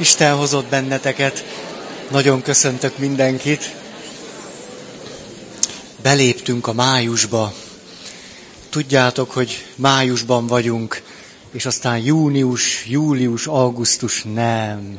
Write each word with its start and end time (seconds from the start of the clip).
Isten 0.00 0.36
hozott 0.36 0.66
benneteket. 0.66 1.44
Nagyon 2.10 2.42
köszöntök 2.42 2.98
mindenkit. 2.98 3.74
Beléptünk 6.02 6.66
a 6.66 6.72
májusba. 6.72 7.52
Tudjátok, 8.68 9.30
hogy 9.30 9.66
májusban 9.74 10.46
vagyunk, 10.46 11.02
és 11.52 11.66
aztán 11.66 11.98
június, 11.98 12.86
július, 12.86 13.46
augusztus 13.46 14.22
nem. 14.34 14.98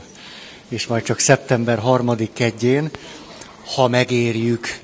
És 0.70 0.88
majd 0.88 1.04
csak 1.04 1.20
szeptember 1.20 1.80
harmadik 1.80 2.34
kedjén, 2.34 2.90
ha 3.76 3.88
megérjük. 3.88 4.80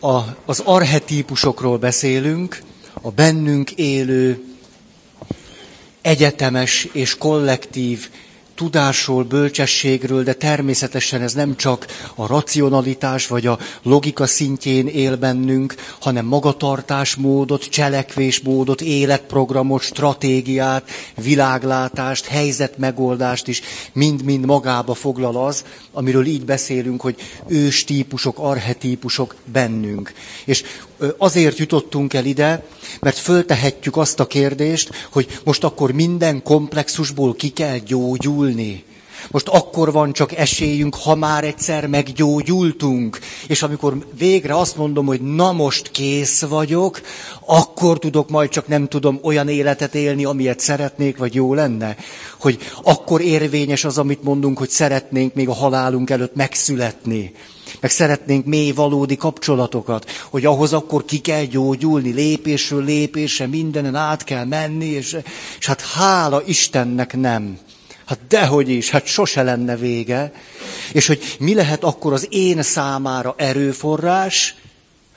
A, 0.00 0.18
az 0.44 0.60
arhetípusokról 0.64 1.78
beszélünk, 1.78 2.62
a 3.02 3.10
bennünk 3.10 3.70
élő 3.70 4.44
egyetemes 6.00 6.88
és 6.92 7.16
kollektív 7.16 8.08
tudásról, 8.58 9.24
bölcsességről, 9.24 10.22
de 10.22 10.32
természetesen 10.32 11.22
ez 11.22 11.32
nem 11.32 11.56
csak 11.56 11.86
a 12.14 12.26
racionalitás 12.26 13.26
vagy 13.26 13.46
a 13.46 13.58
logika 13.82 14.26
szintjén 14.26 14.86
él 14.86 15.16
bennünk, 15.16 15.74
hanem 16.00 16.26
magatartásmódot, 16.26 17.64
cselekvésmódot, 17.68 18.80
életprogramot, 18.80 19.82
stratégiát, 19.82 20.90
világlátást, 21.14 22.26
helyzetmegoldást 22.26 23.48
is 23.48 23.60
mind-mind 23.92 24.44
magába 24.44 24.94
foglal 24.94 25.46
az, 25.46 25.64
amiről 25.92 26.26
így 26.26 26.44
beszélünk, 26.44 27.00
hogy 27.00 27.16
ős 27.46 27.84
típusok, 27.84 28.38
arhetípusok 28.38 29.34
bennünk. 29.52 30.12
És 30.44 30.64
azért 31.18 31.58
jutottunk 31.58 32.14
el 32.14 32.24
ide, 32.24 32.66
mert 33.00 33.16
föltehetjük 33.18 33.96
azt 33.96 34.20
a 34.20 34.26
kérdést, 34.26 35.08
hogy 35.10 35.40
most 35.44 35.64
akkor 35.64 35.92
minden 35.92 36.42
komplexusból 36.42 37.34
ki 37.34 37.48
kell 37.48 37.78
gyógyulni. 37.78 38.84
Most 39.30 39.48
akkor 39.48 39.92
van 39.92 40.12
csak 40.12 40.36
esélyünk, 40.36 40.94
ha 40.94 41.14
már 41.14 41.44
egyszer 41.44 41.86
meggyógyultunk. 41.86 43.18
És 43.46 43.62
amikor 43.62 44.06
végre 44.18 44.56
azt 44.56 44.76
mondom, 44.76 45.06
hogy 45.06 45.20
na 45.20 45.52
most 45.52 45.90
kész 45.90 46.42
vagyok, 46.42 47.00
akkor 47.46 47.98
tudok 47.98 48.30
majd 48.30 48.50
csak 48.50 48.66
nem 48.66 48.88
tudom 48.88 49.18
olyan 49.22 49.48
életet 49.48 49.94
élni, 49.94 50.24
amilyet 50.24 50.60
szeretnék, 50.60 51.16
vagy 51.16 51.34
jó 51.34 51.54
lenne. 51.54 51.96
Hogy 52.40 52.58
akkor 52.82 53.20
érvényes 53.20 53.84
az, 53.84 53.98
amit 53.98 54.22
mondunk, 54.22 54.58
hogy 54.58 54.68
szeretnénk 54.70 55.34
még 55.34 55.48
a 55.48 55.54
halálunk 55.54 56.10
előtt 56.10 56.34
megszületni 56.34 57.32
meg 57.80 57.90
szeretnénk 57.90 58.44
mély 58.44 58.70
valódi 58.70 59.16
kapcsolatokat, 59.16 60.10
hogy 60.30 60.44
ahhoz 60.44 60.72
akkor 60.72 61.04
ki 61.04 61.18
kell 61.18 61.44
gyógyulni, 61.44 62.10
lépésről 62.10 62.84
lépésre, 62.84 63.46
mindenen 63.46 63.94
át 63.94 64.24
kell 64.24 64.44
menni, 64.44 64.86
és, 64.86 65.16
és 65.58 65.66
hát 65.66 65.80
hála 65.80 66.42
Istennek 66.46 67.16
nem. 67.16 67.58
Hát 68.06 68.18
dehogy 68.28 68.68
is, 68.68 68.90
hát 68.90 69.06
sose 69.06 69.42
lenne 69.42 69.76
vége. 69.76 70.32
És 70.92 71.06
hogy 71.06 71.36
mi 71.38 71.54
lehet 71.54 71.84
akkor 71.84 72.12
az 72.12 72.26
én 72.30 72.62
számára 72.62 73.34
erőforrás? 73.36 74.54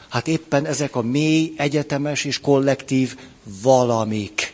Hát 0.10 0.28
éppen 0.28 0.66
ezek 0.66 0.96
a 0.96 1.02
mély, 1.02 1.54
egyetemes 1.58 2.24
és 2.24 2.40
kollektív 2.40 3.16
valamik. 3.62 4.54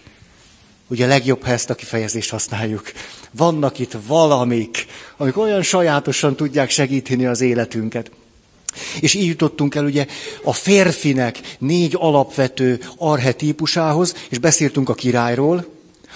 Ugye 0.88 1.08
legjobb, 1.08 1.44
ha 1.44 1.52
ezt 1.52 1.70
a 1.70 1.76
kifejezést 1.76 2.30
használjuk. 2.30 2.92
Vannak 3.32 3.80
itt 3.80 3.98
valamik, 4.08 4.86
amik 5.18 5.38
olyan 5.38 5.62
sajátosan 5.62 6.36
tudják 6.36 6.70
segíteni 6.70 7.26
az 7.26 7.42
életünket. 7.42 8.12
És 9.00 9.14
így 9.14 9.26
jutottunk 9.26 9.76
el 9.76 9.86
ugye 9.86 10.06
a 10.44 10.54
férfinek 10.54 11.56
négy 11.60 11.96
alapvető 12.00 12.80
arhetípusához, 12.98 14.16
és 14.30 14.38
beszéltünk 14.38 14.90
a 14.90 14.94
királyról, 14.94 15.66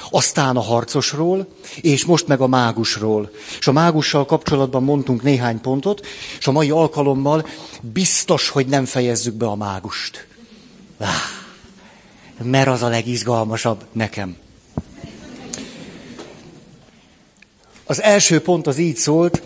aztán 0.10 0.58
a 0.58 0.62
harcosról, 0.62 1.48
és 1.82 2.06
most 2.06 2.28
meg 2.28 2.42
a 2.42 2.48
mágusról. 2.48 3.32
És 3.60 3.68
a 3.68 3.72
mágussal 3.72 4.26
kapcsolatban 4.26 4.84
mondtunk 4.84 5.24
néhány 5.24 5.62
pontot, 5.62 6.06
és 6.40 6.48
a 6.48 6.52
mai 6.52 6.70
alkalommal 6.70 7.48
biztos, 7.82 8.50
hogy 8.50 8.68
nem 8.68 8.86
fejezzük 8.86 9.34
be 9.34 9.46
a 9.46 9.56
mágust. 9.56 10.28
Mert 12.44 12.68
az 12.68 12.82
a 12.82 12.88
legizgalmasabb 12.88 13.86
nekem. 13.92 14.38
Az 17.92 18.02
első 18.02 18.40
pont 18.40 18.68
az 18.68 18.78
így 18.78 18.96
szólt, 18.96 19.42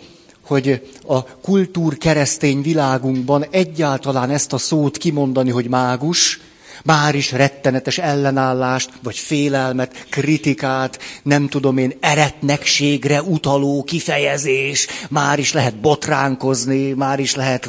hogy 0.45 0.91
a 1.07 1.23
kultúr 1.23 1.97
keresztény 1.97 2.61
világunkban 2.61 3.45
egyáltalán 3.49 4.29
ezt 4.29 4.53
a 4.53 4.57
szót 4.57 4.97
kimondani, 4.97 5.49
hogy 5.49 5.67
mágus, 5.67 6.39
már 6.83 7.15
is 7.15 7.31
rettenetes 7.31 7.97
ellenállást, 7.97 8.89
vagy 9.03 9.17
félelmet, 9.17 10.05
kritikát, 10.09 10.99
nem 11.23 11.47
tudom 11.47 11.77
én, 11.77 11.93
eretnekségre 11.99 13.21
utaló 13.21 13.83
kifejezés, 13.83 14.87
már 15.09 15.39
is 15.39 15.53
lehet 15.53 15.79
botránkozni, 15.79 16.91
már 16.91 17.19
is 17.19 17.35
lehet... 17.35 17.65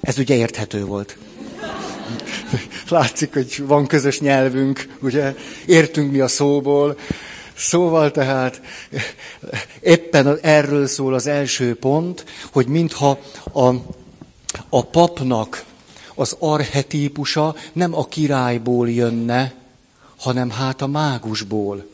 Ez 0.00 0.18
ugye 0.18 0.34
érthető 0.34 0.84
volt. 0.84 1.16
Látszik, 2.88 3.32
hogy 3.32 3.62
van 3.66 3.86
közös 3.86 4.20
nyelvünk, 4.20 4.88
ugye? 5.00 5.34
Értünk 5.66 6.12
mi 6.12 6.20
a 6.20 6.28
szóból. 6.28 6.96
Szóval 7.56 8.10
tehát 8.10 8.60
éppen 9.80 10.38
erről 10.42 10.86
szól 10.86 11.14
az 11.14 11.26
első 11.26 11.74
pont, 11.74 12.24
hogy 12.52 12.66
mintha 12.66 13.18
a, 13.52 13.68
a 14.68 14.84
papnak 14.84 15.64
az 16.14 16.36
arhetípusa 16.38 17.54
nem 17.72 17.94
a 17.94 18.06
királyból 18.06 18.90
jönne, 18.90 19.54
hanem 20.16 20.50
hát 20.50 20.82
a 20.82 20.86
mágusból. 20.86 21.86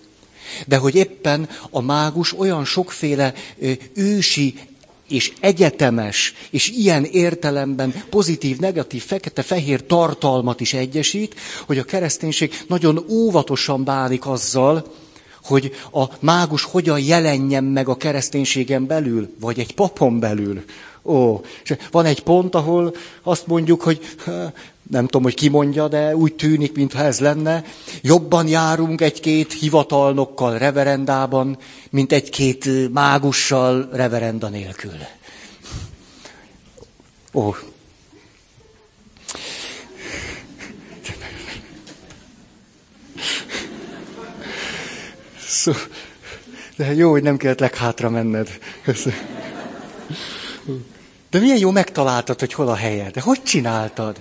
De 0.67 0.77
hogy 0.77 0.95
éppen 0.95 1.49
a 1.71 1.81
mágus 1.81 2.39
olyan 2.39 2.65
sokféle 2.65 3.35
ősi 3.95 4.55
és 5.09 5.33
egyetemes, 5.41 6.35
és 6.51 6.69
ilyen 6.69 7.05
értelemben 7.05 8.05
pozitív, 8.11 8.59
negatív, 8.59 9.05
fekete-fehér 9.05 9.87
tartalmat 9.87 10.61
is 10.61 10.75
egyesít, 10.75 11.35
hogy 11.67 11.79
a 11.79 11.85
kereszténység 11.85 12.65
nagyon 12.69 13.05
óvatosan 13.09 13.85
bánik 13.85 14.27
azzal, 14.27 14.93
hogy 15.45 15.73
a 15.93 16.05
mágus 16.21 16.65
hogyan 16.65 17.01
jelenjen 17.01 17.65
meg 17.65 17.89
a 17.89 17.97
kereszténységen 17.97 18.87
belül, 18.87 19.35
vagy 19.41 19.59
egy 19.59 19.75
papon 19.75 20.19
belül. 20.19 20.63
Ó, 21.05 21.41
és 21.63 21.77
van 21.91 22.05
egy 22.05 22.23
pont, 22.23 22.55
ahol 22.55 22.95
azt 23.23 23.47
mondjuk, 23.47 23.83
hogy 23.83 24.01
nem 24.91 25.05
tudom, 25.05 25.23
hogy 25.23 25.35
ki 25.35 25.49
mondja, 25.49 25.89
de 25.89 26.17
úgy 26.17 26.35
tűnik, 26.35 26.75
mintha 26.75 27.03
ez 27.03 27.21
lenne, 27.21 27.65
jobban 28.03 28.49
járunk 28.49 29.01
egy-két 29.01 29.53
hivatalnokkal 29.53 30.59
reverendában, 30.59 31.59
mint 31.91 32.13
egy-két 32.13 32.93
mágussal 32.93 33.89
reverenda 33.93 34.49
nélkül. 34.49 34.97
Ó, 37.33 37.55
Szó, 45.53 45.73
de 46.77 46.95
jó, 46.95 47.11
hogy 47.11 47.23
nem 47.23 47.37
kellett 47.37 47.59
leghátra 47.61 48.11
menned. 48.11 48.59
De 51.31 51.39
milyen 51.39 51.59
jó 51.59 51.71
megtaláltad, 51.71 52.41
hogy 52.41 52.53
hol 52.53 52.69
a 52.69 52.75
helye. 52.75 53.11
De 53.11 53.21
hogy 53.21 53.43
csináltad? 53.43 54.21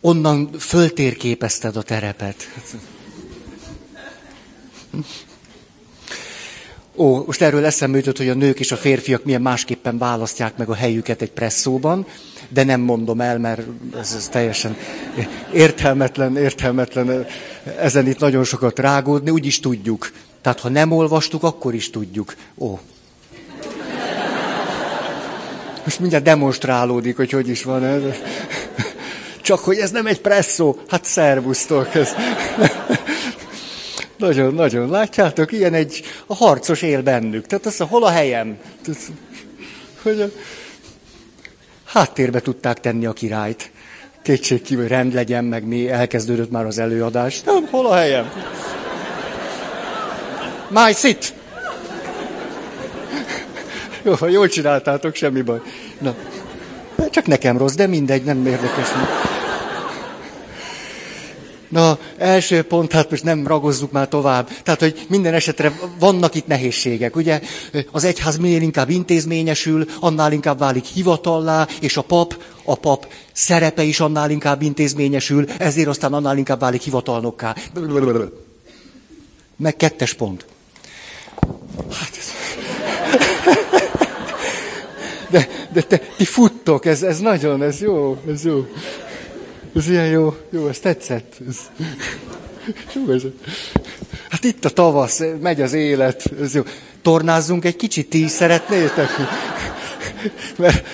Onnan 0.00 0.52
föltérképezted 0.58 1.76
a 1.76 1.82
terepet. 1.82 2.48
Ó, 6.94 7.24
most 7.26 7.42
erről 7.42 7.64
eszembe 7.64 7.98
jutott, 7.98 8.16
hogy 8.16 8.28
a 8.28 8.34
nők 8.34 8.60
és 8.60 8.72
a 8.72 8.76
férfiak 8.76 9.24
milyen 9.24 9.42
másképpen 9.42 9.98
választják 9.98 10.56
meg 10.56 10.68
a 10.68 10.74
helyüket 10.74 11.22
egy 11.22 11.32
presszóban, 11.32 12.06
de 12.48 12.64
nem 12.64 12.80
mondom 12.80 13.20
el, 13.20 13.38
mert 13.38 13.60
ez, 13.98 14.14
ez 14.16 14.28
teljesen 14.28 14.76
értelmetlen, 15.52 16.36
értelmetlen 16.36 17.26
ezen 17.78 18.06
itt 18.08 18.18
nagyon 18.18 18.44
sokat 18.44 18.78
rágódni, 18.78 19.30
úgy 19.30 19.46
is 19.46 19.60
tudjuk. 19.60 20.12
Tehát 20.40 20.60
ha 20.60 20.68
nem 20.68 20.92
olvastuk, 20.92 21.42
akkor 21.42 21.74
is 21.74 21.90
tudjuk. 21.90 22.34
Ó. 22.58 22.78
Most 25.84 26.00
mindjárt 26.00 26.24
demonstrálódik, 26.24 27.16
hogy 27.16 27.30
hogy 27.30 27.48
is 27.48 27.62
van 27.64 27.84
ez. 27.84 28.02
Csak 29.42 29.58
hogy 29.58 29.78
ez 29.78 29.90
nem 29.90 30.06
egy 30.06 30.20
presszó. 30.20 30.76
Hát 30.88 31.04
szervusztok. 31.04 31.94
Ez. 31.94 32.14
Nagyon, 34.16 34.54
nagyon. 34.54 34.90
Látjátok, 34.90 35.52
ilyen 35.52 35.74
egy, 35.74 36.02
a 36.26 36.34
harcos 36.34 36.82
él 36.82 37.02
bennük. 37.02 37.46
Tehát 37.46 37.66
azt 37.66 37.82
hol 37.82 38.04
a 38.04 38.10
helyem? 38.10 38.58
Hogy 40.02 40.20
a 40.20 40.28
háttérbe 41.86 42.40
tudták 42.40 42.80
tenni 42.80 43.06
a 43.06 43.12
királyt. 43.12 43.70
Kétség 44.22 44.62
kívül 44.62 44.88
rend 44.88 45.14
legyen, 45.14 45.44
meg 45.44 45.64
mi, 45.66 45.90
elkezdődött 45.90 46.50
már 46.50 46.64
az 46.64 46.78
előadás. 46.78 47.42
Nem, 47.42 47.66
hol 47.70 47.86
a 47.86 47.94
helyem? 47.94 48.32
My 50.68 50.92
sit! 50.92 51.34
Jó, 54.02 54.26
jól 54.28 54.48
csináltátok, 54.48 55.14
semmi 55.14 55.42
baj. 55.42 55.60
Na, 55.98 56.14
csak 57.10 57.26
nekem 57.26 57.58
rossz, 57.58 57.74
de 57.74 57.86
mindegy, 57.86 58.24
nem 58.24 58.46
érdekes. 58.46 58.88
Na, 61.76 61.98
első 62.18 62.62
pont, 62.62 62.92
hát 62.92 63.10
most 63.10 63.22
nem 63.22 63.46
ragozzuk 63.46 63.92
már 63.92 64.08
tovább. 64.08 64.48
Tehát, 64.62 64.80
hogy 64.80 65.06
minden 65.08 65.34
esetre 65.34 65.78
vannak 65.98 66.34
itt 66.34 66.46
nehézségek. 66.46 67.16
Ugye 67.16 67.40
az 67.90 68.04
egyház 68.04 68.36
minél 68.36 68.62
inkább 68.62 68.90
intézményesül, 68.90 69.86
annál 70.00 70.32
inkább 70.32 70.58
válik 70.58 70.84
hivatallá, 70.84 71.66
és 71.80 71.96
a 71.96 72.02
pap, 72.02 72.42
a 72.64 72.74
pap 72.74 73.12
szerepe 73.32 73.82
is 73.82 74.00
annál 74.00 74.30
inkább 74.30 74.62
intézményesül, 74.62 75.48
ezért 75.58 75.88
aztán 75.88 76.12
annál 76.12 76.36
inkább 76.36 76.60
válik 76.60 76.82
hivatalnokká. 76.82 77.56
Meg 79.56 79.76
kettes 79.76 80.14
pont. 80.14 80.46
Hát 81.92 82.10
ez... 82.18 82.30
De, 85.30 85.48
de 85.72 85.82
te, 85.82 86.00
ti 86.16 86.24
futtok, 86.24 86.84
ez, 86.84 87.02
ez 87.02 87.18
nagyon, 87.18 87.62
ez 87.62 87.80
jó, 87.80 88.16
ez 88.28 88.44
jó. 88.44 88.66
Ez 89.76 89.88
ilyen 89.88 90.06
jó, 90.06 90.36
jó, 90.50 90.68
ez 90.68 90.78
tetszett. 90.78 91.36
Ez, 91.48 91.58
jó, 92.94 93.12
ez, 93.12 93.22
hát 94.28 94.44
itt 94.44 94.64
a 94.64 94.70
tavasz, 94.70 95.22
megy 95.40 95.60
az 95.60 95.72
élet, 95.72 96.32
ez 96.40 96.54
jó. 96.54 96.62
Tornázzunk 97.02 97.64
egy 97.64 97.76
kicsit, 97.76 98.08
ti 98.08 98.26
szeretnétek? 98.28 99.08
Mert 100.58 100.86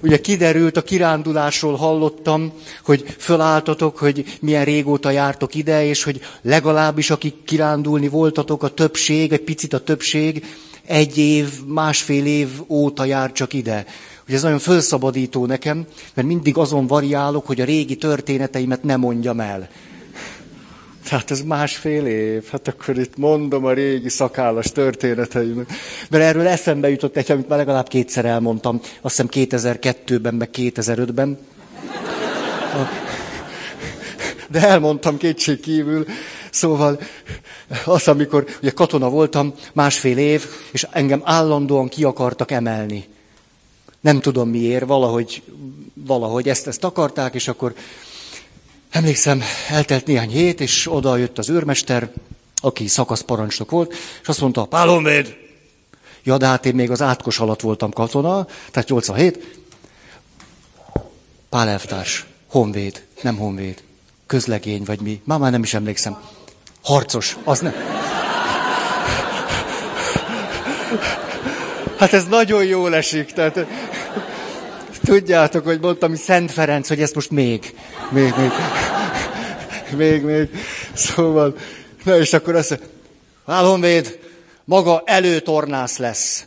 ugye 0.00 0.20
kiderült, 0.20 0.76
a 0.76 0.82
kirándulásról 0.82 1.76
hallottam, 1.76 2.52
hogy 2.84 3.14
fölálltatok, 3.18 3.98
hogy 3.98 4.38
milyen 4.40 4.64
régóta 4.64 5.10
jártok 5.10 5.54
ide, 5.54 5.84
és 5.84 6.02
hogy 6.02 6.20
legalábbis 6.42 7.10
akik 7.10 7.44
kirándulni 7.44 8.08
voltatok, 8.08 8.62
a 8.62 8.68
többség, 8.68 9.32
egy 9.32 9.40
picit 9.40 9.72
a 9.72 9.84
többség, 9.84 10.44
egy 10.86 11.18
év, 11.18 11.48
másfél 11.66 12.26
év 12.26 12.48
óta 12.68 13.04
jár 13.04 13.32
csak 13.32 13.52
ide. 13.52 13.86
Ugye 14.26 14.36
ez 14.36 14.42
nagyon 14.42 14.58
felszabadító 14.58 15.46
nekem, 15.46 15.86
mert 16.14 16.28
mindig 16.28 16.56
azon 16.56 16.86
variálok, 16.86 17.46
hogy 17.46 17.60
a 17.60 17.64
régi 17.64 17.96
történeteimet 17.96 18.82
nem 18.82 19.00
mondjam 19.00 19.40
el. 19.40 19.68
Tehát 21.08 21.30
ez 21.30 21.42
másfél 21.42 22.06
év, 22.06 22.44
hát 22.50 22.68
akkor 22.68 22.98
itt 22.98 23.16
mondom 23.16 23.64
a 23.64 23.72
régi 23.72 24.08
szakállas 24.08 24.66
történeteimet. 24.66 25.70
Mert 26.10 26.24
erről 26.24 26.46
eszembe 26.46 26.90
jutott 26.90 27.16
egy, 27.16 27.30
amit 27.30 27.48
már 27.48 27.58
legalább 27.58 27.88
kétszer 27.88 28.24
elmondtam, 28.24 28.80
azt 29.00 29.20
hiszem 29.20 29.28
2002-ben, 29.30 30.34
meg 30.34 30.48
2005-ben. 30.52 31.38
De 34.48 34.60
elmondtam 34.68 35.16
kétség 35.16 35.60
kívül. 35.60 36.06
Szóval 36.50 37.00
az, 37.84 38.08
amikor 38.08 38.44
ugye 38.62 38.70
katona 38.70 39.08
voltam, 39.08 39.54
másfél 39.72 40.18
év, 40.18 40.46
és 40.72 40.86
engem 40.90 41.20
állandóan 41.24 41.88
ki 41.88 42.04
akartak 42.04 42.50
emelni. 42.50 43.04
Nem 44.02 44.20
tudom 44.20 44.48
miért, 44.48 44.86
valahogy, 44.86 45.42
valahogy 45.94 46.48
ezt, 46.48 46.66
ezt 46.66 46.84
akarták, 46.84 47.34
és 47.34 47.48
akkor 47.48 47.74
emlékszem, 48.90 49.42
eltelt 49.68 50.06
néhány 50.06 50.30
hét, 50.30 50.60
és 50.60 50.92
oda 50.92 51.16
jött 51.16 51.38
az 51.38 51.50
őrmester, 51.50 52.10
aki 52.60 52.86
szakaszparancsnok 52.86 53.70
volt, 53.70 53.92
és 54.22 54.28
azt 54.28 54.40
mondta, 54.40 54.64
Pálonvéd! 54.64 55.36
Ja, 56.22 56.36
de 56.36 56.46
hát 56.46 56.66
én 56.66 56.74
még 56.74 56.90
az 56.90 57.02
átkos 57.02 57.38
alatt 57.38 57.60
voltam 57.60 57.90
katona, 57.90 58.46
tehát 58.70 58.88
87. 58.88 59.58
Pál 61.48 61.68
elvtárs, 61.68 62.26
honvéd, 62.46 63.04
nem 63.22 63.36
honvéd, 63.36 63.82
közlegény 64.26 64.82
vagy 64.84 65.00
mi, 65.00 65.20
már, 65.24 65.38
már 65.38 65.50
nem 65.50 65.62
is 65.62 65.74
emlékszem. 65.74 66.22
Harcos, 66.82 67.36
az 67.44 67.60
nem. 67.60 67.74
Hát 72.02 72.12
ez 72.12 72.24
nagyon 72.24 72.64
jól 72.64 72.94
esik. 72.94 73.32
Tehát, 73.32 73.66
tudjátok, 75.04 75.64
hogy 75.64 75.80
mondtam, 75.80 76.08
hogy 76.08 76.18
Szent 76.18 76.52
Ferenc, 76.52 76.88
hogy 76.88 77.00
ezt 77.00 77.14
most 77.14 77.30
még, 77.30 77.74
még, 78.10 78.34
még, 78.36 78.50
még, 79.96 80.22
még. 80.22 80.48
Szóval, 80.92 81.56
na 82.04 82.18
és 82.18 82.32
akkor 82.32 82.54
azt 82.54 82.70
mondja, 82.70 82.88
Álhonvéd, 83.44 84.18
maga 84.64 85.02
előtornász 85.04 85.98
lesz. 85.98 86.46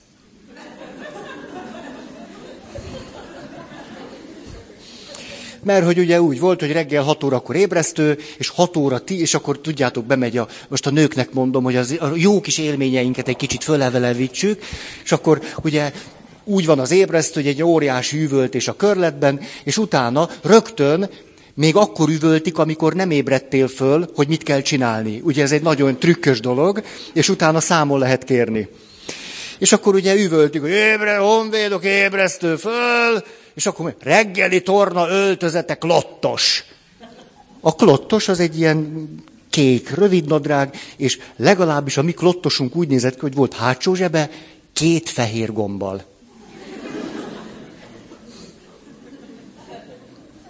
mert 5.66 5.86
hogy 5.86 6.00
ugye 6.00 6.22
úgy 6.22 6.40
volt, 6.40 6.60
hogy 6.60 6.72
reggel 6.72 7.04
6 7.04 7.24
órakor 7.24 7.56
ébresztő, 7.56 8.18
és 8.38 8.50
6 8.50 8.78
óra 8.78 9.00
ti, 9.00 9.19
és 9.19 9.34
akkor 9.34 9.60
tudjátok, 9.60 10.06
bemegy 10.06 10.38
a, 10.38 10.48
most 10.68 10.88
a 10.88 10.90
nőknek 10.90 11.34
mondom, 11.34 11.63
hogy 11.63 11.75
az, 11.75 11.96
a 12.00 12.12
jó 12.16 12.42
kis 12.42 12.57
élményeinket 12.57 13.28
egy 13.28 13.36
kicsit 13.36 13.63
fölevelevítsük, 13.63 14.63
és 15.04 15.12
akkor 15.12 15.42
ugye 15.63 15.92
úgy 16.45 16.65
van 16.65 16.80
az 16.80 16.92
ébresztő, 16.92 17.42
hogy 17.42 17.50
egy 17.50 17.63
óriási 17.63 18.24
üvöltés 18.24 18.68
a 18.68 18.75
körletben, 18.75 19.39
és 19.63 19.77
utána 19.77 20.30
rögtön 20.42 21.09
még 21.53 21.75
akkor 21.75 22.09
üvöltik, 22.09 22.57
amikor 22.57 22.94
nem 22.94 23.12
ébredtél 23.12 23.68
föl, 23.68 24.09
hogy 24.15 24.27
mit 24.27 24.44
kell 24.44 24.62
csinálni. 24.62 25.21
Ugye 25.24 25.44
ez 25.44 25.51
egy 25.51 25.62
nagyon 25.62 26.00
trükkös 26.00 26.39
dolog, 26.39 26.83
és 27.13 27.30
utána 27.30 27.59
számol 27.59 28.00
lehet 28.00 28.24
kérni. 28.24 28.68
És 29.57 29.71
akkor 29.71 29.95
ugye 29.95 30.15
üvöltik, 30.15 30.62
hogy 30.62 30.69
ébre, 30.69 31.18
honvédok, 31.18 31.83
ébresztő 31.83 32.56
föl, 32.56 33.24
és 33.53 33.65
akkor 33.65 33.95
reggeli 34.00 34.62
torna 34.62 35.09
öltözete 35.09 35.75
klottos. 35.75 36.63
A 37.59 37.75
klottos 37.75 38.27
az 38.27 38.39
egy 38.39 38.59
ilyen 38.59 39.09
kék, 39.50 39.89
rövid 39.89 40.27
nadrág, 40.27 40.75
és 40.97 41.19
legalábbis 41.36 41.97
a 41.97 42.01
mi 42.01 42.12
klottosunk 42.12 42.75
úgy 42.75 42.88
nézett 42.88 43.13
ki, 43.13 43.19
hogy 43.19 43.36
volt 43.36 43.53
hátsó 43.53 43.94
zsebe, 43.94 44.30
két 44.74 45.09
fehér 45.09 45.53
gombbal. 45.53 46.15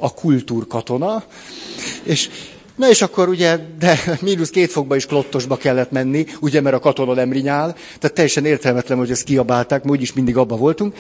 A 0.06 0.13
kultúrkatona, 0.13 1.24
és 2.04 2.30
Na 2.75 2.90
és 2.90 3.02
akkor 3.02 3.30
ugye, 3.30 3.60
de 3.80 4.00
mínusz 4.22 4.50
két 4.50 4.72
fokba 4.72 4.96
is 4.96 5.06
klottosba 5.06 5.57
kellett 5.57 5.92
menni, 5.92 6.25
ugye, 6.40 6.62
mert 6.62 6.75
a 6.75 6.80
katona 6.80 7.13
nem 7.13 7.31
rinyál, 7.31 7.74
tehát 7.74 8.16
teljesen 8.16 8.46
értelmetlen, 8.46 8.98
hogy 8.98 9.12
ezt 9.12 9.24
kiabálták, 9.24 9.84
mi 9.84 9.90
úgyis 9.90 10.13
mindig 10.13 10.38
abba 10.38 10.56
voltunk. 10.56 10.96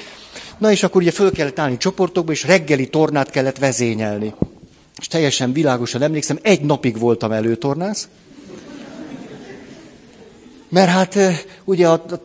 Na 0.57 0.71
és 0.71 0.83
akkor 0.83 1.01
ugye 1.01 1.11
föl 1.11 1.31
kellett 1.31 1.59
állni 1.59 1.77
csoportokba, 1.77 2.31
és 2.31 2.43
reggeli 2.43 2.87
tornát 2.87 3.29
kellett 3.29 3.57
vezényelni. 3.57 4.33
És 4.99 5.07
teljesen 5.07 5.53
világosan 5.53 6.01
emlékszem, 6.01 6.39
egy 6.41 6.61
napig 6.61 6.99
voltam 6.99 7.31
előtornász. 7.31 8.07
Mert 10.69 10.89
hát 10.89 11.17
ugye 11.65 11.87
a, 11.87 11.93
a, 11.93 12.21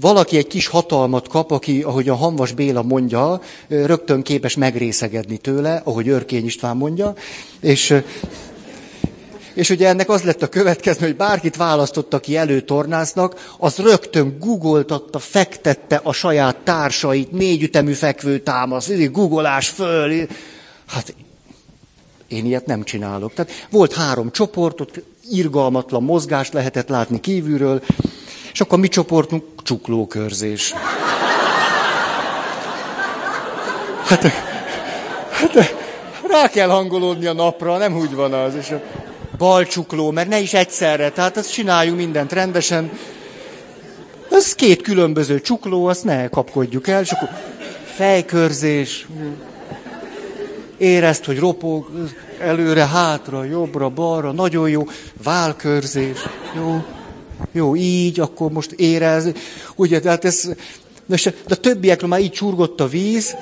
valaki 0.00 0.36
egy 0.36 0.46
kis 0.46 0.66
hatalmat 0.66 1.28
kap, 1.28 1.50
aki, 1.50 1.82
ahogy 1.82 2.08
a 2.08 2.14
Hanvas 2.14 2.52
Béla 2.52 2.82
mondja, 2.82 3.40
rögtön 3.68 4.22
képes 4.22 4.56
megrészegedni 4.56 5.36
tőle, 5.36 5.80
ahogy 5.84 6.08
Örkény 6.08 6.44
István 6.44 6.76
mondja, 6.76 7.14
és 7.60 8.02
és 9.54 9.70
ugye 9.70 9.88
ennek 9.88 10.08
az 10.08 10.22
lett 10.22 10.42
a 10.42 10.48
következő, 10.48 11.06
hogy 11.06 11.16
bárkit 11.16 11.56
választotta 11.56 12.20
ki 12.20 12.36
előtornásznak, 12.36 13.54
az 13.58 13.76
rögtön 13.76 14.36
googoltatta, 14.40 15.18
fektette 15.18 16.00
a 16.02 16.12
saját 16.12 16.56
társait, 16.56 17.32
négyütemű 17.32 17.92
fekvő 17.92 18.38
támasz, 18.38 18.90
googolás 19.10 19.68
föl. 19.68 20.26
Hát 20.86 21.14
én 22.28 22.44
ilyet 22.44 22.66
nem 22.66 22.82
csinálok. 22.82 23.34
Tehát 23.34 23.52
volt 23.70 23.92
három 23.92 24.30
csoport, 24.30 24.80
ott 24.80 25.02
irgalmatlan 25.30 26.02
mozgást 26.02 26.52
lehetett 26.52 26.88
látni 26.88 27.20
kívülről, 27.20 27.82
és 28.54 28.60
akkor 28.60 28.78
mi 28.78 28.88
csoportunk 28.88 29.44
csuklókörzés. 29.62 30.74
Hát, 34.04 34.22
hát 35.30 35.74
rá 36.28 36.48
kell 36.48 36.68
hangolódni 36.68 37.26
a 37.26 37.32
napra, 37.32 37.76
nem 37.76 37.96
úgy 37.96 38.14
van 38.14 38.32
az. 38.32 38.54
És 38.54 38.70
a, 38.70 38.80
balcsukló, 39.38 40.10
mert 40.10 40.28
ne 40.28 40.38
is 40.38 40.54
egyszerre, 40.54 41.10
tehát 41.10 41.36
azt 41.36 41.52
csináljunk 41.52 41.98
mindent 41.98 42.32
rendesen. 42.32 42.90
Ez 44.30 44.54
két 44.54 44.82
különböző 44.82 45.40
csukló, 45.40 45.86
azt 45.86 46.04
ne 46.04 46.28
kapkodjuk 46.28 46.88
el, 46.88 47.00
és 47.00 47.10
akkor 47.10 47.28
fejkörzés, 47.84 49.06
érezt, 50.76 51.24
hogy 51.24 51.38
ropog, 51.38 51.90
előre, 52.40 52.86
hátra, 52.86 53.44
jobbra, 53.44 53.88
balra, 53.88 54.32
nagyon 54.32 54.68
jó, 54.68 54.86
válkörzés, 55.22 56.18
jó, 56.56 56.84
jó, 57.52 57.76
így, 57.76 58.20
akkor 58.20 58.50
most 58.50 58.72
érez, 58.72 59.28
ugye, 59.76 60.00
tehát 60.00 60.24
ez, 60.24 60.50
de 61.06 61.32
a 61.48 61.54
többiekről 61.54 62.08
már 62.08 62.20
így 62.20 62.32
csurgott 62.32 62.80
a 62.80 62.88
víz, 62.88 63.36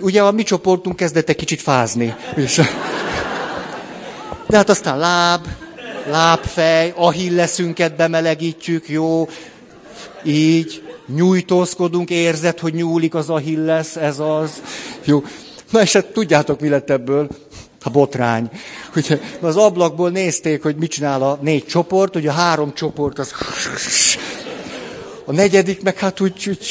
ugye 0.00 0.22
a 0.22 0.30
mi 0.30 0.42
csoportunk 0.42 0.96
kezdett 0.96 1.28
egy 1.28 1.36
kicsit 1.36 1.60
fázni. 1.60 2.14
És, 2.36 2.60
de 4.48 4.56
hát 4.56 4.68
aztán 4.68 4.98
láb, 4.98 5.46
lábfej, 6.10 6.92
ahilleszünket 6.96 7.96
bemelegítjük, 7.96 8.88
jó, 8.88 9.28
így, 10.24 10.82
nyújtózkodunk, 11.06 12.10
érzed, 12.10 12.58
hogy 12.58 12.74
nyúlik 12.74 13.14
az 13.14 13.30
ahillesz, 13.30 13.96
ez 13.96 14.18
az, 14.18 14.62
jó. 15.04 15.22
Na 15.70 15.82
és 15.82 15.92
hát 15.92 16.06
tudjátok, 16.06 16.60
mi 16.60 16.68
lett 16.68 16.90
ebből? 16.90 17.28
A 17.84 17.90
botrány. 17.90 18.50
Ugye, 18.96 19.20
az 19.40 19.56
ablakból 19.56 20.10
nézték, 20.10 20.62
hogy 20.62 20.76
mit 20.76 20.90
csinál 20.90 21.22
a 21.22 21.38
négy 21.40 21.66
csoport, 21.66 22.16
ugye 22.16 22.30
a 22.30 22.32
három 22.32 22.74
csoport 22.74 23.18
az... 23.18 23.32
A 25.24 25.32
negyedik 25.32 25.82
meg 25.82 25.98
hát 25.98 26.20
úgy, 26.20 26.48
úgy 26.48 26.66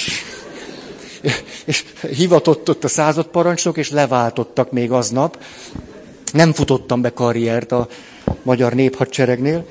és 1.65 1.83
hivatott 2.01 2.69
ott 2.69 2.83
a 2.83 2.87
századparancsnok, 2.87 3.77
és 3.77 3.89
leváltottak 3.89 4.71
még 4.71 4.91
aznap. 4.91 5.43
Nem 6.33 6.53
futottam 6.53 7.01
be 7.01 7.13
karriert 7.13 7.71
a 7.71 7.87
magyar 8.43 8.73
néphadseregnél. 8.73 9.65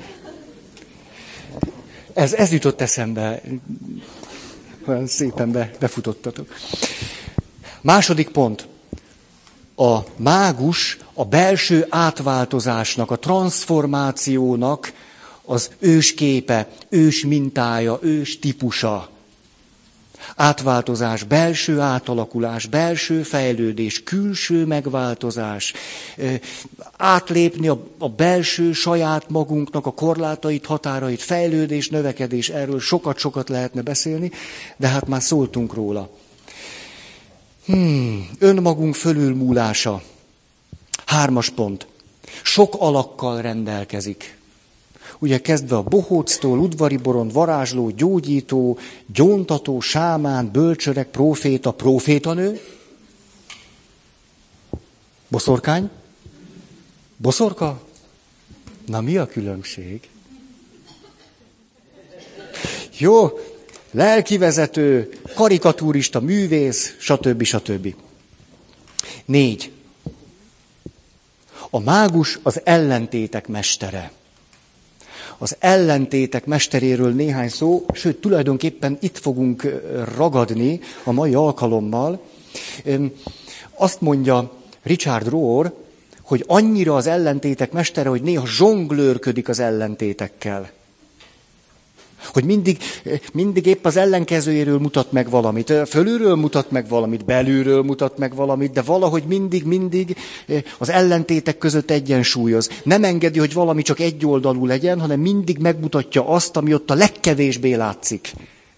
Ez, 2.13 2.33
ez 2.33 2.51
jutott 2.51 2.81
eszembe. 2.81 3.41
Olyan 4.87 5.07
szépen 5.07 5.51
be, 5.51 5.71
befutottatok. 5.79 6.55
Második 7.81 8.29
pont. 8.29 8.67
A 9.81 10.03
mágus 10.15 10.97
a 11.13 11.25
belső 11.25 11.85
átváltozásnak, 11.89 13.11
a 13.11 13.19
transformációnak 13.19 14.93
az 15.45 15.69
ősképe, 15.79 16.67
ős 16.89 17.25
mintája, 17.25 17.99
ős 18.01 18.39
típusa. 18.39 19.09
Átváltozás, 20.35 21.23
belső 21.23 21.79
átalakulás, 21.79 22.65
belső 22.65 23.23
fejlődés, 23.23 24.03
külső 24.03 24.65
megváltozás, 24.65 25.73
átlépni 26.97 27.67
a, 27.67 27.87
a 27.97 28.09
belső 28.09 28.73
saját 28.73 29.29
magunknak 29.29 29.85
a 29.85 29.91
korlátait, 29.91 30.65
határait, 30.65 31.21
fejlődés, 31.21 31.89
növekedés, 31.89 32.49
erről 32.49 32.79
sokat-sokat 32.79 33.49
lehetne 33.49 33.81
beszélni, 33.81 34.31
de 34.77 34.87
hát 34.87 35.07
már 35.07 35.21
szóltunk 35.21 35.73
róla. 35.73 36.09
Hmm, 37.71 38.29
önmagunk 38.39 38.95
fölülmúlása. 38.95 40.01
Hármas 41.05 41.49
pont. 41.49 41.87
Sok 42.43 42.75
alakkal 42.77 43.41
rendelkezik. 43.41 44.37
Ugye 45.19 45.41
kezdve 45.41 45.75
a 45.75 45.83
bohóctól, 45.83 46.59
udvari 46.59 46.97
borond, 46.97 47.33
varázsló, 47.33 47.89
gyógyító, 47.89 48.77
gyóntató, 49.05 49.79
sámán, 49.79 50.51
bölcsörek, 50.51 51.07
proféta, 51.07 51.71
profétanő. 51.71 52.59
Boszorkány? 55.27 55.89
Boszorka? 57.17 57.81
Na 58.85 59.01
mi 59.01 59.17
a 59.17 59.27
különbség? 59.27 60.09
Jó, 62.97 63.29
lelkivezető, 63.91 65.20
karikatúrista, 65.33 66.19
művész, 66.19 66.95
stb. 66.99 67.43
stb. 67.43 67.95
Négy. 69.25 69.71
A 71.69 71.79
mágus 71.79 72.39
az 72.43 72.61
ellentétek 72.63 73.47
mestere. 73.47 74.11
Az 75.37 75.55
ellentétek 75.59 76.45
mesteréről 76.45 77.11
néhány 77.13 77.49
szó, 77.49 77.85
sőt, 77.93 78.21
tulajdonképpen 78.21 78.97
itt 79.01 79.17
fogunk 79.17 79.81
ragadni 80.15 80.79
a 81.03 81.11
mai 81.11 81.33
alkalommal. 81.33 82.21
Azt 83.75 84.01
mondja 84.01 84.51
Richard 84.83 85.27
Rohr, 85.27 85.73
hogy 86.21 86.43
annyira 86.47 86.95
az 86.95 87.07
ellentétek 87.07 87.71
mestere, 87.71 88.09
hogy 88.09 88.21
néha 88.21 88.45
zsonglőrködik 88.45 89.49
az 89.49 89.59
ellentétekkel. 89.59 90.71
Hogy 92.25 92.43
mindig, 92.43 92.77
mindig 93.33 93.65
épp 93.65 93.85
az 93.85 93.97
ellenkezőjéről 93.97 94.79
mutat 94.79 95.11
meg 95.11 95.29
valamit. 95.29 95.73
Fölülről 95.87 96.35
mutat 96.35 96.71
meg 96.71 96.87
valamit, 96.87 97.25
belülről 97.25 97.83
mutat 97.83 98.17
meg 98.17 98.35
valamit, 98.35 98.71
de 98.71 98.81
valahogy 98.81 99.23
mindig, 99.23 99.63
mindig 99.63 100.17
az 100.77 100.89
ellentétek 100.89 101.57
között 101.57 101.91
egyensúlyoz. 101.91 102.69
Nem 102.83 103.03
engedi, 103.03 103.39
hogy 103.39 103.53
valami 103.53 103.81
csak 103.81 103.99
egyoldalú 103.99 104.65
legyen, 104.65 104.99
hanem 104.99 105.19
mindig 105.19 105.57
megmutatja 105.57 106.27
azt, 106.27 106.57
ami 106.57 106.73
ott 106.73 106.91
a 106.91 106.93
legkevésbé 106.93 107.73
látszik. 107.73 108.33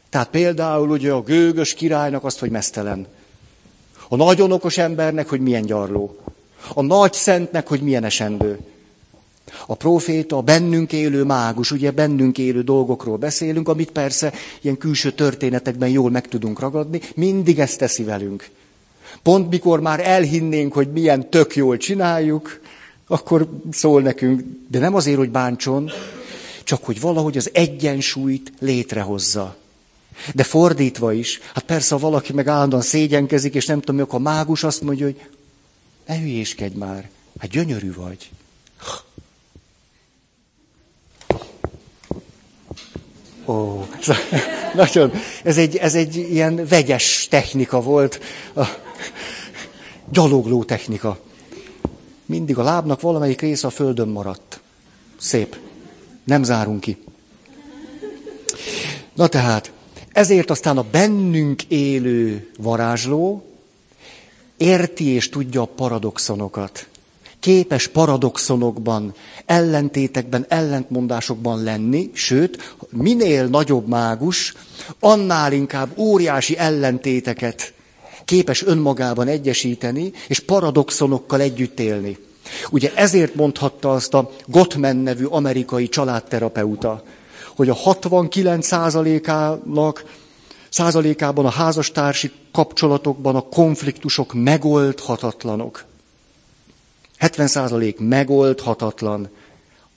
Tehát 0.09 0.29
például 0.29 0.89
ugye 0.89 1.11
a 1.11 1.21
gőgös 1.21 1.73
királynak 1.73 2.23
azt, 2.23 2.39
hogy 2.39 2.49
mesztelen. 2.49 3.07
A 4.09 4.15
nagyon 4.15 4.51
okos 4.51 4.77
embernek, 4.77 5.29
hogy 5.29 5.39
milyen 5.39 5.65
gyarló. 5.65 6.17
A 6.73 6.81
nagy 6.81 7.13
szentnek, 7.13 7.67
hogy 7.67 7.81
milyen 7.81 8.03
esendő. 8.03 8.59
A 9.65 9.75
proféta, 9.75 10.37
a 10.37 10.41
bennünk 10.41 10.93
élő 10.93 11.23
mágus, 11.23 11.71
ugye 11.71 11.91
bennünk 11.91 12.37
élő 12.37 12.61
dolgokról 12.61 13.17
beszélünk, 13.17 13.69
amit 13.69 13.91
persze 13.91 14.33
ilyen 14.61 14.77
külső 14.77 15.11
történetekben 15.11 15.89
jól 15.89 16.09
meg 16.09 16.27
tudunk 16.27 16.59
ragadni, 16.59 17.01
mindig 17.15 17.59
ezt 17.59 17.77
teszi 17.77 18.03
velünk. 18.03 18.49
Pont 19.21 19.49
mikor 19.49 19.79
már 19.79 19.99
elhinnénk, 20.07 20.73
hogy 20.73 20.91
milyen 20.91 21.29
tök 21.29 21.55
jól 21.55 21.77
csináljuk, 21.77 22.59
akkor 23.07 23.49
szól 23.71 24.01
nekünk, 24.01 24.43
de 24.67 24.79
nem 24.79 24.95
azért, 24.95 25.17
hogy 25.17 25.29
bántson, 25.29 25.91
csak 26.63 26.83
hogy 26.83 26.99
valahogy 26.99 27.37
az 27.37 27.49
egyensúlyt 27.53 28.51
létrehozza. 28.59 29.57
De 30.33 30.43
fordítva 30.43 31.13
is, 31.13 31.39
hát 31.53 31.63
persze, 31.63 31.93
ha 31.95 32.01
valaki 32.01 32.33
meg 32.33 32.47
állandóan 32.47 32.81
szégyenkezik, 32.81 33.53
és 33.53 33.65
nem 33.65 33.79
tudom, 33.81 34.01
akkor 34.01 34.19
a 34.19 34.23
mágus 34.23 34.63
azt 34.63 34.81
mondja, 34.81 35.05
hogy 35.05 35.21
ne 36.07 36.19
hülyéskedj 36.19 36.77
már, 36.77 37.09
hát 37.39 37.49
gyönyörű 37.49 37.93
vagy. 37.93 38.29
Ó, 43.45 43.85
nagyon, 44.75 45.11
ez 45.43 45.57
egy, 45.57 45.75
ez 45.75 45.95
egy 45.95 46.15
ilyen 46.15 46.65
vegyes 46.69 47.27
technika 47.29 47.81
volt, 47.81 48.19
a 48.55 48.65
gyalogló 50.09 50.63
technika. 50.63 51.19
Mindig 52.25 52.57
a 52.57 52.63
lábnak 52.63 53.01
valamelyik 53.01 53.41
része 53.41 53.67
a 53.67 53.69
földön 53.69 54.07
maradt. 54.07 54.59
Szép. 55.19 55.57
Nem 56.23 56.43
zárunk 56.43 56.79
ki. 56.79 56.97
Na 59.13 59.27
tehát, 59.27 59.71
ezért 60.11 60.49
aztán 60.49 60.77
a 60.77 60.85
bennünk 60.91 61.63
élő 61.63 62.49
varázsló 62.57 63.45
érti 64.57 65.07
és 65.07 65.29
tudja 65.29 65.61
a 65.61 65.65
paradoxonokat 65.65 66.87
képes 67.43 67.87
paradoxonokban, 67.87 69.13
ellentétekben, 69.45 70.45
ellentmondásokban 70.49 71.63
lenni, 71.63 72.09
sőt, 72.13 72.75
minél 72.89 73.45
nagyobb 73.45 73.87
mágus, 73.87 74.53
annál 74.99 75.53
inkább 75.53 75.97
óriási 75.97 76.57
ellentéteket 76.57 77.73
képes 78.25 78.63
önmagában 78.65 79.27
egyesíteni, 79.27 80.11
és 80.27 80.39
paradoxonokkal 80.39 81.41
együtt 81.41 81.79
élni. 81.79 82.17
Ugye 82.69 82.91
ezért 82.95 83.35
mondhatta 83.35 83.91
azt 83.91 84.13
a 84.13 84.29
Gottman 84.45 84.95
nevű 84.95 85.25
amerikai 85.25 85.87
családterapeuta, 85.89 87.03
hogy 87.55 87.69
a 87.69 87.73
69 87.73 88.65
százalékának 88.65 90.03
százalékában 90.69 91.45
a 91.45 91.49
házastársi 91.49 92.31
kapcsolatokban 92.51 93.35
a 93.35 93.41
konfliktusok 93.41 94.33
megoldhatatlanok. 94.33 95.91
70% 97.19 97.97
megoldhatatlan. 97.97 99.29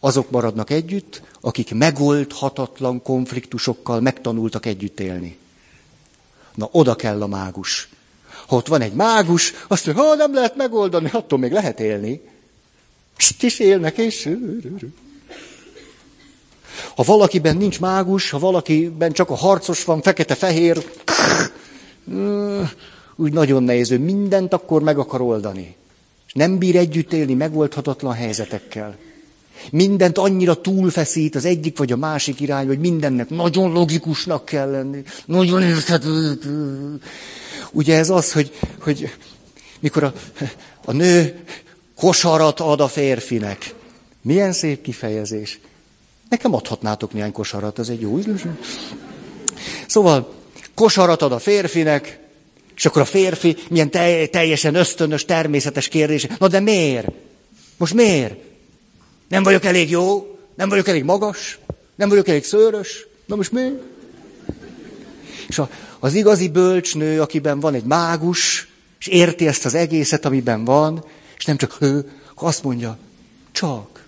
Azok 0.00 0.30
maradnak 0.30 0.70
együtt, 0.70 1.23
akik 1.40 1.75
megoldhatatlan 1.75 3.02
konfliktusokkal 3.02 4.00
megtanultak 4.00 4.66
együtt 4.66 5.00
élni. 5.00 5.38
Na, 6.54 6.68
oda 6.73 6.94
kell 6.94 7.23
a 7.23 7.26
mágus. 7.26 7.88
Ha 8.46 8.56
ott 8.56 8.66
van 8.66 8.80
egy 8.80 8.92
mágus, 8.92 9.54
azt 9.68 9.87
mondja, 9.87 10.04
ha 10.04 10.14
nem 10.14 10.35
lehet 10.35 10.56
megoldani, 10.56 11.11
attól 11.12 11.38
még 11.38 11.52
lehet 11.52 11.80
élni. 11.80 12.20
Pst, 13.16 13.42
is 13.42 13.58
élnek, 13.58 13.99
és... 13.99 14.37
Ha 16.94 17.02
valakiben 17.02 17.56
nincs 17.56 17.80
mágus, 17.80 18.30
ha 18.30 18.38
valakiben 18.38 19.12
csak 19.12 19.30
a 19.30 19.35
harcos 19.35 19.85
van, 19.85 20.02
fekete-fehér, 20.02 20.85
úgy 23.16 23.32
nagyon 23.32 23.62
nehéz, 23.62 23.90
ő 23.90 23.99
mindent 23.99 24.52
akkor 24.52 24.82
meg 24.82 24.99
akar 24.99 25.20
oldani. 25.20 25.76
Nem 26.37 26.59
bír 26.59 26.76
együtt 26.76 27.12
élni 27.12 27.35
megoldhatatlan 27.35 28.14
helyzetekkel. 28.14 28.97
Mindent 29.71 30.19
annyira 30.19 30.61
túlfeszít 30.61 31.35
az 31.35 31.45
egyik 31.45 31.78
vagy 31.78 31.93
a 31.93 31.97
másik 31.97 32.40
irány, 32.40 32.66
hogy 32.66 32.78
mindennek 32.78 33.28
nagyon 33.28 33.73
logikusnak 33.73 34.45
kell 34.45 34.71
lenni. 34.71 35.02
Nagyon 35.25 35.62
érthető. 35.62 36.38
Ugye 37.73 37.97
ez 37.97 38.11
az, 38.11 38.33
hogy, 38.33 38.52
hogy 38.81 39.14
mikor 39.81 40.02
a, 40.05 40.12
a 40.85 40.93
nő 40.93 41.45
kosarat 41.97 42.61
ad 42.61 42.81
a 42.81 42.88
férfinek. 42.88 43.75
Milyen 44.23 44.52
szép 44.52 44.83
kifejezés. 44.83 45.59
Nekem 46.28 46.55
adhatnátok 46.55 47.12
néhány 47.12 47.33
kosarat, 47.33 47.78
ez 47.78 47.88
egy 47.88 48.00
jó 48.00 48.16
üzlet. 48.16 48.47
Szóval 49.87 50.35
kosarat 50.75 51.23
ad 51.23 51.33
a 51.33 51.38
férfinek, 51.38 52.25
és 52.76 52.87
akkor 52.87 53.02
a 53.02 53.04
férfi 53.04 53.56
milyen 53.71 53.90
teljesen 54.30 54.75
ösztönös, 54.75 55.25
természetes 55.25 55.88
kérdés. 55.88 56.26
Na 56.38 56.49
de 56.49 56.61
miért? 56.61 57.09
Most 57.76 57.95
miért? 57.95 58.35
Nem 59.28 59.42
vagyok 59.42 59.64
elég 59.64 59.90
jó? 59.90 60.38
Nem 60.54 60.68
vagyok 60.68 60.88
elég 60.88 61.04
magas? 61.04 61.59
Nem 61.95 62.09
vagyok 62.09 62.28
elég 62.28 62.45
szőrös? 62.45 63.06
Na 63.26 63.37
most 63.37 63.52
miért? 63.52 63.83
És 65.49 65.59
a, 65.59 65.71
az 65.99 66.14
igazi 66.14 66.49
bölcsnő, 66.49 67.21
akiben 67.21 67.61
van 67.61 67.75
egy 67.75 67.85
mágus, 67.85 68.68
és 68.99 69.06
érti 69.06 69.47
ezt 69.47 69.64
az 69.64 69.75
egészet, 69.75 70.25
amiben 70.25 70.64
van, 70.64 71.04
és 71.37 71.45
nem 71.45 71.56
csak 71.56 71.76
ő, 71.80 72.12
azt 72.35 72.62
mondja, 72.62 72.99
csak. 73.52 74.04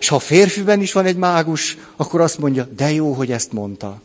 És 0.00 0.08
ha 0.08 0.16
a 0.16 0.18
férfiben 0.18 0.80
is 0.80 0.92
van 0.92 1.04
egy 1.04 1.16
mágus, 1.16 1.76
akkor 1.96 2.20
azt 2.20 2.38
mondja, 2.38 2.68
de 2.76 2.92
jó, 2.92 3.12
hogy 3.12 3.32
ezt 3.32 3.52
mondta 3.52 4.02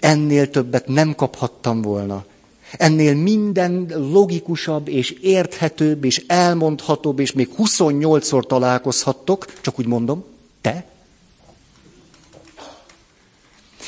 ennél 0.00 0.50
többet 0.50 0.86
nem 0.86 1.14
kaphattam 1.14 1.82
volna. 1.82 2.24
Ennél 2.72 3.14
minden 3.14 3.86
logikusabb 3.88 4.88
és 4.88 5.10
érthetőbb 5.10 6.04
és 6.04 6.24
elmondhatóbb, 6.26 7.18
és 7.18 7.32
még 7.32 7.48
28-szor 7.58 8.46
találkozhattok, 8.46 9.60
csak 9.60 9.78
úgy 9.78 9.86
mondom, 9.86 10.24
te. 10.60 10.84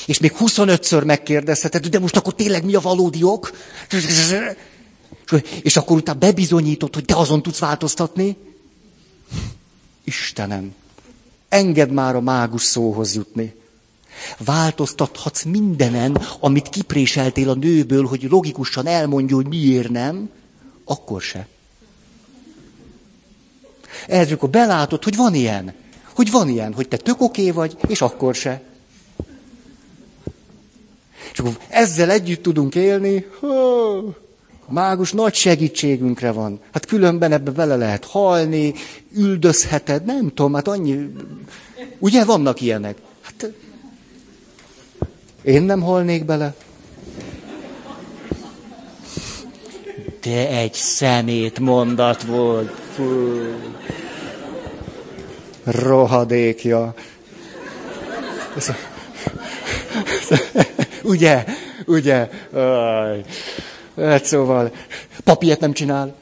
És 0.06 0.18
még 0.18 0.32
25-ször 0.38 1.04
megkérdezheted, 1.04 1.86
de 1.86 1.98
most 1.98 2.16
akkor 2.16 2.34
tényleg 2.34 2.64
mi 2.64 2.74
a 2.74 2.80
valódi 2.80 3.22
ok? 3.22 3.52
És 5.62 5.76
akkor 5.76 5.96
utána 5.96 6.18
bebizonyítod, 6.18 6.94
hogy 6.94 7.04
te 7.04 7.16
azon 7.16 7.42
tudsz 7.42 7.58
változtatni. 7.58 8.36
Istenem, 10.04 10.74
engedd 11.48 11.90
már 11.90 12.16
a 12.16 12.20
mágus 12.20 12.62
szóhoz 12.62 13.14
jutni. 13.14 13.54
Változtathatsz 14.38 15.42
mindenen, 15.42 16.20
amit 16.40 16.68
kipréseltél 16.68 17.48
a 17.48 17.54
nőből, 17.54 18.06
hogy 18.06 18.26
logikusan 18.30 18.86
elmondja, 18.86 19.36
hogy 19.36 19.46
miért 19.46 19.88
nem, 19.88 20.30
akkor 20.84 21.22
se. 21.22 21.46
Ez, 24.06 24.32
akkor 24.32 24.50
belátod, 24.50 25.04
hogy 25.04 25.16
van 25.16 25.34
ilyen. 25.34 25.74
Hogy 26.14 26.30
van 26.30 26.48
ilyen, 26.48 26.72
hogy 26.74 26.88
te 26.88 26.96
tök 26.96 27.20
oké 27.20 27.50
vagy, 27.50 27.76
és 27.86 28.00
akkor 28.00 28.34
se. 28.34 28.62
És 31.32 31.38
akkor 31.38 31.56
ezzel 31.68 32.10
együtt 32.10 32.42
tudunk 32.42 32.74
élni, 32.74 33.26
a 34.66 34.72
mágus 34.72 35.12
nagy 35.12 35.34
segítségünkre 35.34 36.30
van. 36.30 36.60
Hát 36.72 36.86
különben 36.86 37.32
ebbe 37.32 37.50
bele 37.50 37.76
lehet 37.76 38.04
halni, 38.04 38.74
üldözheted, 39.12 40.04
nem 40.04 40.28
tudom, 40.28 40.54
hát 40.54 40.68
annyi... 40.68 41.12
Ugye 41.98 42.24
vannak 42.24 42.60
ilyenek? 42.60 42.96
Én 45.42 45.62
nem 45.62 45.80
halnék 45.80 46.24
bele. 46.24 46.54
De 50.22 50.48
egy 50.48 50.74
szemét 50.74 51.58
mondat 51.58 52.22
volt. 52.22 52.70
Fú. 52.94 53.40
Rohadékja. 55.64 56.94
Ugye? 61.02 61.44
Ugye? 61.86 62.28
Aj. 62.52 63.24
Hát 63.96 64.24
szóval, 64.24 64.72
papiet 65.24 65.60
nem 65.60 65.72
csinál. 65.72 66.14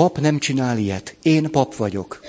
Pap 0.00 0.18
nem 0.18 0.38
csinál 0.38 0.78
ilyet. 0.78 1.16
Én 1.22 1.50
pap 1.50 1.74
vagyok. 1.74 2.20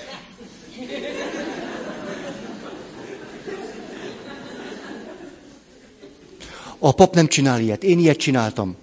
A 6.78 6.92
pap 6.92 7.14
nem 7.14 7.26
csinál 7.26 7.60
ilyet. 7.60 7.82
Én 7.82 7.98
ilyet 7.98 8.16
csináltam. 8.16 8.76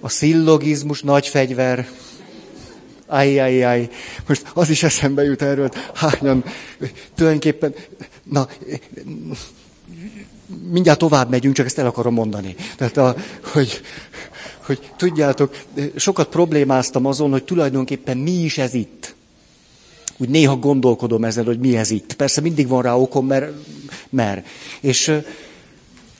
A 0.00 0.08
szillogizmus 0.08 1.02
nagy 1.02 1.28
fegyver. 1.28 1.88
Ajjajjaj. 3.06 3.88
Most 4.28 4.46
az 4.54 4.70
is 4.70 4.82
eszembe 4.82 5.22
jut 5.22 5.42
erről, 5.42 5.70
hányan 5.94 6.44
tulajdonképpen, 7.14 7.74
na, 8.22 8.48
mindjárt 10.70 10.98
tovább 10.98 11.30
megyünk, 11.30 11.54
csak 11.54 11.66
ezt 11.66 11.78
el 11.78 11.86
akarom 11.86 12.14
mondani. 12.14 12.54
Tehát, 12.76 12.96
a, 12.96 13.16
hogy, 13.52 13.80
hogy 14.60 14.90
tudjátok, 14.96 15.62
sokat 15.96 16.28
problémáztam 16.28 17.06
azon, 17.06 17.30
hogy 17.30 17.44
tulajdonképpen 17.44 18.16
mi 18.16 18.32
is 18.32 18.58
ez 18.58 18.74
itt. 18.74 19.14
Úgy 20.16 20.28
néha 20.28 20.56
gondolkodom 20.56 21.24
ezen, 21.24 21.44
hogy 21.44 21.58
mi 21.58 21.76
ez 21.76 21.90
itt. 21.90 22.14
Persze 22.14 22.40
mindig 22.40 22.68
van 22.68 22.82
rá 22.82 22.94
okom, 22.94 23.26
mert, 23.26 23.52
mert. 24.10 24.46
És 24.80 25.12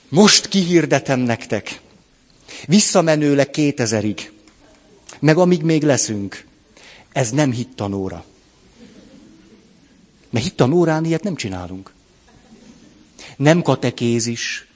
most 0.09 0.47
kihirdetem 0.47 1.19
nektek, 1.19 1.81
Visszamenőleg 2.65 3.49
2000-ig, 3.53 4.19
meg 5.19 5.37
amíg 5.37 5.61
még 5.61 5.83
leszünk, 5.83 6.45
ez 7.11 7.31
nem 7.31 7.51
hittanóra. 7.51 8.25
Mert 10.29 10.45
hittanórán 10.45 11.05
ilyet 11.05 11.23
nem 11.23 11.35
csinálunk. 11.35 11.93
Nem 13.37 13.61
katekézis. 13.61 14.67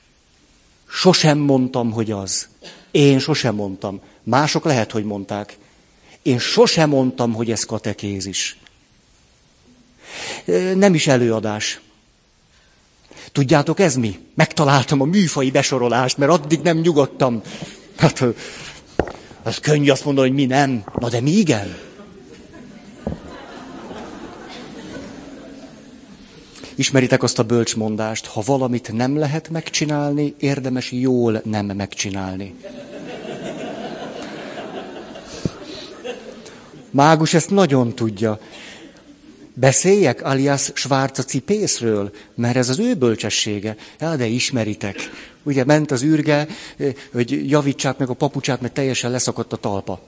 Sosem 0.88 1.38
mondtam, 1.38 1.92
hogy 1.92 2.12
az. 2.12 2.48
Én 2.92 3.20
sosem 3.20 3.56
mondtam. 3.56 4.02
Mások 4.24 4.66
lehet, 4.66 4.92
hogy 4.92 5.04
mondták. 5.04 5.58
Én 6.22 6.40
sosem 6.40 6.90
mondtam, 6.90 7.34
hogy 7.34 7.52
ez 7.52 7.64
katekézis. 7.64 8.58
Nem 10.76 10.94
is 10.94 11.08
előadás. 11.08 11.80
Tudjátok, 13.32 13.80
ez 13.80 13.96
mi? 13.96 14.20
Megtaláltam 14.36 15.02
a 15.02 15.06
műfai 15.06 15.52
besorolást, 15.52 16.18
mert 16.18 16.32
addig 16.32 16.60
nem 16.62 16.78
nyugodtam. 16.78 17.42
Hát, 17.98 18.24
az 19.44 19.58
könnyű 19.60 19.90
azt 19.90 20.06
mondani, 20.06 20.28
hogy 20.28 20.38
mi 20.38 20.46
nem. 20.46 20.84
Na 21.00 21.10
de 21.10 21.22
mi 21.22 21.32
igen? 21.32 21.78
Ismeritek 26.82 27.24
azt 27.24 27.40
a 27.40 27.44
bölcsmondást, 27.44 28.26
ha 28.26 28.42
valamit 28.46 28.92
nem 28.92 29.18
lehet 29.18 29.50
megcsinálni, 29.50 30.34
érdemes 30.40 30.92
jól 30.92 31.42
nem 31.46 31.66
megcsinálni. 31.66 32.56
Mágus 36.92 37.34
ezt 37.34 37.50
nagyon 37.50 37.96
tudja. 37.96 38.40
Beszéljek 39.54 40.24
alias 40.24 40.72
Schwarza 40.74 41.24
cipészről, 41.24 42.12
mert 42.36 42.56
ez 42.56 42.70
az 42.70 42.80
ő 42.80 42.94
bölcsessége. 42.96 43.76
Ja, 44.00 44.16
de 44.16 44.26
ismeritek. 44.26 44.96
Ugye 45.44 45.66
ment 45.66 45.92
az 45.92 46.04
űrge, 46.04 46.48
hogy 47.12 47.50
javítsák 47.50 47.98
meg 47.98 48.10
a 48.10 48.14
papucsát, 48.14 48.62
mert 48.62 48.74
teljesen 48.74 49.12
leszakadt 49.12 49.54
a 49.54 49.58
talpa. 49.58 50.02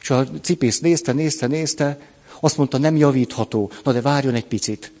És 0.00 0.10
a 0.10 0.26
cipész 0.42 0.80
nézte, 0.80 1.12
nézte, 1.12 1.46
nézte, 1.46 1.98
azt 2.40 2.56
mondta, 2.56 2.78
nem 2.78 2.96
javítható. 2.96 3.70
Na 3.84 3.92
de 3.92 4.00
várjon 4.00 4.34
egy 4.34 4.46
picit. 4.46 4.94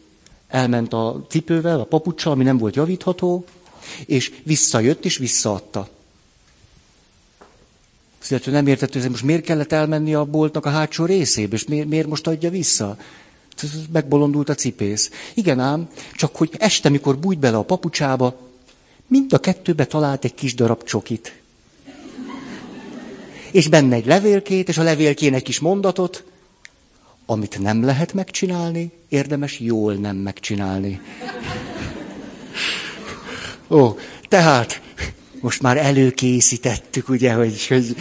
Elment 0.48 0.92
a 0.92 1.24
cipővel, 1.28 1.80
a 1.80 1.84
papucsal, 1.84 2.32
ami 2.32 2.44
nem 2.44 2.58
volt 2.58 2.76
javítható, 2.76 3.44
és 4.06 4.32
visszajött, 4.42 5.04
és 5.04 5.16
visszaadta. 5.16 5.88
Szóval 8.18 8.52
nem 8.52 8.66
értett, 8.66 8.92
hogy 8.92 9.10
most 9.10 9.24
miért 9.24 9.44
kellett 9.44 9.72
elmenni 9.72 10.14
a 10.14 10.24
boltnak 10.24 10.66
a 10.66 10.70
hátsó 10.70 11.04
részébe, 11.04 11.54
és 11.54 11.64
miért, 11.64 11.88
miért 11.88 12.06
most 12.06 12.26
adja 12.26 12.50
vissza? 12.50 12.96
Megbolondult 13.92 14.48
a 14.48 14.54
cipész. 14.54 15.10
Igen 15.34 15.60
ám, 15.60 15.88
csak 16.14 16.36
hogy 16.36 16.50
este, 16.58 16.88
mikor 16.88 17.18
bújt 17.18 17.38
bele 17.38 17.56
a 17.56 17.62
papucsába, 17.62 18.38
mind 19.06 19.32
a 19.32 19.38
kettőbe 19.38 19.86
talált 19.86 20.24
egy 20.24 20.34
kis 20.34 20.54
darab 20.54 20.82
csokit. 20.82 21.40
És 23.50 23.68
benne 23.68 23.94
egy 23.94 24.06
levélkét, 24.06 24.68
és 24.68 24.78
a 24.78 24.82
levélkén 24.82 25.34
egy 25.34 25.42
kis 25.42 25.58
mondatot, 25.58 26.24
amit 27.26 27.58
nem 27.58 27.84
lehet 27.84 28.12
megcsinálni, 28.12 28.90
érdemes 29.08 29.60
jól 29.60 29.94
nem 29.94 30.16
megcsinálni. 30.16 31.00
Ó, 33.68 33.96
tehát 34.28 34.80
most 35.40 35.62
már 35.62 35.76
előkészítettük, 35.76 37.08
ugye, 37.08 37.32
hogy, 37.32 37.66
hogy 37.66 37.96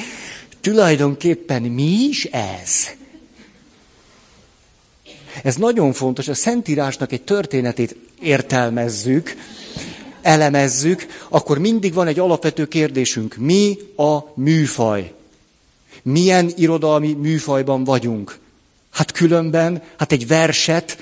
tulajdonképpen 0.61 1.61
mi 1.61 1.91
is 2.09 2.25
ez? 2.25 2.87
Ez 5.43 5.55
nagyon 5.55 5.93
fontos, 5.93 6.27
a 6.27 6.33
Szentírásnak 6.33 7.11
egy 7.11 7.21
történetét 7.21 7.95
értelmezzük, 8.21 9.35
elemezzük, 10.21 11.05
akkor 11.29 11.57
mindig 11.57 11.93
van 11.93 12.07
egy 12.07 12.19
alapvető 12.19 12.65
kérdésünk. 12.65 13.35
Mi 13.35 13.77
a 13.95 14.19
műfaj? 14.35 15.13
Milyen 16.03 16.51
irodalmi 16.55 17.13
műfajban 17.13 17.83
vagyunk? 17.83 18.39
Hát 18.95 19.11
különben, 19.11 19.83
hát 19.97 20.11
egy 20.11 20.27
verset 20.27 20.97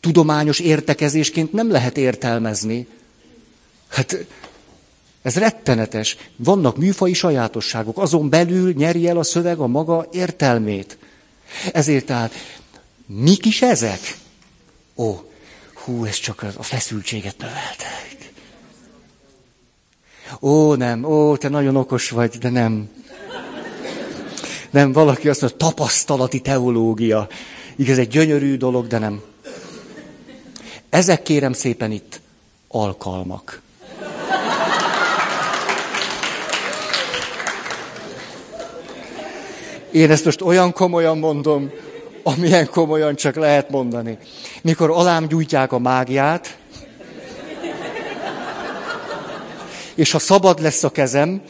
tudományos 0.00 0.58
értekezésként 0.58 1.52
nem 1.52 1.70
lehet 1.70 1.96
értelmezni. 1.96 2.86
Hát 3.88 4.26
ez 5.22 5.36
rettenetes. 5.36 6.16
Vannak 6.36 6.76
műfai 6.76 7.12
sajátosságok, 7.12 7.98
azon 7.98 8.28
belül 8.28 8.72
nyeri 8.72 9.08
el 9.08 9.18
a 9.18 9.22
szöveg 9.22 9.58
a 9.58 9.66
maga 9.66 10.08
értelmét. 10.12 10.98
Ezért 11.72 12.06
tehát 12.06 12.32
Mik 13.06 13.46
is 13.46 13.62
ezek? 13.62 14.16
Ó, 14.96 15.16
hú, 15.74 16.04
ez 16.04 16.16
csak 16.16 16.42
a 16.56 16.62
feszültséget 16.62 17.38
növelte. 17.38 17.86
Ó, 20.40 20.74
nem, 20.74 21.04
ó, 21.04 21.36
te 21.36 21.48
nagyon 21.48 21.76
okos 21.76 22.10
vagy, 22.10 22.38
de 22.38 22.48
nem. 22.48 22.88
Nem, 24.74 24.92
valaki 24.92 25.28
azt 25.28 25.40
mondja, 25.40 25.58
tapasztalati 25.58 26.40
teológia. 26.40 27.26
Igaz, 27.76 27.98
egy 27.98 28.08
gyönyörű 28.08 28.56
dolog, 28.56 28.86
de 28.86 28.98
nem. 28.98 29.22
Ezek 30.90 31.22
kérem 31.22 31.52
szépen 31.52 31.90
itt 31.90 32.20
alkalmak. 32.68 33.60
Én 39.90 40.10
ezt 40.10 40.24
most 40.24 40.40
olyan 40.40 40.72
komolyan 40.72 41.18
mondom, 41.18 41.70
amilyen 42.22 42.68
komolyan 42.70 43.14
csak 43.14 43.34
lehet 43.34 43.70
mondani. 43.70 44.18
Mikor 44.62 44.90
alám 44.90 45.26
gyújtják 45.26 45.72
a 45.72 45.78
mágiát, 45.78 46.56
és 49.94 50.10
ha 50.10 50.18
szabad 50.18 50.60
lesz 50.60 50.84
a 50.84 50.90
kezem, 50.90 51.42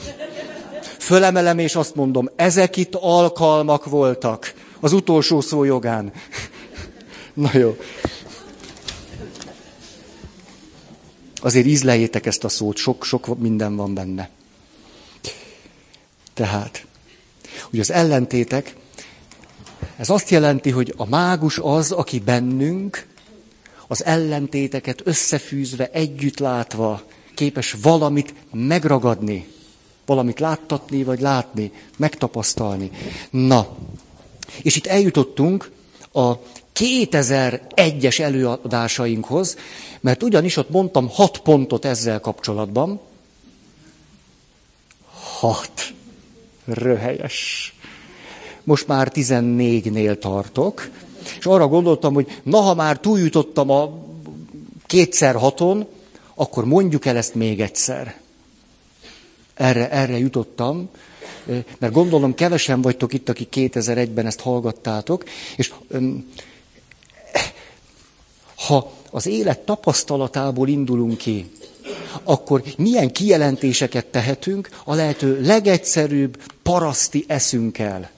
fölemelem 1.05 1.59
és 1.59 1.77
azt 1.77 1.95
mondom, 1.95 2.31
ezek 2.37 2.77
itt 2.77 2.95
alkalmak 2.95 3.85
voltak 3.85 4.55
az 4.81 4.93
utolsó 4.93 5.41
szó 5.41 5.65
jogán. 5.65 6.13
Na 7.35 7.51
jó. 7.53 7.77
Azért 11.41 11.67
ízlejétek 11.67 12.27
ezt 12.27 12.45
a 12.45 12.49
szót, 12.49 12.77
sok-sok 12.77 13.39
minden 13.39 13.77
van 13.77 13.95
benne. 13.95 14.31
Tehát, 16.35 16.87
hogy 17.71 17.81
az 17.81 17.91
ellentétek, 17.91 18.77
ez 19.97 20.11
azt 20.11 20.31
jelenti, 20.31 20.71
hogy 20.71 20.95
a 20.97 21.07
mágus 21.07 21.59
az, 21.59 21.93
aki 21.93 22.19
bennünk, 22.19 23.07
az 23.87 24.05
ellentéteket 24.05 25.01
összefűzve, 25.05 25.91
együtt 25.93 26.39
látva, 26.39 27.03
képes 27.35 27.77
valamit 27.83 28.35
megragadni, 28.53 29.54
valamit 30.07 30.41
láttatni, 30.41 31.05
vagy 31.05 31.21
látni, 31.21 31.73
megtapasztalni. 31.97 32.91
Na, 33.31 33.69
és 34.63 34.77
itt 34.77 34.87
eljutottunk 34.87 35.71
a 36.13 36.33
2001-es 36.75 38.21
előadásainkhoz, 38.21 39.57
mert 40.01 40.23
ugyanis 40.23 40.57
ott 40.57 40.71
mondtam 40.71 41.09
hat 41.09 41.39
pontot 41.39 41.85
ezzel 41.85 42.21
kapcsolatban. 42.21 43.01
Hat. 45.39 45.93
Röhelyes. 46.65 47.75
Most 48.65 48.87
már 48.87 49.11
14-nél 49.15 50.19
tartok, 50.19 50.89
és 51.39 51.47
arra 51.47 51.69
gondoltam, 51.69 52.15
hogy 52.15 52.41
na, 52.43 52.61
ha 52.61 52.75
már 52.75 52.99
túljutottam 52.99 53.71
a 53.71 53.99
kétszer 54.87 55.35
haton, 55.35 55.87
akkor 56.35 56.65
mondjuk 56.65 57.07
el 57.07 57.17
ezt 57.17 57.35
még 57.35 57.61
egyszer. 57.61 58.21
Erre, 59.55 59.91
erre 59.91 60.19
jutottam, 60.19 60.89
mert 61.79 61.93
gondolom 61.93 62.35
kevesen 62.35 62.83
vagytok 62.83 63.13
itt, 63.13 63.29
akik 63.29 63.49
2001-ben 63.57 64.27
ezt 64.27 64.41
hallgattátok, 64.41 65.25
és 65.57 65.73
ha 68.67 68.93
az 69.11 69.27
élet 69.27 69.59
tapasztalatából 69.59 70.69
indulunk 70.69 71.17
ki, 71.17 71.51
akkor 72.23 72.63
milyen 72.77 73.13
kijelentéseket 73.13 74.07
tehetünk 74.07 74.69
a 74.85 74.95
lehető 74.95 75.41
legegyszerűbb 75.41 76.43
paraszti 76.63 77.25
eszünkkel, 77.29 78.11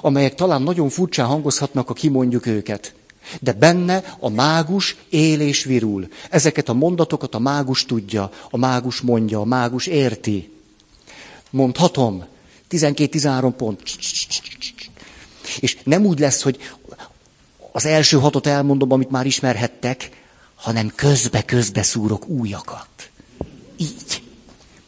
amelyek 0.00 0.34
talán 0.34 0.62
nagyon 0.62 0.88
furcsán 0.88 1.26
hangozhatnak, 1.26 1.86
ha 1.86 1.94
kimondjuk 1.94 2.46
őket. 2.46 2.94
De 3.40 3.52
benne 3.52 4.16
a 4.18 4.28
mágus 4.28 4.96
él 5.08 5.40
és 5.40 5.64
virul. 5.64 6.08
Ezeket 6.30 6.68
a 6.68 6.72
mondatokat 6.72 7.34
a 7.34 7.38
mágus 7.38 7.84
tudja, 7.84 8.30
a 8.50 8.56
mágus 8.56 9.00
mondja, 9.00 9.40
a 9.40 9.44
mágus 9.44 9.86
érti. 9.86 10.52
Mondhatom. 11.50 12.24
12-13 12.70 13.52
pont. 13.56 13.82
És 15.60 15.78
nem 15.84 16.04
úgy 16.04 16.18
lesz, 16.18 16.42
hogy 16.42 16.58
az 17.72 17.86
első 17.86 18.18
hatot 18.18 18.46
elmondom, 18.46 18.92
amit 18.92 19.10
már 19.10 19.26
ismerhettek, 19.26 20.10
hanem 20.54 20.92
közbe-közbe 20.94 21.82
szúrok 21.82 22.28
újakat. 22.28 23.10
Így. 23.76 24.22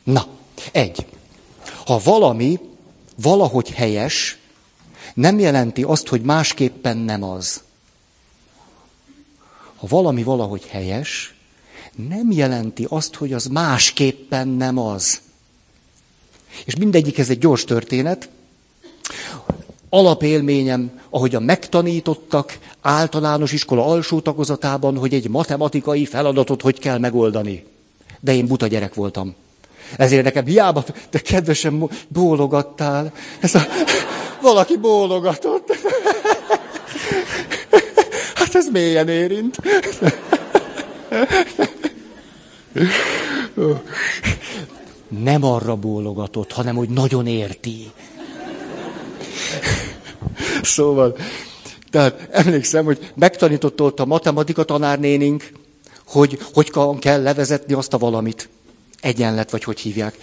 Na, 0.04 0.26
egy. 0.72 1.06
Ha 1.86 2.00
valami 2.04 2.60
valahogy 3.16 3.70
helyes, 3.70 4.38
nem 5.14 5.38
jelenti 5.38 5.82
azt, 5.82 6.08
hogy 6.08 6.22
másképpen 6.22 6.96
nem 6.96 7.22
az. 7.22 7.62
Ha 9.88 9.96
valami 9.96 10.22
valahogy 10.22 10.66
helyes, 10.66 11.34
nem 12.08 12.30
jelenti 12.30 12.86
azt, 12.88 13.14
hogy 13.14 13.32
az 13.32 13.46
másképpen 13.46 14.48
nem 14.48 14.78
az. 14.78 15.20
És 16.64 16.76
mindegyik 16.76 17.18
ez 17.18 17.30
egy 17.30 17.38
gyors 17.38 17.64
történet. 17.64 18.28
Alapélményem, 19.88 21.00
ahogyan 21.10 21.42
megtanítottak 21.42 22.58
általános 22.80 23.52
iskola 23.52 23.86
alsó 23.86 24.20
tagozatában, 24.20 24.96
hogy 24.96 25.14
egy 25.14 25.28
matematikai 25.28 26.04
feladatot 26.04 26.62
hogy 26.62 26.78
kell 26.78 26.98
megoldani. 26.98 27.64
De 28.20 28.34
én 28.34 28.46
buta 28.46 28.66
gyerek 28.66 28.94
voltam. 28.94 29.34
Ezért 29.96 30.24
nekem 30.24 30.44
hiába, 30.44 30.84
de 31.10 31.18
kedvesen 31.18 31.90
bólogattál. 32.08 33.12
Ez 33.40 33.54
a, 33.54 33.60
valaki 34.40 34.76
bólogatott. 34.76 35.76
Ez 38.56 38.68
mélyen 38.72 39.08
érint. 39.08 39.56
Nem 45.08 45.44
arra 45.44 45.76
bólogatott, 45.76 46.52
hanem 46.52 46.76
hogy 46.76 46.88
nagyon 46.88 47.26
érti. 47.26 47.90
Szóval, 50.62 51.16
tehát 51.90 52.28
emlékszem, 52.30 52.84
hogy 52.84 53.12
megtanította 53.14 53.84
ott 53.84 54.00
a 54.00 54.04
matematika 54.04 54.64
tanárnénink, 54.64 55.52
hogy 56.06 56.38
hogy 56.52 56.70
kell 56.98 57.22
levezetni 57.22 57.74
azt 57.74 57.94
a 57.94 57.98
valamit. 57.98 58.48
Egyenlet, 59.00 59.50
vagy 59.50 59.64
hogy 59.64 59.80
hívják. 59.80 60.16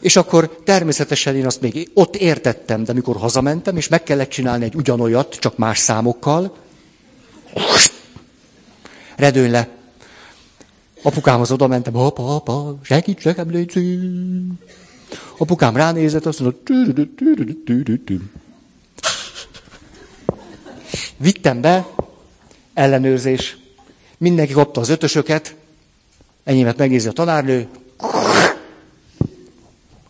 És 0.00 0.16
akkor 0.16 0.56
természetesen 0.64 1.36
én 1.36 1.46
azt 1.46 1.60
még 1.60 1.90
ott 1.94 2.16
értettem, 2.16 2.84
de 2.84 2.92
mikor 2.92 3.16
hazamentem, 3.16 3.76
és 3.76 3.88
meg 3.88 4.02
kellett 4.02 4.28
csinálni 4.28 4.64
egy 4.64 4.74
ugyanolyat, 4.74 5.34
csak 5.34 5.56
más 5.56 5.78
számokkal, 5.78 6.63
redőny 9.16 9.50
le. 9.50 9.68
Apukámhoz 11.02 11.50
oda 11.50 11.66
mentem, 11.66 11.96
apa, 11.96 12.34
apa, 12.34 12.78
segíts 12.82 13.24
nekem, 13.24 13.50
légy 13.50 14.00
Apukám 15.38 15.76
ránézett, 15.76 16.26
azt 16.26 16.40
mondta, 16.40 16.72
Vittem 21.16 21.60
be, 21.60 21.86
ellenőrzés. 22.74 23.56
Mindenki 24.18 24.52
kapta 24.52 24.80
az 24.80 24.88
ötösöket, 24.88 25.56
enyémet 26.44 26.76
megnézi 26.76 27.08
a 27.08 27.12
tanárnő, 27.12 27.68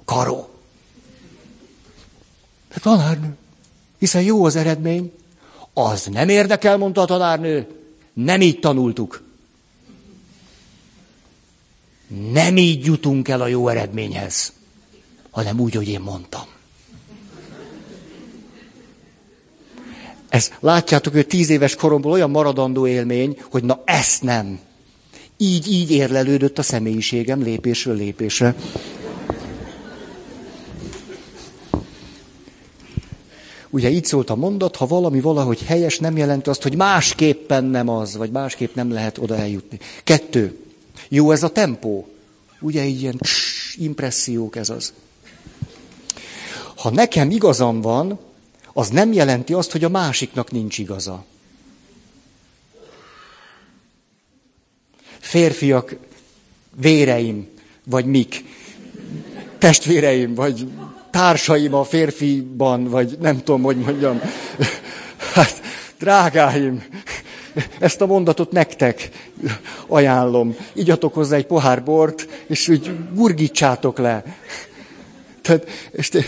karó. 0.04 0.48
A 2.74 2.80
tanárnő, 2.80 3.36
hiszen 3.98 4.22
jó 4.22 4.44
az 4.44 4.56
eredmény. 4.56 5.12
Az 5.74 6.06
nem 6.06 6.28
érdekel, 6.28 6.76
mondta 6.76 7.00
a 7.00 7.04
tanárnő. 7.04 7.66
Nem 8.12 8.40
így 8.40 8.60
tanultuk. 8.60 9.22
Nem 12.32 12.56
így 12.56 12.84
jutunk 12.84 13.28
el 13.28 13.40
a 13.40 13.46
jó 13.46 13.68
eredményhez, 13.68 14.52
hanem 15.30 15.60
úgy, 15.60 15.74
hogy 15.74 15.88
én 15.88 16.00
mondtam. 16.00 16.44
Ez 20.28 20.50
látjátok, 20.60 21.12
hogy 21.12 21.26
tíz 21.26 21.50
éves 21.50 21.74
koromból 21.74 22.12
olyan 22.12 22.30
maradandó 22.30 22.86
élmény, 22.86 23.38
hogy 23.50 23.64
na 23.64 23.82
ezt 23.84 24.22
nem. 24.22 24.58
Így, 25.36 25.72
így 25.72 25.90
érlelődött 25.90 26.58
a 26.58 26.62
személyiségem 26.62 27.42
lépésről 27.42 27.96
lépésre. 27.96 28.54
Ugye 33.74 33.90
így 33.90 34.04
szólt 34.04 34.30
a 34.30 34.34
mondat, 34.34 34.76
ha 34.76 34.86
valami 34.86 35.20
valahogy 35.20 35.62
helyes, 35.62 35.98
nem 35.98 36.16
jelenti 36.16 36.48
azt, 36.48 36.62
hogy 36.62 36.76
másképpen 36.76 37.64
nem 37.64 37.88
az, 37.88 38.16
vagy 38.16 38.30
másképp 38.30 38.74
nem 38.74 38.92
lehet 38.92 39.18
oda 39.18 39.36
eljutni. 39.36 39.78
Kettő. 40.04 40.58
Jó 41.08 41.30
ez 41.30 41.42
a 41.42 41.48
tempó. 41.48 42.08
Ugye 42.60 42.84
így 42.84 43.00
ilyen 43.00 43.18
cs, 43.18 43.76
impressziók 43.76 44.56
ez 44.56 44.70
az. 44.70 44.92
Ha 46.76 46.90
nekem 46.90 47.30
igazam 47.30 47.80
van, 47.80 48.18
az 48.72 48.88
nem 48.88 49.12
jelenti 49.12 49.52
azt, 49.52 49.72
hogy 49.72 49.84
a 49.84 49.88
másiknak 49.88 50.50
nincs 50.50 50.78
igaza. 50.78 51.24
Férfiak, 55.18 55.96
véreim, 56.76 57.48
vagy 57.84 58.06
mik, 58.06 58.44
testvéreim, 59.58 60.34
vagy 60.34 60.68
társaim 61.14 61.74
a 61.74 61.84
férfiban, 61.84 62.84
vagy 62.84 63.16
nem 63.20 63.38
tudom, 63.38 63.62
hogy 63.62 63.76
mondjam. 63.76 64.20
Hát, 65.34 65.60
drágáim, 65.98 66.84
ezt 67.78 68.00
a 68.00 68.06
mondatot 68.06 68.50
nektek 68.50 69.08
ajánlom. 69.86 70.56
Igyatok 70.72 71.14
hozzá 71.14 71.36
egy 71.36 71.46
pohár 71.46 71.82
bort, 71.82 72.28
és 72.46 72.68
úgy 72.68 72.90
gurgítsátok 73.12 73.98
le. 73.98 74.24
Tehát, 75.42 75.66
és 75.90 76.08
te 76.08 76.24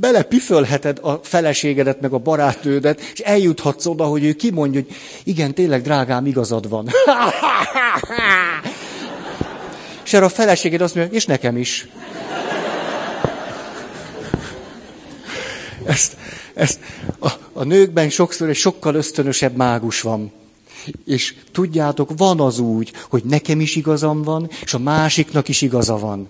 belepüfölheted 0.00 0.98
a 1.02 1.20
feleségedet, 1.22 2.00
meg 2.00 2.12
a 2.12 2.18
barátnődet, 2.18 3.00
és 3.12 3.20
eljuthatsz 3.20 3.86
oda, 3.86 4.04
hogy 4.04 4.24
ő 4.24 4.32
kimondja, 4.32 4.80
hogy 4.80 4.96
igen, 5.24 5.54
tényleg, 5.54 5.82
drágám, 5.82 6.26
igazad 6.26 6.68
van. 6.68 6.88
és 10.04 10.12
erre 10.12 10.24
a 10.24 10.28
feleséged 10.28 10.80
azt 10.80 10.94
mondja, 10.94 11.16
és 11.16 11.26
nekem 11.26 11.56
is. 11.56 11.88
Ezt, 15.90 16.16
ezt 16.54 16.80
a, 17.18 17.30
a 17.52 17.64
nőkben 17.64 18.10
sokszor 18.10 18.48
egy 18.48 18.56
sokkal 18.56 18.94
ösztönösebb 18.94 19.56
mágus 19.56 20.00
van. 20.00 20.32
És 21.04 21.34
tudjátok, 21.52 22.10
van 22.16 22.40
az 22.40 22.58
úgy, 22.58 22.92
hogy 23.08 23.24
nekem 23.24 23.60
is 23.60 23.76
igazam 23.76 24.22
van, 24.22 24.50
és 24.62 24.74
a 24.74 24.78
másiknak 24.78 25.48
is 25.48 25.62
igaza 25.62 25.98
van. 25.98 26.28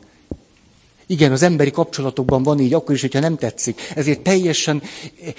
Igen, 1.06 1.32
az 1.32 1.42
emberi 1.42 1.70
kapcsolatokban 1.70 2.42
van 2.42 2.60
így, 2.60 2.74
akkor 2.74 2.94
is, 2.94 3.00
hogyha 3.00 3.20
nem 3.20 3.36
tetszik. 3.36 3.80
Ezért 3.94 4.20
teljesen 4.20 4.82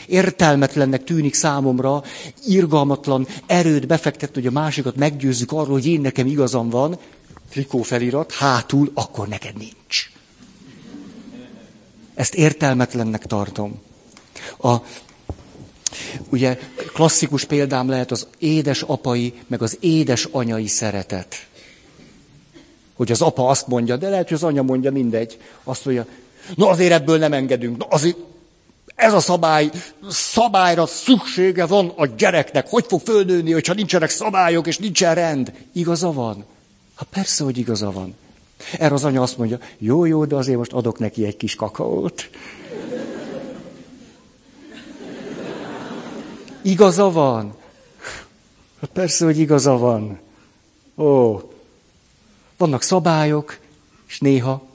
értelmetlennek 0.08 1.04
tűnik 1.04 1.34
számomra, 1.34 2.04
irgalmatlan 2.46 3.28
erőt 3.46 3.88
befektetni, 3.88 4.42
hogy 4.42 4.56
a 4.56 4.60
másikat 4.60 4.96
meggyőzzük 4.96 5.52
arról, 5.52 5.74
hogy 5.74 5.86
én 5.86 6.02
nekem 6.02 6.28
igazam 6.28 6.70
van, 6.70 6.98
trikó 7.50 7.82
felirat, 7.82 8.32
hátul, 8.32 8.92
akkor 8.94 9.28
neked 9.28 9.58
nincs. 9.58 10.12
Ezt 12.16 12.36
értelmetlennek 12.36 13.26
tartom. 13.26 13.82
A, 14.62 14.76
ugye 16.30 16.60
klasszikus 16.94 17.46
példám 17.46 17.90
lehet 17.90 18.12
az 18.12 18.28
édes 18.38 18.82
apai, 18.82 19.34
meg 19.48 19.62
az 19.62 19.78
édes 19.80 20.28
anyai 20.32 20.68
szeretet. 20.68 21.48
Hogy 22.96 23.12
az 23.12 23.22
apa 23.22 23.48
azt 23.48 23.68
mondja, 23.68 23.96
de 23.96 24.10
lehet, 24.10 24.28
hogy 24.28 24.38
az 24.38 24.44
anya 24.44 24.62
mondja, 24.62 24.92
mindegy. 24.92 25.40
Azt 25.64 25.86
mondja, 25.86 26.06
na 26.56 26.70
azért 26.70 26.92
ebből 26.92 27.18
nem 27.18 27.34
engedünk. 27.34 27.78
Na 27.78 27.86
azért 27.86 28.18
ez 28.96 29.14
a 29.14 29.20
szabály, 29.20 29.70
szabályra 30.10 30.86
szüksége 30.86 31.66
van 31.66 31.94
a 31.96 32.06
gyereknek. 32.06 32.70
Hogy 32.70 32.86
fog 32.88 33.02
fölnőni, 33.02 33.52
hogyha 33.52 33.74
nincsenek 33.74 34.10
szabályok 34.10 34.68
és 34.68 34.78
nincsen 34.78 35.16
rend? 35.16 35.54
Igaza 35.74 36.12
van? 36.12 36.46
Ha 36.96 37.06
persze, 37.10 37.44
hogy 37.44 37.58
igaza 37.58 37.92
van. 37.92 38.16
Erre 38.80 38.94
az 38.94 39.04
anya 39.04 39.22
azt 39.22 39.38
mondja, 39.38 39.60
jó, 39.78 40.06
jó, 40.06 40.26
de 40.26 40.36
azért 40.36 40.58
most 40.58 40.74
adok 40.74 41.00
neki 41.00 41.26
egy 41.26 41.38
kis 41.38 41.56
kakaót. 41.56 42.30
Igaza 46.62 47.12
van? 47.12 47.54
Hát 48.82 48.90
persze, 48.90 49.26
hogy 49.26 49.40
igaza 49.40 49.78
van. 49.78 50.20
Ó, 50.98 51.40
vannak 52.58 52.82
szabályok, 52.82 53.58
és 54.08 54.20
néha 54.20 54.70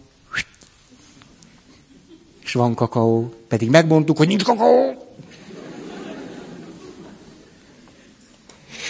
és 2.46 2.52
van 2.52 2.74
kakaó. 2.74 3.32
Pedig 3.48 3.70
megmondtuk, 3.70 4.16
hogy 4.16 4.28
nincs 4.28 4.44
kakaó. 4.44 4.94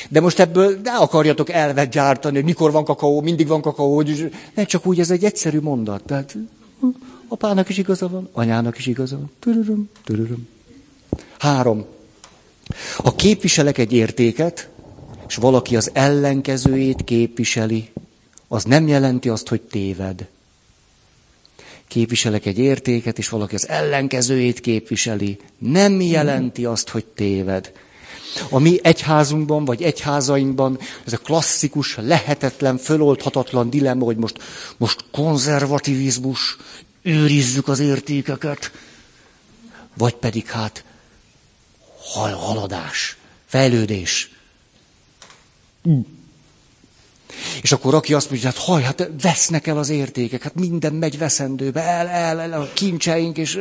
De 0.08 0.20
most 0.20 0.38
ebből 0.38 0.80
ne 0.82 0.92
akarjatok 0.92 1.50
elvet 1.50 1.90
gyártani, 1.90 2.34
hogy 2.34 2.44
mikor 2.44 2.70
van 2.70 2.84
kakaó, 2.84 3.20
mindig 3.20 3.46
van 3.46 3.60
kakaó, 3.60 3.94
hogy 3.94 4.32
ne 4.54 4.64
csak 4.64 4.86
úgy, 4.86 5.00
ez 5.00 5.10
egy 5.10 5.24
egyszerű 5.24 5.60
mondat. 5.60 6.02
Tehát 6.02 6.36
apának 7.28 7.68
is 7.68 7.78
igaza 7.78 8.08
van, 8.08 8.28
anyának 8.32 8.78
is 8.78 8.86
igaza 8.86 9.16
van. 9.16 9.30
Tudurum, 9.38 9.90
tudurum. 10.04 10.48
Három. 11.38 11.84
Ha 12.96 13.14
képviselek 13.14 13.78
egy 13.78 13.92
értéket, 13.92 14.68
és 15.28 15.34
valaki 15.34 15.76
az 15.76 15.90
ellenkezőjét 15.92 17.04
képviseli, 17.04 17.90
az 18.48 18.64
nem 18.64 18.88
jelenti 18.88 19.28
azt, 19.28 19.48
hogy 19.48 19.60
téved. 19.60 20.26
Képviselek 21.88 22.46
egy 22.46 22.58
értéket, 22.58 23.18
és 23.18 23.28
valaki 23.28 23.54
az 23.54 23.68
ellenkezőjét 23.68 24.60
képviseli, 24.60 25.38
nem 25.58 26.00
jelenti 26.00 26.64
azt, 26.64 26.88
hogy 26.88 27.04
téved. 27.04 27.72
A 28.50 28.58
mi 28.58 28.78
egyházunkban, 28.82 29.64
vagy 29.64 29.82
egyházainkban 29.82 30.78
ez 31.06 31.12
a 31.12 31.18
klasszikus, 31.18 31.96
lehetetlen, 31.96 32.76
föloldhatatlan 32.78 33.70
dilemma, 33.70 34.04
hogy 34.04 34.16
most, 34.16 34.38
most 34.76 35.04
konzervativizmus, 35.12 36.56
őrizzük 37.02 37.68
az 37.68 37.78
értékeket, 37.78 38.72
vagy 39.96 40.14
pedig 40.14 40.46
hát 40.46 40.84
hal, 42.12 42.32
haladás, 42.32 43.16
fejlődés. 43.46 44.30
És 47.62 47.72
akkor 47.72 47.94
aki 47.94 48.14
azt 48.14 48.30
mondja, 48.30 48.48
hát 48.48 48.58
haj, 48.58 48.82
hát 48.82 49.10
vesznek 49.22 49.66
el 49.66 49.78
az 49.78 49.88
értékek, 49.88 50.42
hát 50.42 50.54
minden 50.54 50.92
megy 50.92 51.18
veszendőbe, 51.18 51.82
el, 51.82 52.08
el, 52.08 52.40
el 52.40 52.60
a 52.60 52.68
kincseink, 52.72 53.38
és, 53.38 53.60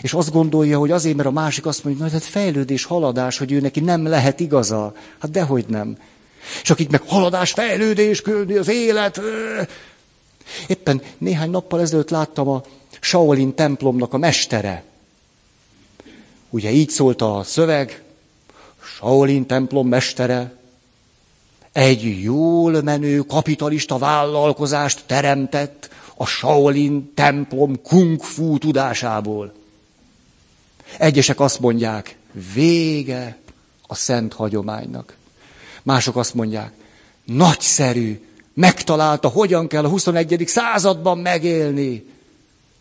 és 0.00 0.12
azt 0.12 0.32
gondolja, 0.32 0.78
hogy 0.78 0.90
azért, 0.90 1.16
mert 1.16 1.28
a 1.28 1.32
másik 1.32 1.66
azt 1.66 1.84
mondja, 1.84 2.02
hogy 2.02 2.12
hát 2.12 2.22
fejlődés, 2.24 2.84
haladás, 2.84 3.38
hogy 3.38 3.52
ő 3.52 3.60
neki 3.60 3.80
nem 3.80 4.06
lehet 4.06 4.40
igaza. 4.40 4.94
Hát 5.18 5.30
dehogy 5.30 5.64
nem. 5.68 5.96
És 6.62 6.70
akik 6.70 6.90
meg 6.90 7.02
haladás, 7.06 7.52
fejlődés, 7.52 8.22
az 8.58 8.68
élet. 8.68 9.20
Éppen 10.66 11.02
néhány 11.18 11.50
nappal 11.50 11.80
ezelőtt 11.80 12.10
láttam 12.10 12.48
a 12.48 12.62
Shaolin 13.00 13.54
templomnak 13.54 14.12
a 14.12 14.18
mestere. 14.18 14.84
Ugye 16.50 16.70
így 16.70 16.90
szólt 16.90 17.22
a 17.22 17.42
szöveg, 17.44 18.02
Shaolin 18.82 19.46
templom 19.46 19.88
mestere, 19.88 20.56
egy 21.72 22.22
jól 22.22 22.82
menő 22.82 23.18
kapitalista 23.18 23.98
vállalkozást 23.98 25.02
teremtett 25.06 25.88
a 26.16 26.26
Shaolin 26.26 27.12
templom 27.14 27.82
kung 27.82 28.22
fu 28.22 28.58
tudásából. 28.58 29.52
Egyesek 30.98 31.40
azt 31.40 31.60
mondják, 31.60 32.16
vége 32.54 33.38
a 33.86 33.94
szent 33.94 34.32
hagyománynak. 34.32 35.16
Mások 35.82 36.16
azt 36.16 36.34
mondják, 36.34 36.72
nagyszerű, 37.24 38.26
megtalálta, 38.54 39.28
hogyan 39.28 39.66
kell 39.68 39.84
a 39.84 39.88
21. 39.88 40.42
században 40.46 41.18
megélni 41.18 42.04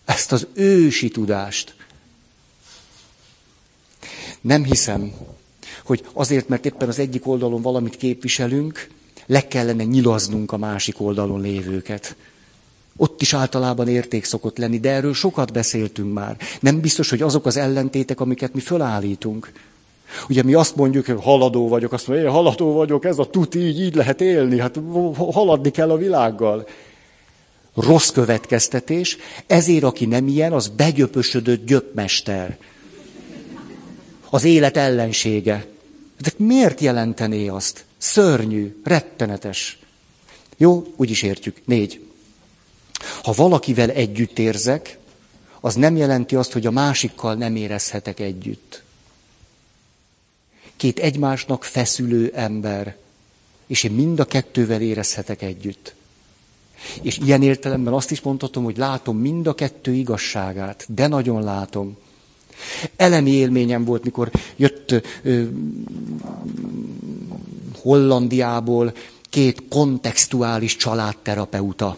ezt 0.05 0.31
az 0.31 0.47
ősi 0.53 1.09
tudást. 1.09 1.75
Nem 4.47 4.63
hiszem, 4.63 5.11
hogy 5.83 6.05
azért, 6.13 6.47
mert 6.47 6.65
éppen 6.65 6.87
az 6.87 6.99
egyik 6.99 7.27
oldalon 7.27 7.61
valamit 7.61 7.97
képviselünk, 7.97 8.87
le 9.25 9.47
kellene 9.47 9.83
nyilaznunk 9.83 10.51
a 10.51 10.57
másik 10.57 11.01
oldalon 11.01 11.41
lévőket. 11.41 12.15
Ott 12.97 13.21
is 13.21 13.33
általában 13.33 13.87
érték 13.87 14.23
szokott 14.23 14.57
lenni, 14.57 14.79
de 14.79 14.89
erről 14.89 15.13
sokat 15.13 15.53
beszéltünk 15.53 16.13
már. 16.13 16.37
Nem 16.59 16.79
biztos, 16.79 17.09
hogy 17.09 17.21
azok 17.21 17.45
az 17.45 17.57
ellentétek, 17.57 18.19
amiket 18.19 18.53
mi 18.53 18.59
fölállítunk. 18.59 19.51
Ugye 20.29 20.43
mi 20.43 20.53
azt 20.53 20.75
mondjuk, 20.75 21.05
hogy 21.05 21.19
haladó 21.21 21.67
vagyok, 21.67 21.93
azt 21.93 22.07
mondja, 22.07 22.25
én 22.25 22.31
haladó 22.31 22.73
vagyok, 22.73 23.05
ez 23.05 23.19
a 23.19 23.29
tuti, 23.29 23.59
így, 23.59 23.79
így 23.79 23.95
lehet 23.95 24.21
élni, 24.21 24.59
hát 24.59 24.79
haladni 25.31 25.71
kell 25.71 25.91
a 25.91 25.97
világgal. 25.97 26.67
Rossz 27.75 28.09
következtetés, 28.09 29.17
ezért 29.47 29.83
aki 29.83 30.05
nem 30.05 30.27
ilyen, 30.27 30.53
az 30.53 30.67
begyöpösödött 30.67 31.65
gyöpmester. 31.65 32.57
Az 34.29 34.43
élet 34.43 34.77
ellensége. 34.77 35.65
De 36.19 36.31
miért 36.37 36.81
jelentené 36.81 37.47
azt? 37.47 37.85
Szörnyű, 37.97 38.81
rettenetes. 38.83 39.79
Jó, 40.57 40.93
úgy 40.95 41.09
is 41.09 41.21
értjük. 41.21 41.61
Négy. 41.65 42.05
Ha 43.23 43.31
valakivel 43.31 43.89
együtt 43.89 44.39
érzek, 44.39 44.97
az 45.59 45.75
nem 45.75 45.95
jelenti 45.95 46.35
azt, 46.35 46.51
hogy 46.51 46.65
a 46.65 46.71
másikkal 46.71 47.33
nem 47.33 47.55
érezhetek 47.55 48.19
együtt. 48.19 48.83
Két 50.75 50.99
egymásnak 50.99 51.63
feszülő 51.63 52.31
ember, 52.35 52.95
és 53.67 53.83
én 53.83 53.91
mind 53.91 54.19
a 54.19 54.25
kettővel 54.25 54.81
érezhetek 54.81 55.41
együtt. 55.41 55.93
És 57.01 57.17
ilyen 57.17 57.43
értelemben 57.43 57.93
azt 57.93 58.11
is 58.11 58.21
mondhatom, 58.21 58.63
hogy 58.63 58.77
látom 58.77 59.17
mind 59.17 59.47
a 59.47 59.55
kettő 59.55 59.93
igazságát, 59.93 60.85
de 60.87 61.07
nagyon 61.07 61.43
látom. 61.43 61.97
Elemi 62.95 63.31
élményem 63.31 63.85
volt, 63.85 64.03
mikor 64.03 64.31
jött 64.55 64.93
ö, 65.23 65.43
Hollandiából 67.81 68.93
két 69.29 69.63
kontextuális 69.69 70.75
családterapeuta. 70.75 71.97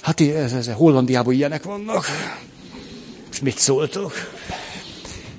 Hát 0.00 0.20
ez, 0.20 0.52
ez, 0.52 0.68
Hollandiában 0.68 1.34
ilyenek 1.34 1.62
vannak. 1.62 2.04
És 3.30 3.40
mit 3.40 3.58
szóltok? 3.58 4.12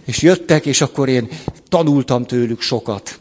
És 0.05 0.21
jöttek, 0.21 0.65
és 0.65 0.81
akkor 0.81 1.09
én 1.09 1.27
tanultam 1.69 2.25
tőlük 2.25 2.61
sokat. 2.61 3.19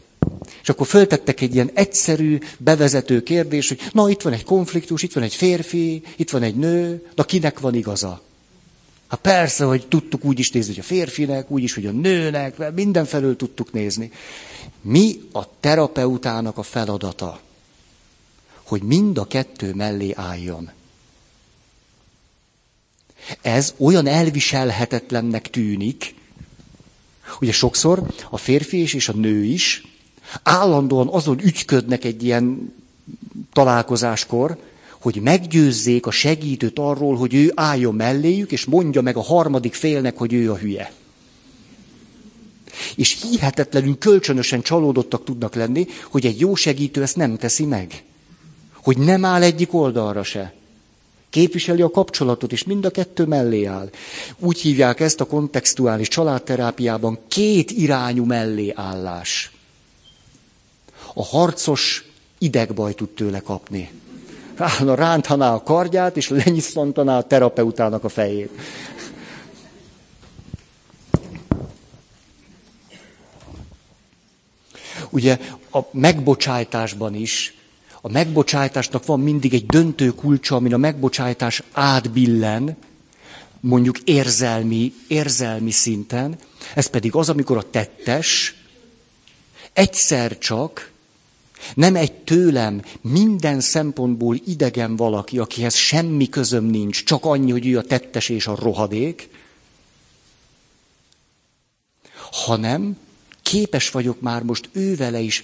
És 0.61 0.69
akkor 0.69 0.87
föltettek 0.87 1.41
egy 1.41 1.53
ilyen 1.53 1.69
egyszerű, 1.73 2.37
bevezető 2.57 3.23
kérdés, 3.23 3.67
hogy 3.67 3.79
na, 3.91 4.09
itt 4.09 4.21
van 4.21 4.33
egy 4.33 4.43
konfliktus, 4.43 5.03
itt 5.03 5.13
van 5.13 5.23
egy 5.23 5.35
férfi, 5.35 6.03
itt 6.15 6.29
van 6.29 6.43
egy 6.43 6.55
nő, 6.55 7.05
na 7.15 7.23
kinek 7.23 7.59
van 7.59 7.75
igaza? 7.75 8.21
Hát 9.11 9.19
persze, 9.19 9.65
hogy 9.65 9.87
tudtuk 9.87 10.23
úgy 10.25 10.39
is 10.39 10.51
nézni, 10.51 10.73
hogy 10.73 10.83
a 10.83 10.87
férfinek, 10.87 11.51
úgy 11.51 11.63
is, 11.63 11.73
hogy 11.73 11.85
a 11.85 11.91
nőnek, 11.91 12.73
mindenfelől 12.73 13.35
tudtuk 13.35 13.71
nézni. 13.71 14.11
Mi 14.81 15.21
a 15.31 15.59
terapeutának 15.59 16.57
a 16.57 16.63
feladata? 16.63 17.39
Hogy 18.63 18.81
mind 18.81 19.17
a 19.17 19.27
kettő 19.27 19.73
mellé 19.73 20.13
álljon. 20.15 20.71
Ez 23.41 23.73
olyan 23.77 24.07
elviselhetetlennek 24.07 25.49
tűnik, 25.49 26.15
ugye 27.39 27.51
sokszor 27.51 28.13
a 28.29 28.37
férfi 28.37 28.81
is 28.81 28.93
és 28.93 29.09
a 29.09 29.13
nő 29.13 29.43
is 29.43 29.83
állandóan 30.43 31.07
azon 31.07 31.39
ügyködnek 31.39 32.03
egy 32.03 32.23
ilyen 32.23 32.73
találkozáskor, 33.53 34.57
hogy 35.01 35.21
meggyőzzék 35.21 36.05
a 36.05 36.11
segítőt 36.11 36.79
arról, 36.79 37.15
hogy 37.15 37.33
ő 37.33 37.51
álljon 37.55 37.95
melléjük, 37.95 38.51
és 38.51 38.65
mondja 38.65 39.01
meg 39.01 39.17
a 39.17 39.21
harmadik 39.21 39.73
félnek, 39.73 40.17
hogy 40.17 40.33
ő 40.33 40.51
a 40.51 40.57
hülye. 40.57 40.91
És 42.95 43.21
hihetetlenül 43.21 43.97
kölcsönösen 43.97 44.61
csalódottak 44.61 45.23
tudnak 45.23 45.55
lenni, 45.55 45.87
hogy 46.09 46.25
egy 46.25 46.39
jó 46.39 46.55
segítő 46.55 47.01
ezt 47.01 47.15
nem 47.15 47.37
teszi 47.37 47.65
meg. 47.65 48.03
Hogy 48.73 48.97
nem 48.97 49.25
áll 49.25 49.41
egyik 49.41 49.73
oldalra 49.73 50.23
se. 50.23 50.53
Képviseli 51.29 51.81
a 51.81 51.89
kapcsolatot, 51.89 52.51
és 52.51 52.63
mind 52.63 52.85
a 52.85 52.89
kettő 52.89 53.25
mellé 53.25 53.65
áll. 53.65 53.89
Úgy 54.39 54.59
hívják 54.59 54.99
ezt 54.99 55.21
a 55.21 55.25
kontextuális 55.25 56.07
családterápiában 56.07 57.19
két 57.27 57.71
irányú 57.71 58.25
melléállás. 58.25 59.51
A 61.13 61.23
harcos 61.23 62.05
idegbaj 62.37 62.93
tud 62.93 63.09
tőle 63.09 63.39
kapni. 63.39 63.89
Állna 64.61 64.95
rántaná 64.95 65.53
a 65.53 65.63
kardját, 65.63 66.17
és 66.17 66.29
lenyisztantaná 66.29 67.17
a 67.17 67.23
terapeutának 67.23 68.03
a 68.03 68.09
fejét. 68.09 68.49
Ugye 75.09 75.39
a 75.71 75.79
megbocsájtásban 75.91 77.15
is, 77.15 77.55
a 78.01 78.09
megbocsájtásnak 78.09 79.05
van 79.05 79.19
mindig 79.19 79.53
egy 79.53 79.65
döntő 79.65 80.09
kulcsa, 80.09 80.55
amin 80.55 80.73
a 80.73 80.77
megbocsájtás 80.77 81.63
átbillen, 81.71 82.77
mondjuk 83.59 83.99
érzelmi, 83.99 84.93
érzelmi 85.07 85.71
szinten, 85.71 86.37
ez 86.75 86.87
pedig 86.87 87.15
az, 87.15 87.29
amikor 87.29 87.57
a 87.57 87.69
tettes 87.69 88.55
egyszer 89.73 90.37
csak 90.37 90.91
nem 91.73 91.95
egy 91.95 92.13
tőlem 92.13 92.81
minden 93.01 93.59
szempontból 93.59 94.35
idegen 94.45 94.95
valaki, 94.95 95.39
akihez 95.39 95.75
semmi 95.75 96.29
közöm 96.29 96.63
nincs, 96.63 97.03
csak 97.03 97.25
annyi, 97.25 97.51
hogy 97.51 97.67
ő 97.67 97.77
a 97.77 97.83
tettes 97.83 98.29
és 98.29 98.47
a 98.47 98.55
rohadék, 98.55 99.29
hanem 102.31 102.97
képes 103.41 103.89
vagyok 103.89 104.21
már 104.21 104.43
most 104.43 104.69
ővele 104.71 105.19
is 105.19 105.43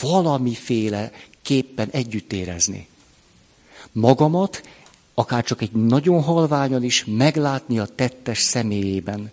valamiféle 0.00 1.12
képpen 1.42 1.88
együtt 1.90 2.32
érezni. 2.32 2.88
Magamat, 3.92 4.62
akár 5.14 5.44
csak 5.44 5.62
egy 5.62 5.72
nagyon 5.72 6.22
halványan 6.22 6.82
is 6.82 7.04
meglátni 7.06 7.78
a 7.78 7.86
tettes 7.86 8.38
személyében. 8.38 9.30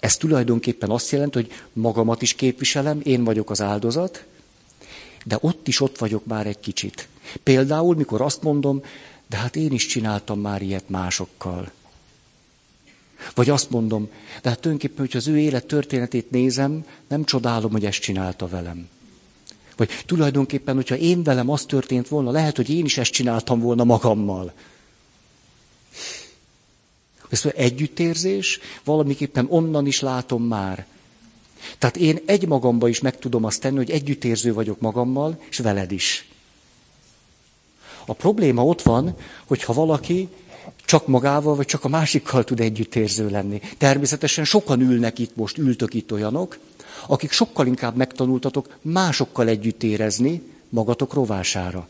Ez 0.00 0.16
tulajdonképpen 0.16 0.90
azt 0.90 1.10
jelenti, 1.10 1.38
hogy 1.38 1.52
magamat 1.72 2.22
is 2.22 2.34
képviselem, 2.34 3.00
én 3.02 3.24
vagyok 3.24 3.50
az 3.50 3.62
áldozat, 3.62 4.24
de 5.24 5.38
ott 5.40 5.68
is 5.68 5.80
ott 5.80 5.98
vagyok 5.98 6.26
már 6.26 6.46
egy 6.46 6.60
kicsit. 6.60 7.08
Például, 7.42 7.94
mikor 7.94 8.20
azt 8.20 8.42
mondom, 8.42 8.82
de 9.28 9.36
hát 9.36 9.56
én 9.56 9.72
is 9.72 9.86
csináltam 9.86 10.40
már 10.40 10.62
ilyet 10.62 10.88
másokkal. 10.88 11.70
Vagy 13.34 13.50
azt 13.50 13.70
mondom, 13.70 14.08
de 14.42 14.48
hát 14.48 14.60
tulajdonképpen, 14.60 15.04
hogyha 15.04 15.18
az 15.18 15.26
ő 15.26 15.38
élet 15.38 15.66
történetét 15.66 16.30
nézem, 16.30 16.84
nem 17.08 17.24
csodálom, 17.24 17.72
hogy 17.72 17.84
ezt 17.84 18.00
csinálta 18.00 18.48
velem. 18.48 18.88
Vagy 19.76 19.90
tulajdonképpen, 20.06 20.74
hogyha 20.74 20.96
én 20.96 21.22
velem 21.22 21.50
az 21.50 21.64
történt 21.64 22.08
volna, 22.08 22.30
lehet, 22.30 22.56
hogy 22.56 22.70
én 22.70 22.84
is 22.84 22.98
ezt 22.98 23.12
csináltam 23.12 23.60
volna 23.60 23.84
magammal. 23.84 24.52
Ez 27.28 27.44
együttérzés, 27.54 28.60
valamiképpen 28.84 29.46
onnan 29.48 29.86
is 29.86 30.00
látom 30.00 30.42
már. 30.42 30.86
Tehát 31.78 31.96
én 31.96 32.18
egy 32.24 32.46
magamba 32.46 32.88
is 32.88 33.00
meg 33.00 33.18
tudom 33.18 33.44
azt 33.44 33.60
tenni, 33.60 33.76
hogy 33.76 33.90
együttérző 33.90 34.54
vagyok 34.54 34.80
magammal, 34.80 35.40
és 35.50 35.58
veled 35.58 35.92
is. 35.92 36.28
A 38.06 38.12
probléma 38.12 38.64
ott 38.64 38.82
van, 38.82 39.16
hogyha 39.46 39.72
valaki 39.72 40.28
csak 40.84 41.06
magával, 41.06 41.54
vagy 41.54 41.66
csak 41.66 41.84
a 41.84 41.88
másikkal 41.88 42.44
tud 42.44 42.60
együttérző 42.60 43.28
lenni. 43.28 43.60
Természetesen 43.78 44.44
sokan 44.44 44.80
ülnek 44.80 45.18
itt 45.18 45.36
most, 45.36 45.58
ültök 45.58 45.94
itt 45.94 46.12
olyanok, 46.12 46.58
akik 47.06 47.30
sokkal 47.32 47.66
inkább 47.66 47.96
megtanultatok 47.96 48.78
másokkal 48.82 49.48
együtt 49.48 49.82
érezni 49.82 50.42
magatok 50.68 51.14
rovására. 51.14 51.88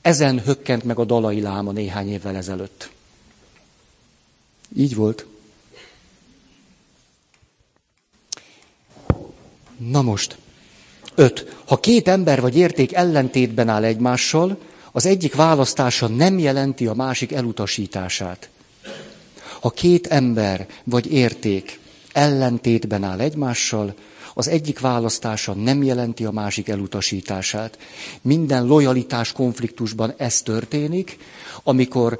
Ezen 0.00 0.40
hökkent 0.40 0.84
meg 0.84 0.98
a 0.98 1.04
dalai 1.04 1.40
láma 1.40 1.72
néhány 1.72 2.10
évvel 2.10 2.36
ezelőtt. 2.36 2.90
Így 4.76 4.94
volt. 4.94 5.26
Na 9.76 10.02
most. 10.02 10.36
Öt. 11.14 11.56
Ha 11.66 11.80
két 11.80 12.08
ember 12.08 12.40
vagy 12.40 12.56
érték 12.56 12.92
ellentétben 12.92 13.68
áll 13.68 13.84
egymással, 13.84 14.58
az 14.92 15.06
egyik 15.06 15.34
választása 15.34 16.08
nem 16.08 16.38
jelenti 16.38 16.86
a 16.86 16.94
másik 16.94 17.32
elutasítását. 17.32 18.48
Ha 19.60 19.70
két 19.70 20.06
ember 20.06 20.66
vagy 20.84 21.12
érték 21.12 21.80
ellentétben 22.12 23.04
áll 23.04 23.20
egymással, 23.20 23.94
az 24.34 24.48
egyik 24.48 24.80
választása 24.80 25.52
nem 25.52 25.82
jelenti 25.82 26.24
a 26.24 26.30
másik 26.30 26.68
elutasítását. 26.68 27.78
Minden 28.20 28.66
lojalitás 28.66 29.32
konfliktusban 29.32 30.14
ez 30.16 30.42
történik, 30.42 31.18
amikor 31.62 32.16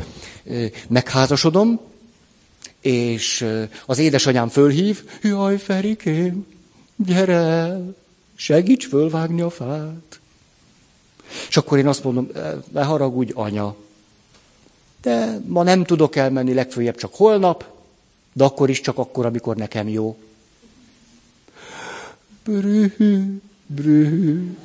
megházasodom, 0.89 1.81
és 2.83 3.47
az 3.87 3.99
édesanyám 3.99 4.49
fölhív, 4.49 5.05
jaj, 5.23 5.59
Ferikém, 5.59 6.47
gyere 6.97 7.37
el, 7.37 7.95
segíts 8.35 8.87
fölvágni 8.87 9.41
a 9.41 9.51
fát. 9.51 10.21
És 11.49 11.57
akkor 11.57 11.79
én 11.79 11.87
azt 11.87 12.05
mondom, 12.05 12.29
ne 12.73 12.83
haragudj, 12.83 13.33
anya, 13.35 13.77
de 15.03 15.41
ma 15.47 15.63
nem 15.63 15.85
tudok 15.85 16.17
elmenni, 16.17 16.55
legfőjebb 16.55 16.97
csak 16.97 17.15
holnap, 17.15 17.65
de 18.33 18.45
akkor 18.45 18.71
is 18.71 18.81
csak 18.81 18.99
akkor, 18.99 19.27
amikor 19.27 19.57
nekem 19.57 19.89
jó. 19.89 20.17
Brühű, 22.45 23.41
brühű, 23.67 24.57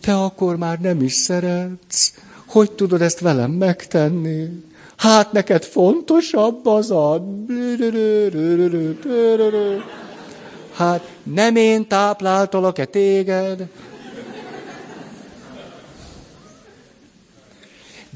te 0.00 0.14
akkor 0.14 0.56
már 0.56 0.80
nem 0.80 1.02
is 1.02 1.12
szeretsz. 1.12 2.14
Hogy 2.46 2.72
tudod 2.72 3.02
ezt 3.02 3.20
velem 3.20 3.50
megtenni? 3.50 4.64
Hát 5.00 5.32
neked 5.32 5.64
fontosabb 5.64 6.66
az 6.66 6.90
a... 6.90 7.26
Hát 10.72 11.10
nem 11.22 11.56
én 11.56 11.86
tápláltalak-e 11.86 12.84
téged? 12.84 13.68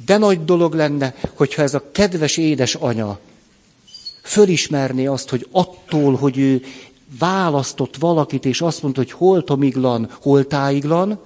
De 0.06 0.18
nagy 0.18 0.44
dolog 0.44 0.74
lenne, 0.74 1.14
hogyha 1.34 1.62
ez 1.62 1.74
a 1.74 1.82
kedves 1.92 2.36
édes 2.36 2.74
anya 2.74 3.18
fölismerné 4.22 5.06
azt, 5.06 5.28
hogy 5.28 5.46
attól, 5.50 6.14
hogy 6.14 6.38
ő 6.38 6.62
választott 7.18 7.96
valakit, 7.96 8.44
és 8.44 8.60
azt 8.60 8.82
mondta, 8.82 9.00
hogy 9.00 9.10
hol 9.10 9.44
tomiglan, 9.44 10.10
hol 10.20 10.46
táiglan, 10.46 11.18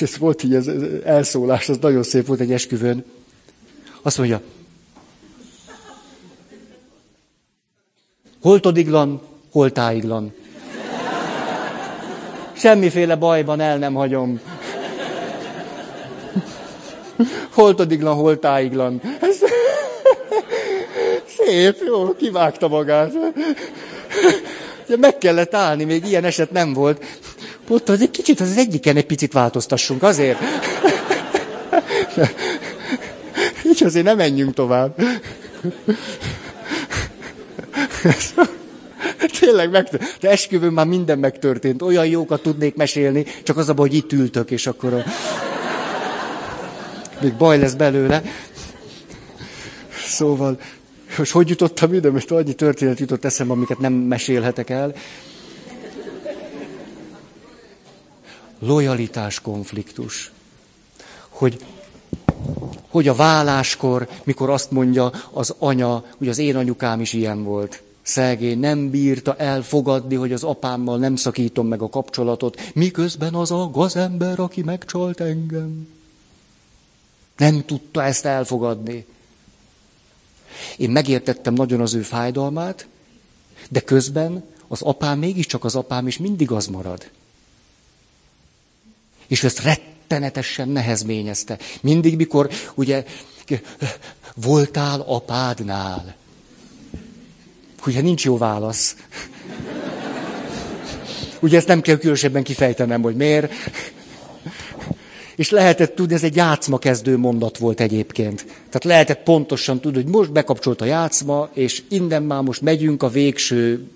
ez 0.00 0.18
volt 0.18 0.42
így 0.42 0.54
ez 0.54 0.66
elszólás, 1.04 1.68
az 1.68 1.78
nagyon 1.80 2.02
szép 2.02 2.26
volt 2.26 2.40
egy 2.40 2.52
esküvőn. 2.52 3.04
Azt 4.06 4.18
mondja, 4.18 4.40
hol 8.40 8.60
todiglan, 8.60 9.20
hol 9.50 9.72
táiglan. 9.72 10.34
Semmiféle 12.52 13.16
bajban 13.16 13.60
el 13.60 13.78
nem 13.78 13.94
hagyom. 13.94 14.40
Hol 17.50 17.74
todiglan, 17.74 18.14
hol 18.14 18.38
táiglan. 18.38 19.00
Ez... 19.20 19.38
Szép, 21.26 21.76
jó, 21.86 22.14
kivágta 22.14 22.68
magát. 22.68 23.12
Ja, 24.88 24.96
meg 24.96 25.18
kellett 25.18 25.54
állni, 25.54 25.84
még 25.84 26.06
ilyen 26.06 26.24
eset 26.24 26.50
nem 26.50 26.72
volt. 26.72 27.04
Ott 27.68 27.88
az 27.88 28.00
egy 28.00 28.10
kicsit, 28.10 28.40
az 28.40 28.56
egyiken 28.56 28.96
egy 28.96 29.06
picit 29.06 29.32
változtassunk, 29.32 30.02
azért. 30.02 30.38
Így 33.66 33.82
azért 33.84 34.04
nem 34.04 34.16
menjünk 34.16 34.54
tovább. 34.54 35.00
Tényleg 39.40 39.70
meg, 39.70 39.88
de 40.20 40.30
esküvőn 40.30 40.72
már 40.72 40.86
minden 40.86 41.18
megtörtént. 41.18 41.82
Olyan 41.82 42.06
jókat 42.06 42.42
tudnék 42.42 42.74
mesélni, 42.74 43.24
csak 43.42 43.56
az 43.56 43.68
a 43.68 43.74
baj, 43.74 43.88
hogy 43.88 43.96
itt 43.96 44.12
ültök, 44.12 44.50
és 44.50 44.66
akkor 44.66 44.94
a... 44.94 45.04
még 47.20 47.34
baj 47.34 47.58
lesz 47.58 47.74
belőle. 47.74 48.22
Szóval, 50.06 50.60
most 51.18 51.32
hogy 51.32 51.48
jutottam 51.48 51.94
ide? 51.94 52.10
Most 52.10 52.30
annyi 52.30 52.54
történet 52.54 52.98
jutott 52.98 53.24
eszembe, 53.24 53.52
amiket 53.52 53.78
nem 53.78 53.92
mesélhetek 53.92 54.70
el. 54.70 54.94
Lojalitás 58.58 59.40
konfliktus. 59.40 60.32
Hogy, 61.28 61.56
hogy 62.88 63.08
a 63.08 63.14
válláskor, 63.14 64.08
mikor 64.24 64.50
azt 64.50 64.70
mondja 64.70 65.12
az 65.30 65.54
anya, 65.58 66.04
hogy 66.18 66.28
az 66.28 66.38
én 66.38 66.56
anyukám 66.56 67.00
is 67.00 67.12
ilyen 67.12 67.44
volt. 67.44 67.82
Szegény 68.02 68.58
nem 68.58 68.90
bírta 68.90 69.36
elfogadni, 69.36 70.14
hogy 70.14 70.32
az 70.32 70.42
apámmal 70.42 70.98
nem 70.98 71.16
szakítom 71.16 71.66
meg 71.66 71.82
a 71.82 71.88
kapcsolatot, 71.88 72.60
miközben 72.74 73.34
az 73.34 73.50
a 73.50 73.70
gazember, 73.72 74.40
aki 74.40 74.62
megcsalt 74.62 75.20
engem. 75.20 75.88
Nem 77.36 77.64
tudta 77.64 78.02
ezt 78.02 78.24
elfogadni. 78.24 79.06
Én 80.76 80.90
megértettem 80.90 81.54
nagyon 81.54 81.80
az 81.80 81.94
ő 81.94 82.00
fájdalmát, 82.00 82.86
de 83.70 83.80
közben 83.80 84.44
az 84.68 84.82
apám 84.82 85.18
mégiscsak 85.18 85.64
az 85.64 85.74
apám, 85.74 86.06
és 86.06 86.18
mindig 86.18 86.50
az 86.50 86.66
marad. 86.66 87.10
És 89.26 89.44
ezt 89.44 89.62
rettenetesen 90.08 90.68
nehezményezte. 90.68 91.58
Mindig, 91.80 92.16
mikor 92.16 92.50
ugye 92.74 93.04
voltál 94.34 95.00
apádnál. 95.00 96.14
Ugye 97.86 98.00
nincs 98.00 98.24
jó 98.24 98.38
válasz. 98.38 98.96
Ugye 101.40 101.56
ezt 101.56 101.66
nem 101.66 101.80
kell 101.80 101.96
különösebben 101.96 102.42
kifejtenem, 102.42 103.02
hogy 103.02 103.16
miért. 103.16 103.52
És 105.36 105.50
lehetett 105.50 105.94
tudni, 105.94 106.14
ez 106.14 106.22
egy 106.22 106.36
játszma 106.36 106.78
kezdő 106.78 107.16
mondat 107.16 107.58
volt 107.58 107.80
egyébként. 107.80 108.44
Tehát 108.44 108.84
lehetett 108.84 109.22
pontosan 109.22 109.80
tudni, 109.80 110.02
hogy 110.02 110.12
most 110.12 110.32
bekapcsolt 110.32 110.80
a 110.80 110.84
játszma, 110.84 111.48
és 111.52 111.82
innen 111.88 112.22
már 112.22 112.42
most 112.42 112.60
megyünk 112.60 113.02
a 113.02 113.08
végső... 113.08 113.90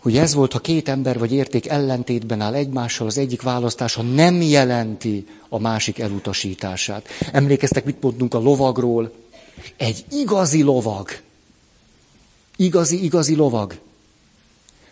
Hogy 0.00 0.16
ez 0.16 0.34
volt, 0.34 0.52
ha 0.52 0.58
két 0.58 0.88
ember 0.88 1.18
vagy 1.18 1.32
érték 1.32 1.68
ellentétben 1.68 2.40
áll 2.40 2.54
egymással, 2.54 3.06
az 3.06 3.18
egyik 3.18 3.42
választása 3.42 4.02
nem 4.02 4.42
jelenti 4.42 5.26
a 5.48 5.58
másik 5.58 5.98
elutasítását. 5.98 7.08
Emlékeztek, 7.32 7.84
mit 7.84 8.02
mondtunk 8.02 8.34
a 8.34 8.38
lovagról? 8.38 9.12
Egy 9.76 10.04
igazi 10.10 10.62
lovag. 10.62 11.08
Igazi, 12.56 13.04
igazi 13.04 13.34
lovag 13.34 13.78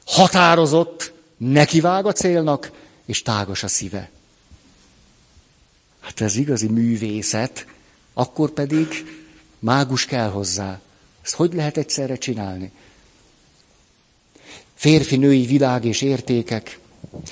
határozott, 0.09 1.13
nekivág 1.37 2.07
a 2.07 2.13
célnak, 2.13 2.71
és 3.05 3.23
tágas 3.23 3.63
a 3.63 3.69
szíve. 3.69 4.11
Hát 6.01 6.21
ez 6.21 6.37
igazi 6.37 6.69
művészet, 6.69 7.67
akkor 8.15 8.51
pedig 8.51 8.89
mágus 9.59 10.05
kell 10.05 10.29
hozzá. 10.29 10.81
Ezt 11.23 11.35
hogy 11.35 11.55
lehet 11.55 11.77
egyszerre 11.77 12.17
csinálni? 12.17 12.73
Férfi-női 14.79 15.47
világ 15.47 15.85
és 15.85 16.03
értékek. 16.03 16.79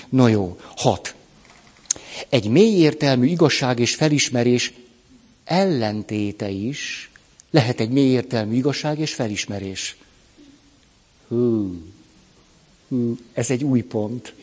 No 0.08 0.26
jó, 0.26 0.58
hat. 0.76 1.14
Egy 2.28 2.48
mély 2.48 2.90
igazság 3.22 3.78
és 3.78 3.94
felismerés 3.94 4.72
ellentéte 5.44 6.48
is 6.48 7.10
lehet 7.50 7.80
egy 7.80 7.90
mély 7.90 8.22
igazság 8.50 8.98
és 8.98 9.14
felismerés. 9.14 9.96
Hú. 11.28 11.82
Ez 13.32 13.50
egy 13.50 13.64
új 13.64 13.80
pont. 13.80 14.34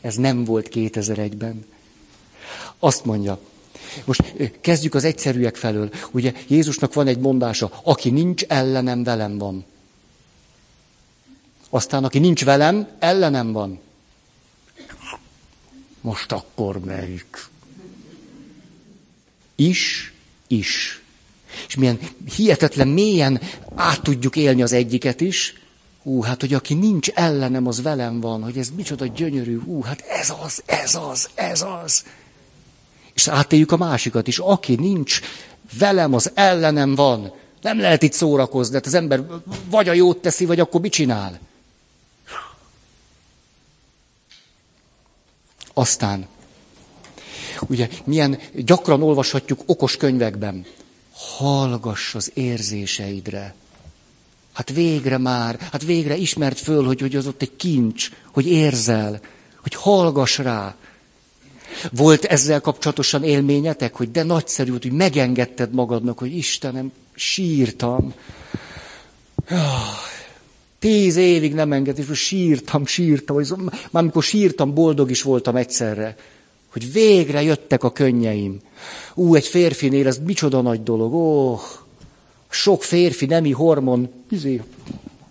Ez 0.00 0.14
nem 0.14 0.44
volt 0.44 0.68
2001-ben. 0.72 1.64
Azt 2.78 3.04
mondja, 3.04 3.40
most 4.04 4.34
kezdjük 4.60 4.94
az 4.94 5.04
egyszerűek 5.04 5.56
felől. 5.56 5.90
Ugye 6.10 6.32
Jézusnak 6.48 6.94
van 6.94 7.06
egy 7.06 7.18
mondása, 7.18 7.80
aki 7.82 8.10
nincs 8.10 8.42
ellenem, 8.42 9.04
velem 9.04 9.38
van. 9.38 9.64
Aztán, 11.70 12.04
aki 12.04 12.18
nincs 12.18 12.44
velem, 12.44 12.88
ellenem 12.98 13.52
van. 13.52 13.80
Most 16.00 16.32
akkor 16.32 16.78
melyik? 16.78 17.46
Is, 19.54 20.12
is. 20.46 21.02
És 21.66 21.74
milyen 21.74 21.98
hihetetlen 22.36 22.88
mélyen 22.88 23.40
át 23.74 24.02
tudjuk 24.02 24.36
élni 24.36 24.62
az 24.62 24.72
egyiket 24.72 25.20
is, 25.20 25.54
Ú, 26.08 26.22
hát, 26.22 26.40
hogy 26.40 26.54
aki 26.54 26.74
nincs 26.74 27.08
ellenem, 27.08 27.66
az 27.66 27.82
velem 27.82 28.20
van, 28.20 28.42
hogy 28.42 28.58
ez 28.58 28.70
micsoda 28.76 29.06
gyönyörű, 29.06 29.58
ú, 29.64 29.82
hát 29.82 30.00
ez 30.00 30.32
az, 30.42 30.62
ez 30.66 30.94
az, 30.94 31.28
ez 31.34 31.62
az. 31.82 32.04
És 33.14 33.28
átéljük 33.28 33.72
a 33.72 33.76
másikat 33.76 34.28
is, 34.28 34.38
aki 34.38 34.74
nincs 34.74 35.20
velem, 35.78 36.14
az 36.14 36.30
ellenem 36.34 36.94
van. 36.94 37.32
Nem 37.60 37.80
lehet 37.80 38.02
itt 38.02 38.12
szórakozni, 38.12 38.74
hát 38.74 38.86
az 38.86 38.94
ember 38.94 39.24
vagy 39.70 39.88
a 39.88 39.92
jót 39.92 40.18
teszi, 40.18 40.44
vagy 40.44 40.60
akkor 40.60 40.80
mit 40.80 40.92
csinál? 40.92 41.38
Aztán, 45.78 46.26
ugye 47.68 47.88
milyen 48.04 48.38
gyakran 48.54 49.02
olvashatjuk 49.02 49.60
okos 49.66 49.96
könyvekben, 49.96 50.66
hallgass 51.12 52.14
az 52.14 52.30
érzéseidre. 52.34 53.54
Hát 54.52 54.70
végre 54.70 55.18
már, 55.18 55.58
hát 55.72 55.82
végre 55.82 56.16
ismert 56.16 56.58
föl, 56.58 56.84
hogy, 56.84 57.00
hogy 57.00 57.16
az 57.16 57.26
ott 57.26 57.42
egy 57.42 57.56
kincs, 57.56 58.10
hogy 58.32 58.46
érzel, 58.46 59.20
hogy 59.62 59.74
hallgass 59.74 60.38
rá. 60.38 60.74
Volt 61.92 62.24
ezzel 62.24 62.60
kapcsolatosan 62.60 63.24
élményetek, 63.24 63.94
hogy 63.94 64.10
de 64.10 64.22
nagyszerű 64.22 64.70
hogy 64.70 64.92
megengedted 64.92 65.72
magadnak, 65.72 66.18
hogy 66.18 66.36
Istenem, 66.36 66.92
sírtam. 67.14 68.14
Tíz 70.86 71.16
évig 71.16 71.54
nem 71.54 71.72
engedett, 71.72 72.08
és 72.08 72.18
sírtam, 72.18 72.86
sírtam, 72.86 73.36
hogy 73.36 73.52
már 73.56 74.02
amikor 74.02 74.22
sírtam, 74.22 74.74
boldog 74.74 75.10
is 75.10 75.22
voltam 75.22 75.56
egyszerre, 75.56 76.16
hogy 76.72 76.92
végre 76.92 77.42
jöttek 77.42 77.84
a 77.84 77.92
könnyeim. 77.92 78.60
Ú, 79.14 79.34
egy 79.34 79.46
férfinél 79.46 80.06
ez 80.06 80.18
micsoda 80.18 80.60
nagy 80.60 80.82
dolog, 80.82 81.14
ó, 81.14 81.50
oh, 81.50 81.60
sok 82.48 82.82
férfi 82.82 83.26
nemi 83.26 83.50
hormon, 83.50 84.12
izé, 84.30 84.62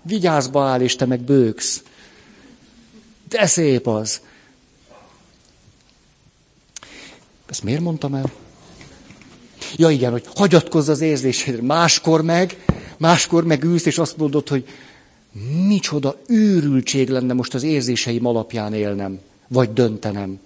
vigyázba 0.02 0.64
áll, 0.64 0.82
és 0.82 0.96
te 0.96 1.06
meg 1.06 1.22
bőksz. 1.22 1.84
De 3.30 3.46
szép 3.46 3.88
az. 3.88 4.22
Ezt 7.50 7.64
miért 7.64 7.82
mondtam 7.82 8.14
el? 8.14 8.32
Ja 9.76 9.90
igen, 9.90 10.12
hogy 10.12 10.26
hagyatkozz 10.36 10.90
az 10.90 11.02
érzésedre. 11.02 11.62
Máskor 11.62 12.22
meg, 12.22 12.66
máskor 12.98 13.44
meg 13.46 13.64
ülsz, 13.64 13.86
és 13.86 13.98
azt 13.98 14.18
mondod, 14.18 14.48
hogy 14.48 14.66
micsoda 15.68 16.18
őrültség 16.28 17.10
lenne 17.10 17.34
most 17.34 17.54
az 17.54 17.64
érzéseim 17.64 18.26
alapján 18.26 18.74
élnem, 18.74 19.20
vagy 19.48 19.74
döntenem. 19.74 20.40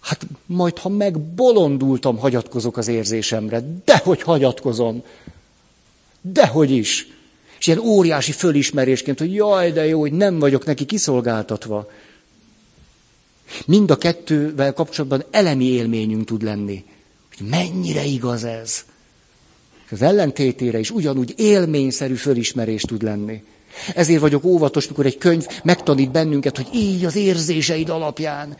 Hát 0.00 0.26
majd, 0.46 0.78
ha 0.78 0.88
megbolondultam, 0.88 2.18
hagyatkozok 2.18 2.76
az 2.76 2.88
érzésemre. 2.88 3.80
Dehogy 3.84 4.22
hagyatkozom. 4.22 5.02
Dehogy 6.20 6.70
is. 6.70 7.06
És 7.58 7.66
ilyen 7.66 7.78
óriási 7.78 8.32
fölismerésként, 8.32 9.18
hogy 9.18 9.34
jaj, 9.34 9.72
de 9.72 9.86
jó, 9.86 10.00
hogy 10.00 10.12
nem 10.12 10.38
vagyok 10.38 10.64
neki 10.64 10.84
kiszolgáltatva. 10.84 11.90
Mind 13.66 13.90
a 13.90 13.96
kettővel 13.96 14.72
kapcsolatban 14.72 15.24
elemi 15.30 15.64
élményünk 15.64 16.24
tud 16.24 16.42
lenni. 16.42 16.84
Hogy 17.36 17.46
mennyire 17.46 18.04
igaz 18.04 18.44
ez. 18.44 18.84
És 19.86 19.92
az 19.92 20.02
ellentétére 20.02 20.78
is 20.78 20.90
ugyanúgy 20.90 21.34
élményszerű 21.36 22.14
fölismerés 22.14 22.82
tud 22.82 23.02
lenni. 23.02 23.42
Ezért 23.94 24.20
vagyok 24.20 24.44
óvatos, 24.44 24.88
mikor 24.88 25.06
egy 25.06 25.18
könyv 25.18 25.46
megtanít 25.62 26.10
bennünket, 26.10 26.56
hogy 26.56 26.68
így 26.74 27.04
az 27.04 27.16
érzéseid 27.16 27.88
alapján. 27.88 28.56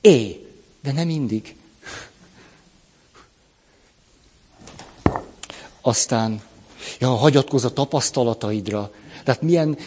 É, 0.00 0.46
de 0.82 0.92
nem 0.92 1.06
mindig. 1.06 1.54
Aztán, 5.80 6.42
ja, 6.98 7.08
hagyatkoz 7.08 7.64
a 7.64 7.72
tapasztalataidra. 7.72 8.92
Tehát 9.24 9.42
milyen 9.42 9.78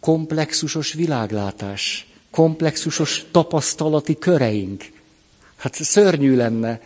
komplexusos 0.00 0.92
világlátás, 0.92 2.06
komplexusos 2.30 3.24
tapasztalati 3.30 4.18
köreink. 4.18 4.92
Hát 5.56 5.74
szörnyű 5.74 6.36
lenne. 6.36 6.80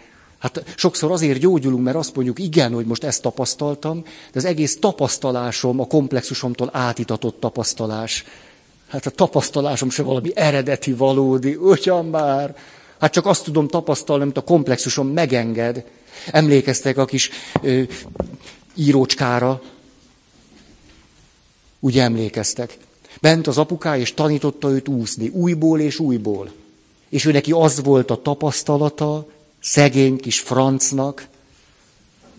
Hát 0.47 0.65
sokszor 0.77 1.11
azért 1.11 1.39
gyógyulunk, 1.39 1.85
mert 1.85 1.97
azt 1.97 2.15
mondjuk, 2.15 2.39
igen, 2.39 2.73
hogy 2.73 2.87
most 2.87 3.05
ezt 3.05 3.23
tapasztaltam, 3.23 4.03
de 4.03 4.39
az 4.39 4.45
egész 4.45 4.79
tapasztalásom 4.79 5.81
a 5.81 5.87
komplexusomtól 5.87 6.71
átitatott 6.73 7.41
tapasztalás. 7.41 8.25
Hát 8.89 9.07
a 9.07 9.11
tapasztalásom 9.11 9.91
se 9.91 10.03
valami 10.03 10.31
eredeti, 10.35 10.93
valódi, 10.93 11.55
ugyan 11.55 12.07
már. 12.07 12.57
Hát 13.01 13.13
csak 13.13 13.27
azt 13.27 13.45
tudom 13.45 13.69
tapasztalni, 13.69 14.23
amit 14.23 14.37
a 14.37 14.41
komplexusom 14.41 15.09
megenged. 15.09 15.85
Emlékeztek 16.31 16.97
a 16.97 17.05
kis 17.05 17.31
ö, 17.63 17.83
írócskára? 18.75 19.63
Úgy 21.81 21.99
emlékeztek. 21.99 22.77
Bent 23.21 23.47
az 23.47 23.59
apuká, 23.59 23.99
és 23.99 24.15
tanította 24.15 24.71
őt 24.71 24.89
úszni, 24.89 25.29
újból 25.29 25.81
és 25.81 25.99
újból. 25.99 26.51
És 27.09 27.25
ő 27.25 27.33
neki 27.33 27.53
az 27.53 27.83
volt 27.83 28.11
a 28.11 28.23
tapasztalata, 28.23 29.27
szegény 29.67 30.17
kis 30.17 30.41
francnak, 30.41 31.27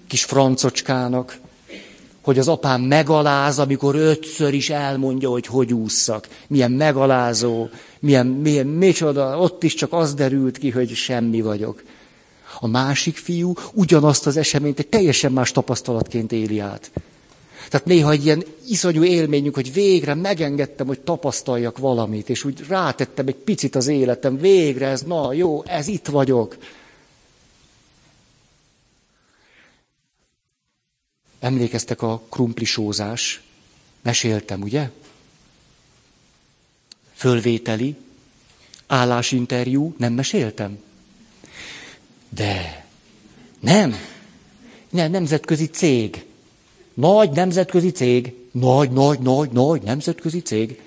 kis 0.07 0.23
francocskának, 0.23 1.37
hogy 2.21 2.39
az 2.39 2.47
apám 2.47 2.81
megaláz, 2.81 3.59
amikor 3.59 3.95
ötször 3.95 4.53
is 4.53 4.69
elmondja, 4.69 5.29
hogy 5.29 5.45
hogy 5.45 5.73
ússzak. 5.73 6.27
Milyen 6.47 6.71
megalázó, 6.71 7.67
milyen, 7.99 8.27
milyen, 8.27 8.67
micsoda, 8.67 9.39
ott 9.39 9.63
is 9.63 9.73
csak 9.73 9.93
az 9.93 10.13
derült 10.13 10.57
ki, 10.57 10.69
hogy 10.69 10.93
semmi 10.95 11.41
vagyok. 11.41 11.83
A 12.59 12.67
másik 12.67 13.17
fiú 13.17 13.53
ugyanazt 13.73 14.27
az 14.27 14.37
eseményt 14.37 14.79
egy 14.79 14.87
teljesen 14.87 15.31
más 15.31 15.51
tapasztalatként 15.51 16.31
éli 16.31 16.59
át. 16.59 16.91
Tehát 17.69 17.85
néha 17.85 18.11
egy 18.11 18.25
ilyen 18.25 18.43
iszonyú 18.67 19.03
élményünk, 19.03 19.55
hogy 19.55 19.73
végre 19.73 20.13
megengedtem, 20.13 20.87
hogy 20.87 20.99
tapasztaljak 20.99 21.77
valamit, 21.77 22.29
és 22.29 22.43
úgy 22.43 22.63
rátettem 22.67 23.27
egy 23.27 23.35
picit 23.35 23.75
az 23.75 23.87
életem, 23.87 24.37
végre 24.37 24.87
ez, 24.87 25.01
na 25.01 25.33
jó, 25.33 25.63
ez 25.65 25.87
itt 25.87 26.07
vagyok. 26.07 26.57
Emlékeztek 31.39 32.01
a 32.01 32.23
sózás? 32.63 33.41
Meséltem, 34.01 34.61
ugye? 34.61 34.89
Fölvételi, 37.13 37.95
állásinterjú, 38.87 39.95
nem 39.97 40.13
meséltem? 40.13 40.79
De, 42.29 42.85
nem. 43.59 43.95
Nem, 44.89 45.11
nemzetközi 45.11 45.65
cég. 45.65 46.25
Nagy 46.93 47.31
nemzetközi 47.31 47.91
cég. 47.91 48.35
Nagy, 48.51 48.91
nagy, 48.91 49.19
nagy, 49.19 49.49
nagy 49.49 49.81
nemzetközi 49.81 50.41
cég. 50.41 50.81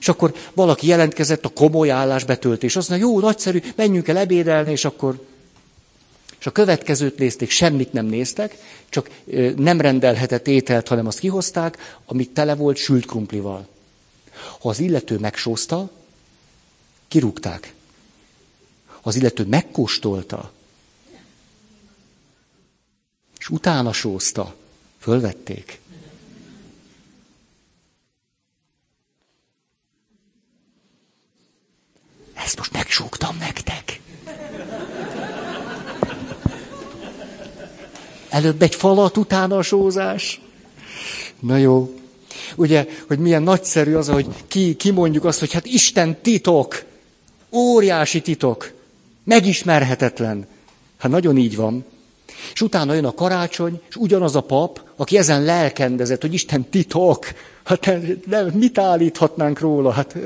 És 0.00 0.08
akkor 0.08 0.34
valaki 0.54 0.86
jelentkezett 0.86 1.44
a 1.44 1.48
komoly 1.48 1.90
állásbetöltés. 1.90 2.76
Azt 2.76 2.88
mondja, 2.88 3.08
jó, 3.08 3.20
nagyszerű, 3.20 3.60
menjünk 3.76 4.08
el 4.08 4.16
ebédelni, 4.16 4.70
és 4.70 4.84
akkor... 4.84 5.26
És 6.42 6.48
a 6.48 6.52
következőt 6.52 7.18
nézték, 7.18 7.50
semmit 7.50 7.92
nem 7.92 8.06
néztek, 8.06 8.56
csak 8.88 9.10
nem 9.56 9.80
rendelhetett 9.80 10.46
ételt, 10.46 10.88
hanem 10.88 11.06
azt 11.06 11.18
kihozták, 11.18 11.98
amit 12.04 12.30
tele 12.30 12.54
volt 12.54 12.76
sült 12.76 13.06
krumplival. 13.06 13.68
Ha 14.60 14.68
az 14.68 14.78
illető 14.78 15.18
megsózta, 15.18 15.90
kirúgták. 17.08 17.74
Ha 18.86 19.00
az 19.02 19.16
illető 19.16 19.44
megkóstolta, 19.44 20.52
és 23.38 23.48
utána 23.48 23.92
sózta, 23.92 24.54
fölvették. 24.98 25.80
Ezt 32.34 32.56
most 32.56 32.72
megsúgtam 32.72 33.36
nektek. 33.36 34.00
Előbb 38.32 38.62
egy 38.62 38.74
falat, 38.74 39.16
utána 39.16 39.56
a 39.56 39.62
sózás. 39.62 40.40
Na 41.40 41.56
jó. 41.56 41.94
Ugye, 42.56 42.86
hogy 43.06 43.18
milyen 43.18 43.42
nagyszerű 43.42 43.94
az, 43.94 44.08
hogy 44.08 44.26
ki, 44.48 44.74
kimondjuk 44.76 45.24
azt, 45.24 45.38
hogy 45.38 45.52
hát 45.52 45.66
Isten 45.66 46.16
titok, 46.22 46.84
óriási 47.50 48.20
titok, 48.20 48.72
megismerhetetlen. 49.24 50.46
Hát 50.98 51.10
nagyon 51.10 51.36
így 51.36 51.56
van. 51.56 51.84
És 52.52 52.60
utána 52.60 52.94
jön 52.94 53.04
a 53.04 53.14
karácsony, 53.14 53.80
és 53.88 53.96
ugyanaz 53.96 54.36
a 54.36 54.40
pap, 54.40 54.80
aki 54.96 55.16
ezen 55.18 55.42
lelkendezett, 55.42 56.20
hogy 56.20 56.34
Isten 56.34 56.68
titok, 56.68 57.26
hát 57.64 57.90
nem, 58.26 58.46
mit 58.46 58.78
állíthatnánk 58.78 59.58
róla? 59.58 59.90
Hát, 59.90 60.16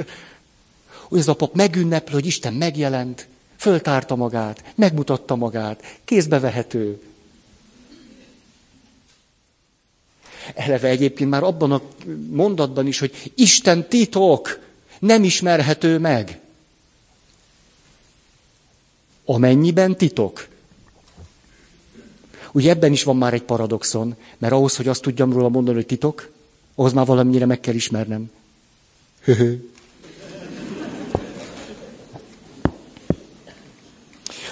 hogy 1.09 1.19
ez 1.19 1.29
a 1.29 1.35
pap 1.35 1.55
megünnepl, 1.55 2.13
hogy 2.13 2.27
Isten 2.27 2.53
megjelent, 2.53 3.29
föltárta 3.57 4.17
magát, 4.17 4.65
megmutatta 4.75 5.37
magát, 5.37 5.83
kézbe 6.05 6.41
vehető. 6.41 7.01
Eleve 10.55 10.89
egyébként 10.89 11.31
már 11.31 11.43
abban 11.43 11.73
a 11.73 11.83
mondatban 12.31 12.87
is, 12.87 12.99
hogy 12.99 13.33
Isten 13.35 13.89
titok 13.89 14.59
nem 14.99 15.25
ismerhető 15.25 15.99
meg. 15.99 16.41
Amennyiben 19.25 19.97
titok. 19.97 20.49
Ugye 22.53 22.71
ebben 22.71 22.93
is 22.93 23.03
van 23.03 23.17
már 23.17 23.35
egy 23.35 23.43
paradoxon, 23.43 24.15
mert 24.39 24.53
ahhoz, 24.53 24.77
hogy 24.77 24.89
azt 24.89 25.03
tudjam 25.03 25.33
róla 25.33 25.49
mondani, 25.49 25.77
hogy 25.77 25.87
titok, 25.87 26.31
ahhoz 26.75 26.93
már 26.93 27.07
valamire 27.07 27.47
meg 27.47 27.61
kell 27.61 27.75
ismernem. 27.75 28.31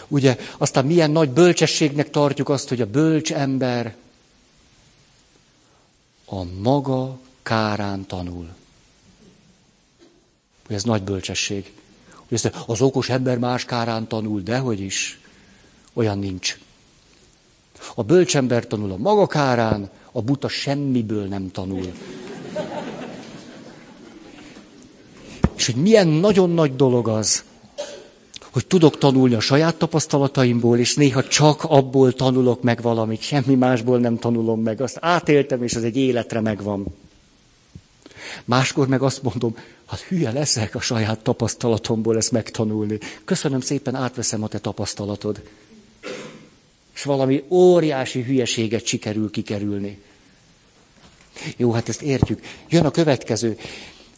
Ugye, 0.08 0.36
aztán 0.58 0.84
milyen 0.84 1.10
nagy 1.10 1.30
bölcsességnek 1.30 2.10
tartjuk 2.10 2.48
azt, 2.48 2.68
hogy 2.68 2.80
a 2.80 2.86
bölcs 2.86 3.32
ember 3.32 3.94
a 6.24 6.44
maga 6.60 7.18
kárán 7.42 8.06
tanul. 8.06 8.48
Ez 10.68 10.82
nagy 10.82 11.02
bölcsesség. 11.02 11.72
Az 12.66 12.80
okos 12.80 13.08
ember 13.08 13.38
más 13.38 13.64
kárán 13.64 14.08
tanul, 14.08 14.40
dehogy 14.40 14.80
is. 14.80 15.20
Olyan 15.92 16.18
nincs. 16.18 16.58
A 17.94 18.02
bölcsember 18.02 18.66
tanul 18.66 18.92
a 18.92 18.96
maga 18.96 19.26
kárán, 19.26 19.90
a 20.12 20.22
buta 20.22 20.48
semmiből 20.48 21.26
nem 21.26 21.50
tanul. 21.50 21.92
És 25.56 25.66
hogy 25.66 25.82
milyen 25.82 26.08
nagyon 26.08 26.50
nagy 26.50 26.76
dolog 26.76 27.08
az, 27.08 27.44
hogy 28.54 28.66
tudok 28.66 28.98
tanulni 28.98 29.34
a 29.34 29.40
saját 29.40 29.74
tapasztalataimból, 29.74 30.78
és 30.78 30.94
néha 30.94 31.24
csak 31.24 31.64
abból 31.64 32.12
tanulok 32.12 32.62
meg 32.62 32.82
valamit, 32.82 33.20
semmi 33.20 33.54
másból 33.54 33.98
nem 33.98 34.18
tanulom 34.18 34.60
meg. 34.60 34.80
Azt 34.80 34.98
átéltem, 35.00 35.62
és 35.62 35.74
az 35.74 35.84
egy 35.84 35.96
életre 35.96 36.40
megvan. 36.40 36.86
Máskor 38.44 38.88
meg 38.88 39.02
azt 39.02 39.22
mondom, 39.22 39.56
hát 39.86 40.00
hülye 40.00 40.32
leszek 40.32 40.74
a 40.74 40.80
saját 40.80 41.18
tapasztalatomból 41.18 42.16
ezt 42.16 42.32
megtanulni. 42.32 42.98
Köszönöm 43.24 43.60
szépen, 43.60 43.94
átveszem 43.94 44.42
a 44.42 44.48
te 44.48 44.58
tapasztalatod 44.58 45.42
és 46.94 47.02
valami 47.02 47.44
óriási 47.48 48.22
hülyeséget 48.22 48.86
sikerül 48.86 49.30
kikerülni. 49.30 50.02
Jó, 51.56 51.72
hát 51.72 51.88
ezt 51.88 52.02
értjük. 52.02 52.40
Jön 52.68 52.84
a 52.84 52.90
következő. 52.90 53.58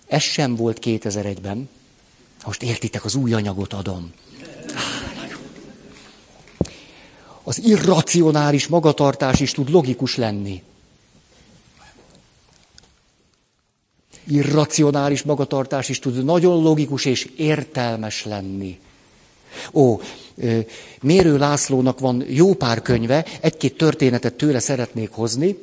Ez 0.07 0.23
sem 0.23 0.57
volt 0.57 0.79
2001-ben. 0.83 1.69
Most 2.45 2.63
értitek, 2.63 3.05
az 3.05 3.15
új 3.15 3.33
anyagot 3.33 3.73
adom. 3.73 4.13
Az 7.43 7.65
irracionális 7.65 8.67
magatartás 8.67 9.41
is 9.41 9.53
tud 9.53 9.71
logikus 9.71 10.17
lenni. 10.17 10.63
Irracionális 14.25 15.23
magatartás 15.23 15.89
is 15.89 15.99
tud 15.99 16.25
nagyon 16.25 16.63
logikus 16.63 17.05
és 17.05 17.29
értelmes 17.37 18.25
lenni. 18.25 18.79
Ó, 19.73 20.01
Mérő 21.01 21.39
Lászlónak 21.39 21.99
van 21.99 22.25
jó 22.29 22.55
pár 22.55 22.83
könyve, 22.83 23.27
egy-két 23.41 23.77
történetet 23.77 24.35
tőle 24.35 24.59
szeretnék 24.59 25.11
hozni. 25.11 25.59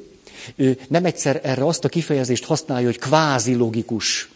Ő 0.56 0.80
nem 0.88 1.06
egyszer 1.06 1.40
erre 1.44 1.66
azt 1.66 1.86
a 1.86 1.90
kifejezést 1.90 2.46
használja, 2.46 2.86
hogy 2.86 3.00
kvázi 3.00 3.56
logikus. 3.56 4.30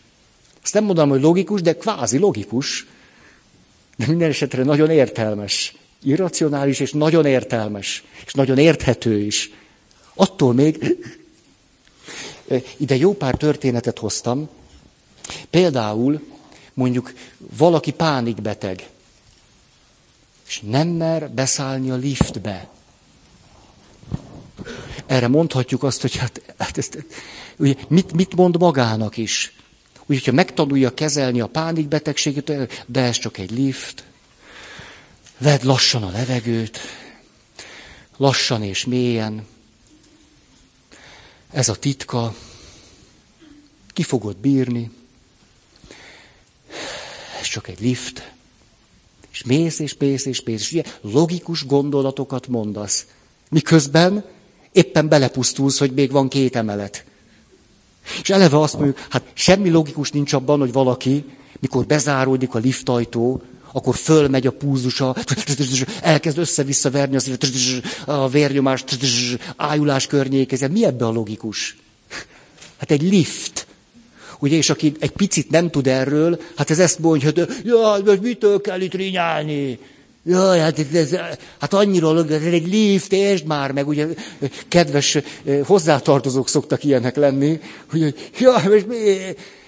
Azt 0.64 0.74
nem 0.74 0.84
mondom, 0.84 1.10
hogy 1.10 1.22
logikus, 1.22 1.62
de 1.62 1.76
kvázi 1.76 2.18
logikus. 2.18 2.88
De 3.98 4.08
minden 4.08 4.30
esetre 4.30 4.64
nagyon 4.64 4.90
értelmes. 4.90 5.76
Irracionális 6.04 6.80
és 6.80 6.92
nagyon 6.92 7.26
értelmes. 7.26 8.04
És 8.26 8.34
nagyon 8.34 8.58
érthető 8.58 9.20
is. 9.20 9.52
Attól 10.14 10.54
még 10.54 10.98
ide 12.78 12.96
jó 12.96 13.14
pár 13.14 13.36
történetet 13.36 14.00
hoztam. 14.00 14.50
Például 15.50 16.22
mondjuk 16.74 17.14
valaki 17.58 17.92
pánikbeteg 17.92 18.88
és 20.48 20.60
nem 20.60 20.88
mer 20.88 21.30
beszállni 21.32 21.90
a 21.90 21.96
liftbe. 21.96 22.70
Erre 25.06 25.28
mondhatjuk 25.28 25.84
azt, 25.84 26.02
hogy 26.02 26.16
hát, 26.16 26.42
hát 26.58 26.78
ezt, 26.78 27.06
ugye, 27.58 27.74
mit, 27.88 28.12
mit 28.12 28.36
mond 28.36 28.58
magának 28.58 29.18
is. 29.18 29.56
Úgy, 30.10 30.16
hogyha 30.16 30.32
megtanulja 30.32 30.94
kezelni 30.94 31.42
a 31.42 31.48
pánikbetegséget, 31.48 32.86
de 32.86 33.02
ez 33.02 33.18
csak 33.18 33.38
egy 33.38 33.52
lift. 33.52 34.04
Vedd 35.38 35.66
lassan 35.66 36.04
a 36.04 36.10
levegőt, 36.10 36.80
lassan 38.18 38.64
és 38.64 38.86
mélyen. 38.86 39.46
Ez 41.52 41.70
a 41.70 41.76
titka. 41.76 42.36
Ki 43.94 44.04
fogod 44.04 44.38
bírni. 44.38 44.92
Ez 47.40 47.48
csak 47.48 47.68
egy 47.68 47.80
lift. 47.80 48.32
És 49.32 49.44
mész, 49.44 49.80
és 49.80 49.96
mész, 49.98 50.26
és 50.26 50.42
mész, 50.42 50.62
és 50.62 50.72
ugye 50.72 50.84
logikus 51.02 51.66
gondolatokat 51.66 52.48
mondasz. 52.48 53.06
Miközben 53.50 54.26
éppen 54.72 55.08
belepusztulsz, 55.08 55.80
hogy 55.80 55.94
még 55.94 56.12
van 56.12 56.30
két 56.30 56.56
emelet. 56.56 57.06
És 58.22 58.30
eleve 58.30 58.60
azt 58.60 58.74
mondjuk, 58.74 59.06
hát 59.10 59.24
semmi 59.34 59.70
logikus 59.70 60.12
nincs 60.12 60.34
abban, 60.34 60.60
hogy 60.60 60.72
valaki, 60.72 61.26
mikor 61.60 61.86
bezáródik 61.86 62.56
a 62.56 62.60
liftajtó, 62.60 63.42
akkor 63.72 63.96
fölmegy 63.96 64.48
a 64.48 64.52
púzusa, 64.52 65.16
elkezd 66.02 66.38
össze-vissza 66.38 66.92
verni 66.92 67.16
az 67.16 67.32
a 68.06 68.30
vérnyomás, 68.30 68.84
ájulás 69.56 70.08
környékezet. 70.08 70.72
Mi 70.72 70.86
ebbe 70.86 71.06
a 71.06 71.12
logikus? 71.12 71.78
Hát 72.78 72.92
egy 72.92 73.02
lift. 73.02 73.68
Ugye, 74.40 74.56
és 74.56 74.70
aki 74.70 74.94
egy 75.00 75.12
picit 75.12 75.50
nem 75.50 75.70
tud 75.70 75.88
erről, 75.88 76.42
hát 76.56 76.70
ez 76.70 76.80
ezt 76.80 77.00
mondja, 77.00 77.32
hogy 77.34 77.48
jaj, 77.64 78.18
mitől 78.22 78.62
kell 78.62 78.82
itt 78.82 78.94
rinyálni? 78.94 79.80
Jaj, 80.30 80.60
hát, 80.60 80.80
ez, 80.94 81.16
hát 81.60 81.74
annyira, 81.74 82.26
ez 82.26 82.44
egy 82.44 82.68
lift, 82.68 83.14
értsd 83.14 83.46
már 83.46 83.72
meg, 83.72 83.88
ugye 83.88 84.08
kedves 84.68 85.18
hozzátartozók 85.64 86.50
szoktak 86.50 86.84
ilyenek 86.84 87.16
lenni, 87.16 87.60
hogy 87.90 88.32
jaj, 88.40 88.76
és, 88.76 88.86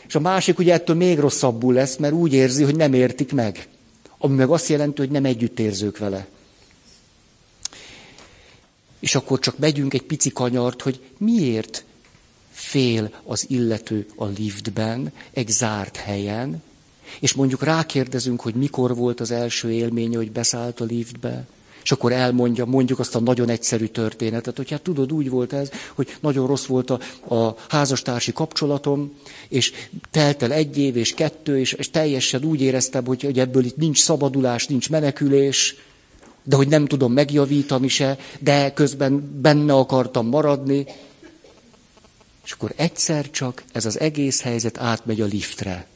és 0.07 0.15
a 0.15 0.19
másik 0.19 0.59
ugye 0.59 0.73
ettől 0.73 0.95
még 0.95 1.19
rosszabbul 1.19 1.73
lesz, 1.73 1.97
mert 1.97 2.13
úgy 2.13 2.33
érzi, 2.33 2.63
hogy 2.63 2.75
nem 2.75 2.93
értik 2.93 3.33
meg. 3.33 3.67
Ami 4.17 4.35
meg 4.35 4.49
azt 4.49 4.67
jelenti, 4.67 5.01
hogy 5.01 5.11
nem 5.11 5.25
együtt 5.25 5.59
érzők 5.59 5.97
vele. 5.97 6.27
És 8.99 9.15
akkor 9.15 9.39
csak 9.39 9.57
megyünk 9.57 9.93
egy 9.93 10.03
pici 10.03 10.31
kanyart, 10.31 10.81
hogy 10.81 11.01
miért 11.17 11.83
fél 12.51 13.11
az 13.23 13.45
illető 13.47 14.05
a 14.15 14.25
liftben, 14.25 15.11
egy 15.33 15.49
zárt 15.49 15.95
helyen, 15.95 16.63
és 17.19 17.33
mondjuk 17.33 17.63
rákérdezünk, 17.63 18.41
hogy 18.41 18.55
mikor 18.55 18.95
volt 18.95 19.19
az 19.19 19.31
első 19.31 19.71
élménye, 19.71 20.17
hogy 20.17 20.31
beszállt 20.31 20.79
a 20.79 20.83
liftbe, 20.85 21.45
és 21.83 21.91
akkor 21.91 22.11
elmondja, 22.11 22.65
mondjuk 22.65 22.99
azt 22.99 23.15
a 23.15 23.19
nagyon 23.19 23.49
egyszerű 23.49 23.85
történetet, 23.85 24.57
hogy 24.57 24.69
hát 24.69 24.81
tudod, 24.81 25.11
úgy 25.11 25.29
volt 25.29 25.53
ez, 25.53 25.69
hogy 25.93 26.17
nagyon 26.19 26.47
rossz 26.47 26.65
volt 26.65 26.89
a, 26.89 26.99
a 27.35 27.55
házastársi 27.69 28.33
kapcsolatom, 28.33 29.13
és 29.47 29.71
telt 30.11 30.43
el 30.43 30.51
egy 30.51 30.77
év 30.77 30.97
és 30.97 31.13
kettő, 31.13 31.59
és, 31.59 31.73
és 31.73 31.89
teljesen 31.89 32.43
úgy 32.43 32.61
éreztem, 32.61 33.05
hogy, 33.05 33.21
hogy 33.23 33.39
ebből 33.39 33.65
itt 33.65 33.77
nincs 33.77 33.99
szabadulás, 33.99 34.67
nincs 34.67 34.89
menekülés, 34.89 35.75
de 36.43 36.55
hogy 36.55 36.67
nem 36.67 36.85
tudom 36.85 37.13
megjavítani 37.13 37.87
se, 37.87 38.17
de 38.39 38.73
közben 38.73 39.39
benne 39.41 39.73
akartam 39.73 40.27
maradni. 40.27 40.85
És 42.45 42.51
akkor 42.51 42.73
egyszer 42.75 43.29
csak 43.31 43.63
ez 43.71 43.85
az 43.85 43.99
egész 43.99 44.41
helyzet 44.41 44.77
átmegy 44.77 45.21
a 45.21 45.25
liftre. 45.25 45.87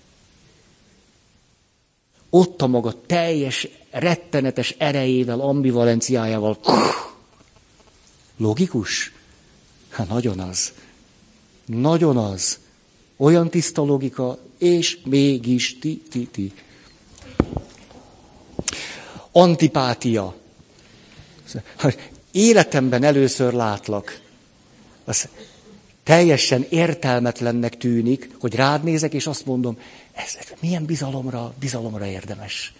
Ott 2.35 2.61
a 2.61 2.67
maga 2.67 2.93
teljes, 3.05 3.67
rettenetes 3.91 4.75
erejével, 4.77 5.39
ambivalenciájával. 5.39 6.59
Logikus? 8.37 9.13
Hát 9.89 10.07
nagyon 10.09 10.39
az. 10.39 10.73
Nagyon 11.65 12.17
az. 12.17 12.59
Olyan 13.17 13.49
tiszta 13.49 13.81
logika, 13.81 14.37
és 14.57 14.97
mégis 15.03 15.79
ti, 15.79 16.03
ti, 16.09 16.27
ti. 16.31 16.53
Antipátia. 19.31 20.35
Életemben 22.31 23.03
először 23.03 23.53
látlak. 23.53 24.21
Az 25.03 25.27
teljesen 26.03 26.65
értelmetlennek 26.69 27.77
tűnik, 27.77 28.29
hogy 28.39 28.55
rád 28.55 28.83
nézek, 28.83 29.13
és 29.13 29.27
azt 29.27 29.45
mondom, 29.45 29.77
ez 30.13 30.37
milyen 30.59 30.85
bizalomra, 30.85 31.53
bizalomra 31.59 32.05
érdemes. 32.05 32.73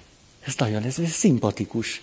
Ez 0.46 0.54
nagyon, 0.58 0.84
ez, 0.84 1.00
ez 1.00 1.10
szimpatikus. 1.12 2.02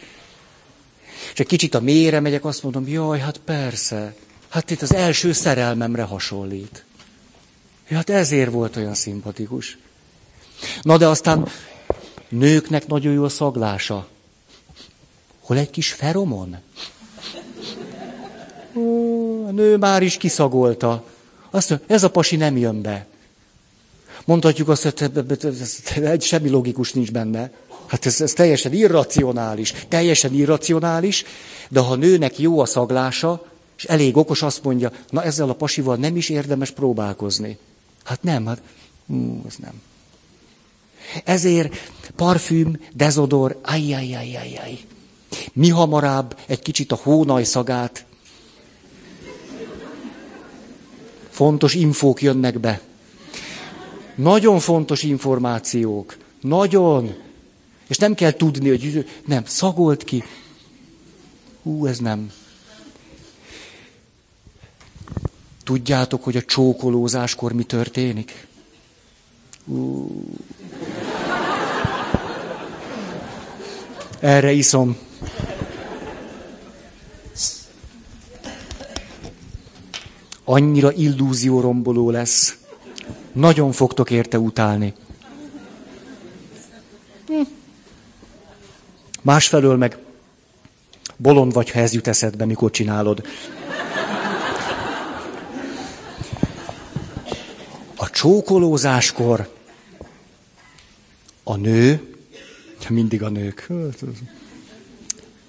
És 1.33 1.41
egy 1.41 1.47
kicsit 1.47 1.75
a 1.75 1.81
mélyre 1.81 2.21
megyek, 2.21 2.45
azt 2.45 2.63
mondom, 2.63 2.89
jaj, 2.89 3.19
hát 3.19 3.39
persze, 3.39 4.15
hát 4.49 4.71
itt 4.71 4.83
az 4.83 4.95
első 4.95 5.33
szerelmemre 5.33 6.03
hasonlít. 6.03 6.85
Ja, 7.89 7.97
hát 7.97 8.11
ezért 8.11 8.51
volt 8.51 8.77
olyan 8.77 8.95
szimpatikus. 8.95 9.79
Na 10.83 10.97
de 10.97 11.07
aztán 11.07 11.49
nőknek 12.29 12.87
nagyon 12.87 13.13
jó 13.13 13.25
a 13.25 13.29
szaglása. 13.29 14.09
Hol 15.41 15.57
egy 15.57 15.71
kis 15.71 15.93
feromon? 15.93 16.57
Ó, 18.75 19.47
a 19.47 19.51
nő 19.51 19.77
már 19.77 20.03
is 20.03 20.17
kiszagolta. 20.17 21.05
Azt 21.51 21.71
mondja, 21.71 21.87
ez 21.95 22.03
a 22.03 22.11
pasi 22.11 22.37
nem 22.37 22.57
jön 22.57 22.83
be. 22.83 23.07
Mondhatjuk 24.25 24.69
azt, 24.69 25.05
hogy 25.95 26.23
semmi 26.23 26.49
logikus 26.49 26.93
nincs 26.93 27.13
benne. 27.13 27.51
Hát 27.87 28.07
ez, 28.07 28.21
ez 28.21 28.33
teljesen 28.33 28.73
irracionális. 28.73 29.75
Teljesen 29.89 30.35
irracionális, 30.35 31.25
de 31.69 31.81
ha 31.81 31.93
a 31.93 31.97
nőnek 31.97 32.39
jó 32.39 32.61
a 32.61 32.67
szaglása, 32.67 33.47
és 33.77 33.85
elég 33.85 34.17
okos, 34.17 34.43
azt 34.43 34.63
mondja, 34.63 34.93
na 35.11 35.23
ezzel 35.23 35.49
a 35.49 35.55
pasival 35.55 35.97
nem 35.97 36.17
is 36.17 36.29
érdemes 36.29 36.71
próbálkozni. 36.71 37.59
Hát 38.05 38.23
nem, 38.23 38.47
hát 38.47 38.63
hú, 39.07 39.43
ez 39.47 39.55
nem. 39.57 39.83
Ezért 41.25 41.75
parfüm, 42.17 42.81
dezodor, 42.95 43.59
ajjajjajjajjaj. 43.63 44.79
Mi 45.53 45.69
hamarabb 45.69 46.39
egy 46.47 46.63
kicsit 46.63 46.93
a 46.93 47.01
hónaj 47.03 47.45
szagát. 47.45 48.05
Fontos 51.41 51.75
infók 51.75 52.23
jönnek 52.23 52.59
be. 52.59 52.81
Nagyon 54.15 54.59
fontos 54.59 55.03
információk. 55.03 56.17
Nagyon. 56.41 57.15
És 57.89 57.97
nem 57.97 58.15
kell 58.15 58.31
tudni, 58.33 58.69
hogy 58.69 59.09
nem, 59.27 59.45
szagolt 59.47 60.05
ki. 60.05 60.25
Hú, 61.63 61.87
ez 61.87 61.99
nem. 61.99 62.33
Tudjátok, 65.65 66.25
hogy 66.25 66.37
a 66.37 66.43
csókolózáskor 66.43 67.53
mi 67.53 67.63
történik? 67.63 68.47
Hú. 69.67 70.11
Erre 74.21 74.53
iszom. 74.53 74.97
Annyira 80.51 80.93
illúzióromboló 80.93 82.11
lesz. 82.11 82.57
Nagyon 83.33 83.73
fogtok 83.73 84.11
érte 84.11 84.39
utálni. 84.39 84.95
Hm. 87.27 87.41
Másfelől 89.23 89.77
meg 89.77 89.99
bolond 91.17 91.53
vagy, 91.53 91.71
ha 91.71 91.79
ez 91.79 91.93
jut 91.93 92.07
eszedbe, 92.07 92.45
mikor 92.45 92.71
csinálod. 92.71 93.27
A 97.97 98.11
csókolózáskor 98.11 99.55
a 101.43 101.57
nő, 101.57 102.15
mindig 102.89 103.23
a 103.23 103.29
nők, 103.29 103.69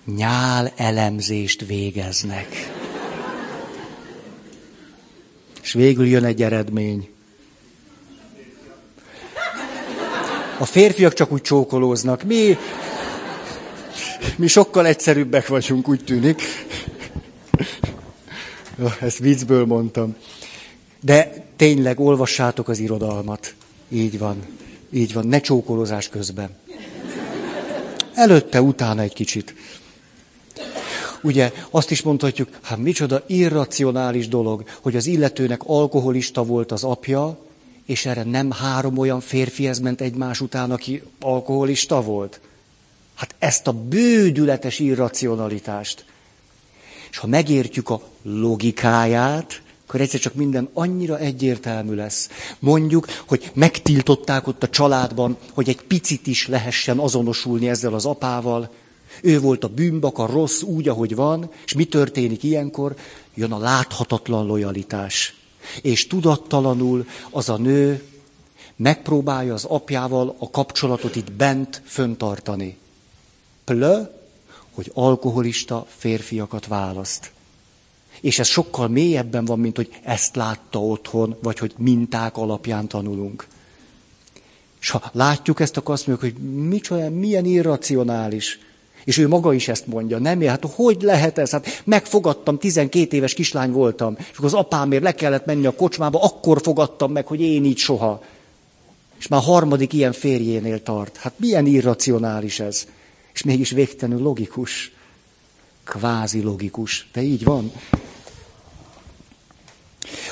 nyál 0.05 0.73
elemzést 0.75 1.65
végeznek. 1.65 2.80
És 5.61 5.73
végül 5.73 6.07
jön 6.07 6.23
egy 6.23 6.43
eredmény. 6.43 7.09
A 10.57 10.65
férfiak 10.65 11.13
csak 11.13 11.31
úgy 11.31 11.41
csókolóznak. 11.41 12.23
Mi, 12.23 12.57
mi 14.35 14.47
sokkal 14.47 14.85
egyszerűbbek 14.85 15.47
vagyunk, 15.47 15.87
úgy 15.87 16.03
tűnik. 16.03 16.41
Ezt 18.99 19.17
viccből 19.17 19.65
mondtam. 19.65 20.15
De 20.99 21.45
tényleg 21.55 21.99
olvassátok 21.99 22.67
az 22.67 22.79
irodalmat. 22.79 23.53
Így 23.89 24.17
van. 24.19 24.45
Így 24.91 25.13
van. 25.13 25.27
Ne 25.27 25.39
csókolózás 25.39 26.09
közben. 26.09 26.49
Előtte, 28.13 28.61
utána 28.61 29.01
egy 29.01 29.13
kicsit. 29.13 29.55
Ugye 31.21 31.51
azt 31.69 31.91
is 31.91 32.01
mondhatjuk, 32.01 32.49
hát 32.61 32.77
micsoda 32.77 33.23
irracionális 33.27 34.27
dolog, 34.27 34.63
hogy 34.81 34.95
az 34.95 35.05
illetőnek 35.05 35.61
alkoholista 35.65 36.43
volt 36.43 36.71
az 36.71 36.83
apja, 36.83 37.37
és 37.85 38.05
erre 38.05 38.23
nem 38.23 38.51
három 38.51 38.97
olyan 38.97 39.19
férfihez 39.19 39.79
ment 39.79 40.01
egymás 40.01 40.41
után, 40.41 40.71
aki 40.71 41.03
alkoholista 41.19 42.01
volt. 42.01 42.39
Hát 43.15 43.35
ezt 43.39 43.67
a 43.67 43.71
bődületes 43.71 44.79
irracionalitást. 44.79 46.05
És 47.11 47.17
ha 47.17 47.27
megértjük 47.27 47.89
a 47.89 48.01
logikáját, 48.21 49.61
akkor 49.87 50.01
egyszer 50.01 50.19
csak 50.19 50.33
minden 50.33 50.69
annyira 50.73 51.17
egyértelmű 51.17 51.95
lesz. 51.95 52.29
Mondjuk, 52.59 53.07
hogy 53.27 53.51
megtiltották 53.53 54.47
ott 54.47 54.63
a 54.63 54.69
családban, 54.69 55.37
hogy 55.53 55.69
egy 55.69 55.81
picit 55.81 56.27
is 56.27 56.47
lehessen 56.47 56.99
azonosulni 56.99 57.69
ezzel 57.69 57.93
az 57.93 58.05
apával. 58.05 58.69
Ő 59.21 59.39
volt 59.39 59.63
a 59.63 59.67
bűnbak, 59.67 60.17
a 60.17 60.25
rossz 60.25 60.61
úgy, 60.61 60.87
ahogy 60.87 61.15
van, 61.15 61.51
és 61.65 61.73
mi 61.73 61.85
történik 61.85 62.43
ilyenkor? 62.43 62.95
Jön 63.33 63.51
a 63.51 63.57
láthatatlan 63.57 64.45
lojalitás. 64.45 65.35
És 65.81 66.07
tudattalanul 66.07 67.07
az 67.29 67.49
a 67.49 67.57
nő 67.57 68.03
megpróbálja 68.75 69.53
az 69.53 69.63
apjával 69.65 70.35
a 70.39 70.49
kapcsolatot 70.49 71.15
itt 71.15 71.31
bent 71.31 71.81
föntartani. 71.85 72.77
Plö, 73.63 74.01
hogy 74.71 74.91
alkoholista 74.93 75.85
férfiakat 75.97 76.67
választ. 76.67 77.31
És 78.21 78.39
ez 78.39 78.47
sokkal 78.47 78.87
mélyebben 78.87 79.45
van, 79.45 79.59
mint 79.59 79.75
hogy 79.75 79.99
ezt 80.03 80.35
látta 80.35 80.79
otthon, 80.79 81.37
vagy 81.41 81.59
hogy 81.59 81.73
minták 81.77 82.37
alapján 82.37 82.87
tanulunk. 82.87 83.47
És 84.81 84.89
ha 84.89 85.09
látjuk 85.11 85.59
ezt, 85.59 85.77
akkor 85.77 85.93
azt 85.93 86.07
mondjuk, 86.07 86.33
hogy 86.33 86.43
micsoda, 86.51 87.09
milyen 87.09 87.45
irracionális. 87.45 88.59
És 89.03 89.17
ő 89.17 89.27
maga 89.27 89.53
is 89.53 89.67
ezt 89.67 89.87
mondja, 89.87 90.17
nem? 90.17 90.41
Hát 90.41 90.65
hogy 90.75 91.01
lehet 91.01 91.37
ez? 91.37 91.51
Hát 91.51 91.81
megfogadtam, 91.83 92.57
12 92.57 93.15
éves 93.15 93.33
kislány 93.33 93.71
voltam, 93.71 94.15
és 94.17 94.31
akkor 94.33 94.45
az 94.45 94.53
apámért 94.53 95.03
le 95.03 95.13
kellett 95.13 95.45
menni 95.45 95.65
a 95.65 95.75
kocsmába, 95.75 96.19
akkor 96.21 96.61
fogadtam 96.61 97.11
meg, 97.11 97.27
hogy 97.27 97.41
én 97.41 97.65
így 97.65 97.77
soha. 97.77 98.23
És 99.19 99.27
már 99.27 99.41
harmadik 99.41 99.93
ilyen 99.93 100.11
férjénél 100.11 100.83
tart. 100.83 101.17
Hát 101.17 101.33
milyen 101.37 101.65
irracionális 101.65 102.59
ez? 102.59 102.87
És 103.33 103.43
mégis 103.43 103.69
végtelenül 103.69 104.23
logikus. 104.23 104.91
Kvázi 105.83 106.41
logikus. 106.41 107.09
De 107.13 107.21
így 107.21 107.43
van. 107.43 107.71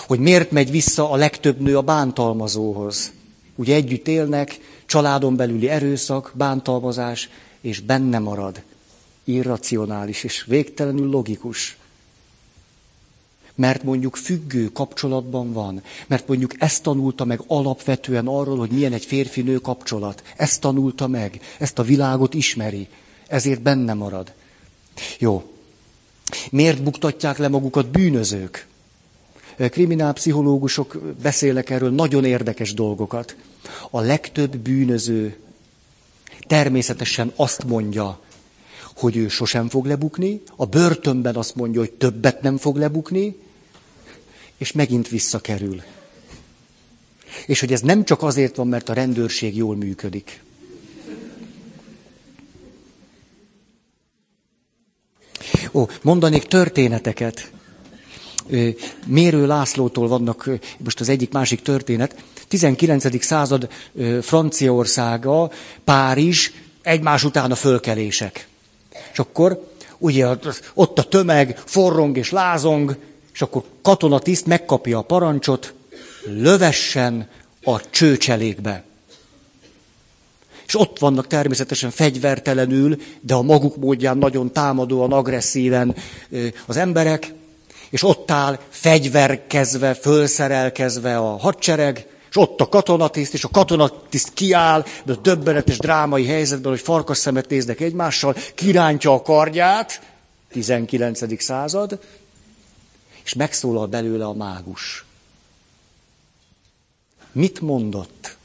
Hogy 0.07 0.20
miért 0.20 0.51
megy 0.51 0.72
vissza 0.72 1.11
a 1.11 1.15
legtöbb 1.15 1.59
nő 1.59 1.78
a 1.78 1.82
bántalmazóhoz? 1.82 3.11
Ugye 3.55 3.76
együtt 3.76 4.07
élnek, 4.07 4.59
családon 4.86 5.36
belüli 5.36 5.70
erőszak, 5.70 6.32
bántalmazás, 6.36 7.30
és 7.62 7.80
benne 7.80 8.20
marad. 8.20 8.62
Irracionális 9.24 10.24
és 10.24 10.43
végtelenül 10.47 11.10
logikus. 11.10 11.78
Mert 13.55 13.84
mondjuk 13.84 14.16
függő 14.16 14.66
kapcsolatban 14.72 15.53
van. 15.53 15.82
Mert 16.07 16.28
mondjuk 16.28 16.53
ezt 16.57 16.84
tanulta 16.84 17.26
meg 17.26 17.41
alapvetően 17.47 18.28
arról, 18.28 18.57
hogy 18.57 18.72
milyen 18.72 18.93
egy 18.93 19.05
férfi-nő 19.05 19.57
kapcsolat. 19.57 20.24
Ezt 20.38 20.62
tanulta 20.62 21.07
meg. 21.07 21.41
Ezt 21.60 21.80
a 21.80 21.84
világot 21.84 22.34
ismeri. 22.34 22.88
Ezért 23.28 23.62
benne 23.62 23.93
marad. 23.93 24.34
Jó. 25.20 25.51
Miért 26.51 26.84
buktatják 26.84 27.38
le 27.38 27.47
magukat 27.47 27.89
bűnözők? 27.89 28.68
Kriminálpszichológusok 29.68 30.97
beszélnek 31.22 31.70
erről 31.70 31.89
nagyon 31.91 32.26
érdekes 32.26 32.74
dolgokat. 32.74 33.36
A 33.89 33.99
legtöbb 33.99 34.57
bűnöző 34.57 35.38
természetesen 36.50 37.32
azt 37.36 37.64
mondja, 37.64 38.20
hogy 38.95 39.18
ő 39.18 39.28
sosem 39.28 39.70
fog 39.70 39.86
lebukni, 39.86 40.41
a 40.56 40.66
börtönben 40.66 41.36
azt 41.36 41.56
mondja, 41.56 41.80
hogy 41.80 41.91
többet 41.91 42.41
nem 42.41 42.58
fog 42.58 42.78
lebukni, 42.78 43.36
és 44.58 44.72
megint 44.72 45.08
visszakerül. 45.08 45.82
És 47.45 47.60
hogy 47.60 47.74
ez 47.74 47.82
nem 47.82 48.04
csak 48.04 48.24
azért 48.24 48.56
van, 48.56 48.68
mert 48.68 48.89
a 48.89 48.93
rendőrség 48.93 49.56
jól 49.56 49.76
működik. 49.76 50.41
Ó, 55.72 55.88
mondanék 56.02 56.43
történeteket. 56.43 57.52
Mérő 59.06 59.47
Lászlótól 59.47 60.08
vannak 60.08 60.50
most 60.78 61.00
az 61.00 61.10
egyik 61.10 61.32
másik 61.32 61.62
történet. 61.62 62.24
19. 62.47 63.24
század 63.24 63.70
Franciaországa, 64.22 65.52
Párizs, 65.84 66.52
egymás 66.82 67.24
után 67.24 67.52
a 67.52 67.56
fölkelések. 67.56 68.47
És 69.12 69.20
akkor 69.20 69.68
ugye 69.97 70.28
ott 70.74 70.97
a 71.00 71.04
tömeg 71.04 71.58
forrong 71.66 72.18
és 72.18 72.32
lázong, 72.32 72.97
és 73.34 73.41
akkor 73.41 73.64
katonatiszt 73.82 74.45
megkapja 74.45 74.97
a 74.97 75.02
parancsot, 75.02 75.74
lövessen 76.26 77.28
a 77.64 77.89
csőcselékbe. 77.89 78.84
És 80.68 80.80
ott 80.80 81.00
vannak 81.00 81.28
természetesen 81.28 81.89
fegyvertelenül, 81.89 82.97
de 83.22 83.34
a 83.34 83.41
maguk 83.41 83.78
módján 83.78 84.18
nagyon 84.18 84.52
támadóan, 84.52 85.12
agresszíven 85.12 85.95
az 86.66 86.78
emberek, 86.78 87.34
és 87.89 88.03
ott 88.03 88.31
áll 88.31 88.59
fegyverkezve, 88.69 89.93
fölszerelkezve 89.93 91.17
a 91.17 91.37
hadsereg, 91.37 92.07
és 92.29 92.37
ott 92.37 92.61
a 92.61 92.69
katonatiszt, 92.69 93.33
és 93.33 93.43
a 93.43 93.49
katonatiszt 93.49 94.33
kiáll, 94.33 94.85
de 95.03 95.13
a 95.13 95.15
döbbenetes 95.15 95.77
drámai 95.77 96.25
helyzetben, 96.25 96.71
hogy 96.71 96.81
farkas 96.81 97.17
szemet 97.17 97.49
néznek 97.49 97.79
egymással, 97.79 98.35
kirántja 98.55 99.13
a 99.13 99.21
kardját, 99.21 100.01
19. 100.51 101.43
század, 101.43 101.99
és 103.23 103.33
megszólal 103.33 103.87
belőle 103.87 104.25
a 104.25 104.33
mágus. 104.33 105.05
Mit 107.31 107.61
mondott? 107.61 108.37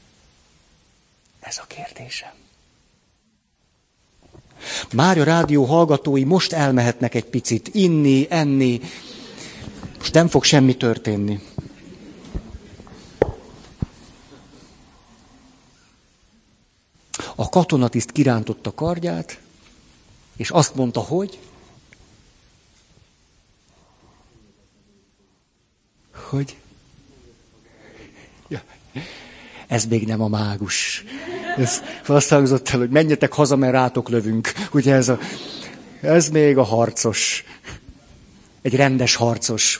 Ez 1.39 1.57
a 1.57 1.65
kérdésem. 1.67 2.31
Már 4.93 5.17
a 5.17 5.23
rádió 5.23 5.63
hallgatói 5.63 6.23
most 6.23 6.53
elmehetnek 6.53 7.13
egy 7.15 7.25
picit 7.25 7.69
inni, 7.73 8.27
enni, 8.29 8.81
most 10.05 10.17
nem 10.17 10.27
fog 10.27 10.43
semmi 10.43 10.75
történni. 10.77 11.39
A 17.35 17.49
katonatiszt 17.49 18.11
kirántotta 18.11 18.73
kardját, 18.73 19.39
és 20.35 20.49
azt 20.49 20.75
mondta, 20.75 20.99
hogy 20.99 21.39
hogy 26.11 26.57
ja, 28.47 28.61
ez 29.67 29.85
még 29.85 30.05
nem 30.05 30.21
a 30.21 30.27
mágus. 30.27 31.03
Ez 31.57 31.81
azt 32.07 32.29
hangzott 32.29 32.69
el, 32.69 32.79
hogy 32.79 32.89
menjetek 32.89 33.33
haza, 33.33 33.55
mert 33.55 33.73
rátok 33.73 34.09
lövünk. 34.09 34.53
Ugye 34.71 34.93
ez, 34.93 35.09
a, 35.09 35.19
ez 36.01 36.29
még 36.29 36.57
a 36.57 36.63
harcos. 36.63 37.43
Egy 38.65 38.75
rendes 38.75 39.15
harcos. 39.15 39.79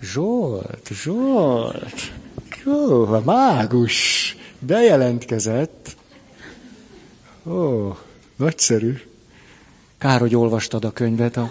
Zsolt, 0.00 0.88
Zsolt. 0.90 2.12
Jó, 2.64 3.12
a 3.12 3.20
mágus 3.24 4.36
bejelentkezett. 4.58 5.96
Ó, 7.46 7.96
nagyszerű. 8.36 9.00
Kár, 9.98 10.20
hogy 10.20 10.36
olvastad 10.36 10.84
a 10.84 10.92
könyvet. 10.92 11.36
A... 11.36 11.50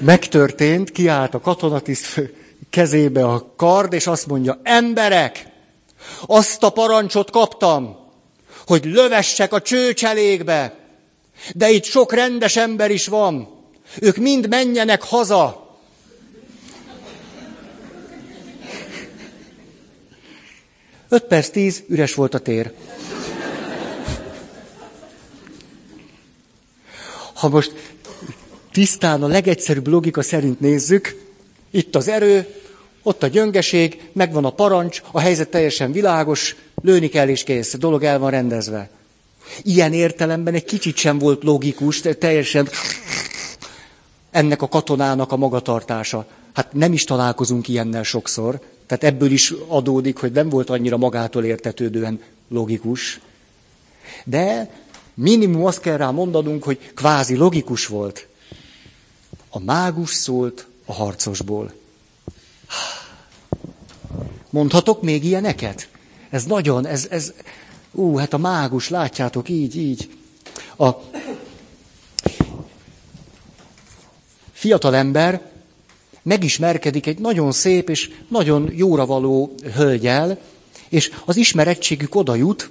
Megtörtént, 0.00 0.90
kiállt 0.90 1.34
a 1.34 1.40
katonatiszt 1.40 2.20
kezébe 2.76 3.24
a 3.24 3.52
kard, 3.56 3.92
és 3.92 4.06
azt 4.06 4.26
mondja, 4.26 4.60
emberek, 4.62 5.46
azt 6.26 6.62
a 6.62 6.70
parancsot 6.70 7.30
kaptam, 7.30 7.96
hogy 8.66 8.84
lövessek 8.84 9.52
a 9.52 9.62
csőcselékbe, 9.62 10.74
de 11.54 11.70
itt 11.70 11.84
sok 11.84 12.12
rendes 12.12 12.56
ember 12.56 12.90
is 12.90 13.06
van. 13.06 13.48
Ők 14.00 14.16
mind 14.16 14.48
menjenek 14.48 15.02
haza. 15.02 15.76
Öt 21.08 21.24
perc 21.24 21.48
tíz, 21.48 21.82
üres 21.88 22.14
volt 22.14 22.34
a 22.34 22.38
tér. 22.38 22.72
Ha 27.34 27.48
most 27.48 27.72
tisztán 28.72 29.22
a 29.22 29.26
legegyszerűbb 29.26 29.86
logika 29.86 30.22
szerint 30.22 30.60
nézzük, 30.60 31.24
itt 31.70 31.94
az 31.94 32.08
erő, 32.08 32.64
ott 33.06 33.22
a 33.22 33.26
gyöngeség, 33.26 34.08
megvan 34.12 34.44
a 34.44 34.50
parancs, 34.50 35.02
a 35.10 35.20
helyzet 35.20 35.48
teljesen 35.48 35.92
világos, 35.92 36.56
lőni 36.82 37.08
kell 37.08 37.28
és 37.28 37.44
kész, 37.44 37.74
a 37.74 37.78
dolog 37.78 38.02
el 38.02 38.18
van 38.18 38.30
rendezve. 38.30 38.90
Ilyen 39.62 39.92
értelemben 39.92 40.54
egy 40.54 40.64
kicsit 40.64 40.96
sem 40.96 41.18
volt 41.18 41.42
logikus, 41.42 42.00
teljesen 42.00 42.68
ennek 44.30 44.62
a 44.62 44.68
katonának 44.68 45.32
a 45.32 45.36
magatartása. 45.36 46.26
Hát 46.52 46.72
nem 46.72 46.92
is 46.92 47.04
találkozunk 47.04 47.68
ilyennel 47.68 48.02
sokszor, 48.02 48.60
tehát 48.86 49.04
ebből 49.04 49.30
is 49.30 49.54
adódik, 49.66 50.16
hogy 50.16 50.32
nem 50.32 50.48
volt 50.48 50.70
annyira 50.70 50.96
magától 50.96 51.44
értetődően 51.44 52.20
logikus. 52.48 53.20
De 54.24 54.70
minimum 55.14 55.64
azt 55.64 55.80
kell 55.80 55.96
rá 55.96 56.10
mondanunk, 56.10 56.62
hogy 56.62 56.78
kvázi 56.94 57.36
logikus 57.36 57.86
volt. 57.86 58.26
A 59.50 59.58
mágus 59.58 60.10
szólt 60.10 60.66
a 60.84 60.92
harcosból. 60.92 61.72
Mondhatok 64.50 65.02
még 65.02 65.24
ilyeneket? 65.24 65.88
Ez 66.30 66.44
nagyon, 66.44 66.86
ez, 66.86 67.06
ez, 67.10 67.32
ú, 67.92 68.16
hát 68.16 68.32
a 68.32 68.38
mágus, 68.38 68.88
látjátok, 68.88 69.48
így, 69.48 69.76
így. 69.76 70.08
A 70.78 70.90
fiatal 74.52 74.94
ember 74.94 75.50
megismerkedik 76.22 77.06
egy 77.06 77.18
nagyon 77.18 77.52
szép 77.52 77.88
és 77.88 78.10
nagyon 78.28 78.70
jóra 78.74 79.06
való 79.06 79.54
hölgyel, 79.74 80.38
és 80.88 81.12
az 81.24 81.36
ismerettségük 81.36 82.14
oda 82.14 82.34
jut, 82.34 82.70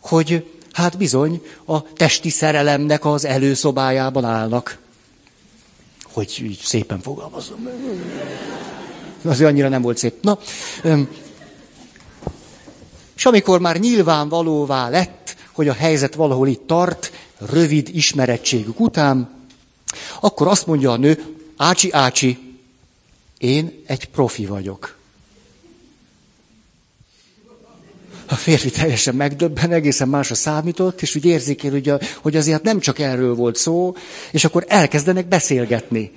hogy 0.00 0.50
hát 0.72 0.96
bizony 0.96 1.42
a 1.64 1.92
testi 1.92 2.28
szerelemnek 2.30 3.04
az 3.04 3.24
előszobájában 3.24 4.24
állnak. 4.24 4.78
Hogy 6.12 6.40
így 6.42 6.60
szépen 6.62 7.00
fogalmazom. 7.00 7.68
Azért 9.22 9.50
annyira 9.50 9.68
nem 9.68 9.82
volt 9.82 9.98
szép. 9.98 10.14
Na, 10.22 10.38
és 13.16 13.24
amikor 13.26 13.60
már 13.60 13.76
nyilvánvalóvá 13.76 14.88
lett, 14.88 15.36
hogy 15.52 15.68
a 15.68 15.72
helyzet 15.72 16.14
valahol 16.14 16.48
itt 16.48 16.66
tart, 16.66 17.12
rövid 17.38 17.88
ismerettségük 17.92 18.80
után, 18.80 19.30
akkor 20.20 20.46
azt 20.46 20.66
mondja 20.66 20.90
a 20.90 20.96
nő, 20.96 21.24
ácsi, 21.56 21.92
ácsi, 21.92 22.58
én 23.38 23.82
egy 23.86 24.04
profi 24.04 24.46
vagyok. 24.46 24.98
A 28.26 28.34
férfi 28.34 28.70
teljesen 28.70 29.14
megdöbben, 29.14 29.72
egészen 29.72 30.08
másra 30.08 30.34
számított, 30.34 31.02
és 31.02 31.14
úgy 31.14 31.24
érzékel, 31.24 31.70
hogy, 31.70 31.88
a, 31.88 32.00
hogy 32.16 32.36
azért 32.36 32.62
nem 32.62 32.80
csak 32.80 32.98
erről 32.98 33.34
volt 33.34 33.56
szó, 33.56 33.96
és 34.30 34.44
akkor 34.44 34.64
elkezdenek 34.68 35.26
beszélgetni. 35.26 36.12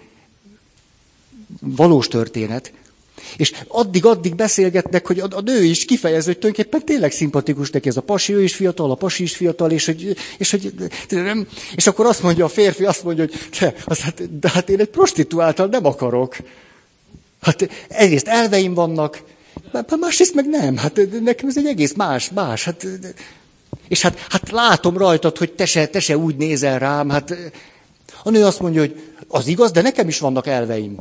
valós 1.60 2.08
történet. 2.08 2.72
És 3.38 3.51
addig-addig 3.67 4.36
beszélgetnek, 4.36 5.07
hogy 5.07 5.19
a, 5.19 5.28
a 5.30 5.41
nő 5.41 5.63
is 5.63 5.86
kifejező, 5.86 6.26
hogy 6.26 6.39
tulajdonképpen 6.39 6.86
tényleg 6.86 7.11
szimpatikus 7.11 7.69
neki 7.69 7.88
ez 7.88 7.97
a 7.97 8.01
pasi, 8.01 8.34
ő 8.34 8.43
is 8.43 8.55
fiatal, 8.55 8.91
a 8.91 8.95
pasi 8.95 9.24
is 9.24 9.36
fiatal, 9.36 9.71
és 9.71 9.86
hogy, 9.86 10.15
és, 10.38 10.51
hogy 10.51 10.74
és 11.76 11.88
akkor 11.88 12.05
azt 12.05 12.24
mondja 12.24 12.45
a 12.45 12.49
férfi, 12.49 12.86
azt 12.86 13.03
mondja, 13.03 13.24
hogy 13.24 13.39
te, 13.59 13.74
az, 13.86 13.99
hát, 13.99 14.39
de 14.39 14.49
hát 14.49 14.69
én 14.69 14.80
egy 14.80 14.89
prostituáltal 14.89 15.67
nem 15.67 15.86
akarok. 15.86 16.36
Hát 17.41 17.69
egyrészt 17.88 18.28
elveim 18.28 18.74
vannak, 18.74 19.24
másrészt 19.99 20.36
meg 20.36 20.49
nem. 20.49 20.78
Hát 20.78 20.99
nekem 21.21 21.49
ez 21.49 21.57
egy 21.57 21.65
egész 21.65 21.93
más, 21.93 22.30
más. 22.30 22.63
Hát, 22.63 22.88
és 23.88 24.01
hát, 24.01 24.17
hát 24.30 24.51
látom 24.51 24.97
rajtad, 24.97 25.38
hogy 25.38 25.51
te 25.51 25.65
se, 25.65 25.88
te 25.88 25.99
se 25.99 26.17
úgy 26.17 26.36
nézel 26.36 26.80
rám. 26.80 27.09
Hát 27.09 27.36
a 28.24 28.30
nő 28.30 28.45
azt 28.45 28.59
mondja, 28.59 28.82
hogy 28.82 29.01
az 29.28 29.47
igaz, 29.47 29.71
de 29.71 29.82
nekem 29.82 30.07
is 30.07 30.19
vannak 30.19 30.47
elveim. 30.47 30.97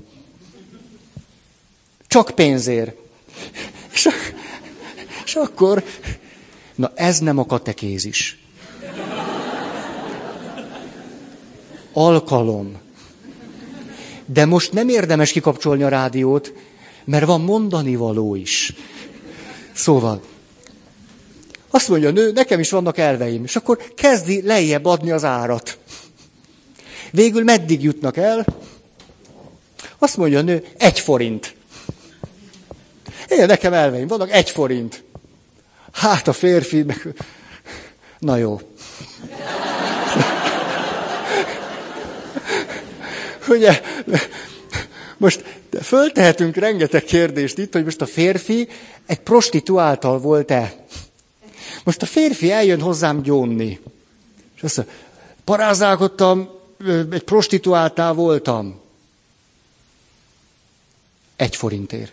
Csak 2.12 2.30
pénzért. 2.30 2.96
És, 3.92 4.08
és 5.24 5.34
akkor, 5.34 5.84
na 6.74 6.92
ez 6.94 7.18
nem 7.18 7.38
a 7.38 7.46
katekézis. 7.46 8.38
Alkalom. 11.92 12.76
De 14.26 14.44
most 14.44 14.72
nem 14.72 14.88
érdemes 14.88 15.32
kikapcsolni 15.32 15.82
a 15.82 15.88
rádiót, 15.88 16.52
mert 17.04 17.26
van 17.26 17.40
mondani 17.40 17.96
való 17.96 18.34
is. 18.34 18.74
Szóval, 19.74 20.22
azt 21.70 21.88
mondja 21.88 22.08
a 22.08 22.12
nő, 22.12 22.32
nekem 22.32 22.60
is 22.60 22.70
vannak 22.70 22.98
elveim, 22.98 23.44
és 23.44 23.56
akkor 23.56 23.78
kezdi 23.94 24.42
lejjebb 24.42 24.84
adni 24.84 25.10
az 25.10 25.24
árat. 25.24 25.78
Végül 27.10 27.44
meddig 27.44 27.82
jutnak 27.82 28.16
el? 28.16 28.46
Azt 29.98 30.16
mondja 30.16 30.38
a 30.38 30.42
nő, 30.42 30.64
egy 30.78 30.98
forint. 30.98 31.60
Én 33.28 33.46
nekem 33.46 33.72
elveim 33.72 34.06
vannak, 34.06 34.30
egy 34.30 34.50
forint. 34.50 35.02
Hát 35.92 36.28
a 36.28 36.32
férfi, 36.32 36.82
meg... 36.82 37.14
na 38.18 38.36
jó. 38.36 38.60
Ugye, 43.48 43.80
most 45.16 45.44
föltehetünk 45.82 46.56
rengeteg 46.56 47.04
kérdést 47.04 47.58
itt, 47.58 47.72
hogy 47.72 47.84
most 47.84 48.00
a 48.00 48.06
férfi 48.06 48.68
egy 49.06 49.20
prostituáltal 49.20 50.18
volt-e? 50.18 50.74
Most 51.84 52.02
a 52.02 52.06
férfi 52.06 52.50
eljön 52.50 52.80
hozzám 52.80 53.22
gyónni. 53.22 53.80
És 54.56 54.62
azt 54.62 54.76
mondja, 54.76 54.94
parázálkodtam, 55.44 56.48
egy 57.10 57.22
prostituáltál 57.22 58.12
voltam. 58.12 58.80
Egy 61.36 61.56
forintért. 61.56 62.12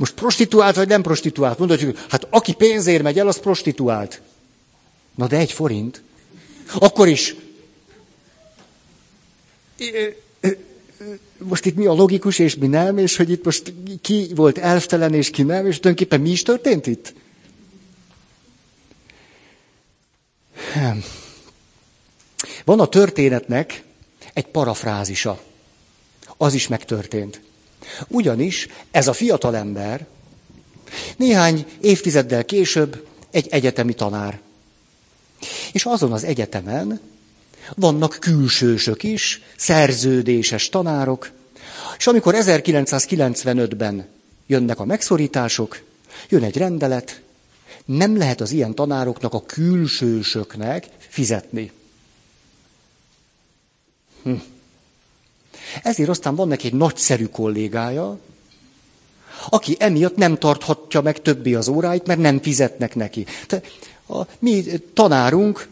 Most 0.00 0.14
prostituált 0.14 0.76
vagy 0.76 0.88
nem 0.88 1.02
prostituált? 1.02 1.58
Mondod, 1.58 1.80
hogy 1.80 1.98
hát 2.08 2.26
aki 2.30 2.52
pénzért 2.52 3.02
megy 3.02 3.18
el, 3.18 3.28
az 3.28 3.40
prostituált. 3.40 4.20
Na 5.14 5.26
de 5.26 5.36
egy 5.36 5.52
forint. 5.52 6.02
Akkor 6.78 7.08
is. 7.08 7.34
Most 11.38 11.64
itt 11.64 11.76
mi 11.76 11.86
a 11.86 11.92
logikus, 11.92 12.38
és 12.38 12.54
mi 12.54 12.66
nem, 12.66 12.98
és 12.98 13.16
hogy 13.16 13.30
itt 13.30 13.44
most 13.44 13.72
ki 14.00 14.30
volt 14.34 14.58
elftelen, 14.58 15.14
és 15.14 15.30
ki 15.30 15.42
nem, 15.42 15.66
és 15.66 15.78
tulajdonképpen 15.78 16.20
mi 16.20 16.30
is 16.30 16.42
történt 16.42 16.86
itt? 16.86 17.14
Van 22.64 22.80
a 22.80 22.86
történetnek 22.86 23.82
egy 24.32 24.46
parafrázisa. 24.46 25.42
Az 26.36 26.54
is 26.54 26.68
megtörtént. 26.68 27.49
Ugyanis 28.08 28.68
ez 28.90 29.08
a 29.08 29.12
fiatal 29.12 29.56
ember 29.56 30.06
néhány 31.16 31.66
évtizeddel 31.80 32.44
később 32.44 33.06
egy 33.30 33.46
egyetemi 33.50 33.94
tanár. 33.94 34.40
És 35.72 35.84
azon 35.84 36.12
az 36.12 36.24
egyetemen 36.24 37.00
vannak 37.74 38.16
külsősök 38.20 39.02
is, 39.02 39.42
szerződéses 39.56 40.68
tanárok, 40.68 41.30
és 41.98 42.06
amikor 42.06 42.34
1995-ben 42.36 44.06
jönnek 44.46 44.78
a 44.78 44.84
megszorítások, 44.84 45.82
jön 46.28 46.42
egy 46.42 46.56
rendelet, 46.56 47.22
nem 47.84 48.16
lehet 48.16 48.40
az 48.40 48.50
ilyen 48.50 48.74
tanároknak, 48.74 49.34
a 49.34 49.42
külsősöknek 49.42 50.86
fizetni. 50.98 51.70
Hm. 54.22 54.34
Ezért 55.82 56.08
aztán 56.08 56.34
van 56.34 56.48
neki 56.48 56.66
egy 56.66 56.74
nagyszerű 56.74 57.26
kollégája, 57.26 58.18
aki 59.48 59.76
emiatt 59.78 60.16
nem 60.16 60.36
tarthatja 60.36 61.00
meg 61.00 61.22
többi 61.22 61.54
az 61.54 61.68
óráit, 61.68 62.06
mert 62.06 62.20
nem 62.20 62.40
fizetnek 62.40 62.94
neki. 62.94 63.26
Te, 63.46 63.60
a, 64.08 64.20
mi 64.38 64.64
tanárunk, 64.94 65.68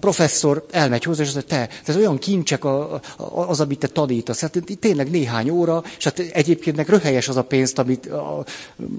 professzor 0.00 0.66
elmegy 0.70 1.04
hozzá, 1.04 1.22
és 1.22 1.28
azt 1.28 1.36
mondja, 1.36 1.56
te, 1.56 1.68
ez 1.86 1.96
olyan 1.96 2.18
kincsek 2.18 2.64
a, 2.64 2.92
a, 2.92 3.00
az, 3.48 3.60
amit 3.60 3.78
te 3.78 3.86
tanítasz. 3.86 4.40
Hát 4.40 4.58
tényleg 4.80 5.10
néhány 5.10 5.50
óra, 5.50 5.82
és 5.98 6.04
hát 6.04 6.18
egyébként 6.18 6.76
meg 6.76 6.88
röhelyes 6.88 7.28
az 7.28 7.36
a 7.36 7.42
pénzt, 7.42 7.78
amit 7.78 8.06
a, 8.06 8.44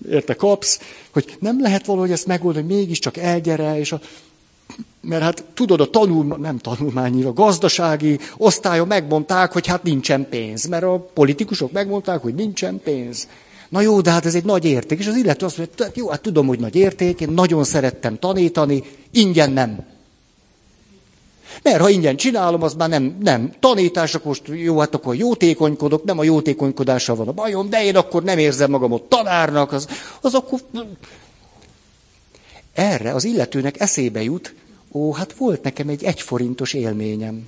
érte 0.10 0.36
kapsz, 0.36 0.80
hogy 1.12 1.38
nem 1.40 1.62
lehet 1.62 1.86
valahogy 1.86 2.12
ezt 2.12 2.26
megoldani, 2.26 2.66
hogy 2.66 2.76
mégiscsak 2.76 3.18
elgyere, 3.18 3.80
és 3.80 3.92
a, 3.92 4.00
mert 5.02 5.24
hát 5.24 5.44
tudod, 5.54 5.82
a 5.82 5.90
tanul, 5.90 6.38
nem 6.38 6.58
tanulmányi, 6.58 7.24
a 7.24 7.34
gazdasági 7.34 8.20
osztályon 8.38 8.88
megmondták, 8.88 9.52
hogy 9.52 9.68
hát 9.68 9.84
nincsen 9.84 10.30
pénz, 10.30 10.66
mert 10.66 10.84
a 10.84 11.10
politikusok 11.14 11.72
megmondták, 11.72 12.22
hogy 12.22 12.36
nincsen 12.36 12.82
pénz. 12.84 13.28
Na 13.70 13.82
jó, 13.82 14.02
de 14.02 14.12
hát 14.12 14.26
ez 14.26 14.36
egy 14.36 14.44
nagy 14.44 14.66
érték. 14.66 15.00
És 15.00 15.08
az 15.08 15.16
illető 15.16 15.46
azt 15.46 15.58
mondja, 15.58 15.86
jó, 15.94 16.10
hát 16.10 16.22
tudom, 16.22 16.48
hogy 16.48 16.60
nagy 16.60 16.76
érték, 16.76 17.20
én 17.20 17.30
nagyon 17.30 17.64
szerettem 17.64 18.20
tanítani, 18.20 18.84
ingyen 19.12 19.52
nem. 19.52 19.86
Mert 21.64 21.82
ha 21.82 21.90
ingyen 21.90 22.16
csinálom, 22.16 22.64
az 22.64 22.74
már 22.74 22.90
nem, 22.90 23.18
nem 23.20 23.54
tanítás, 23.60 24.16
akkor 24.16 24.28
most 24.28 24.44
jó, 24.48 24.80
hát 24.80 24.96
akkor 24.96 25.16
jótékonykodok, 25.16 26.04
nem 26.04 26.20
a 26.20 26.24
jótékonykodással 26.24 27.16
van 27.16 27.28
a 27.28 27.32
bajom, 27.32 27.70
de 27.70 27.84
én 27.84 27.96
akkor 27.96 28.24
nem 28.24 28.38
érzem 28.38 28.70
magam 28.70 28.92
ott 28.92 29.10
tanárnak, 29.10 29.72
az, 29.72 29.88
az 30.22 30.34
akkor... 30.34 30.60
Erre 32.74 33.14
az 33.14 33.24
illetőnek 33.24 33.80
eszébe 33.80 34.24
jut, 34.24 34.54
ó, 34.94 35.14
hát 35.14 35.34
volt 35.34 35.64
nekem 35.64 35.90
egy 35.90 36.04
egyforintos 36.04 36.74
élményem. 36.74 37.48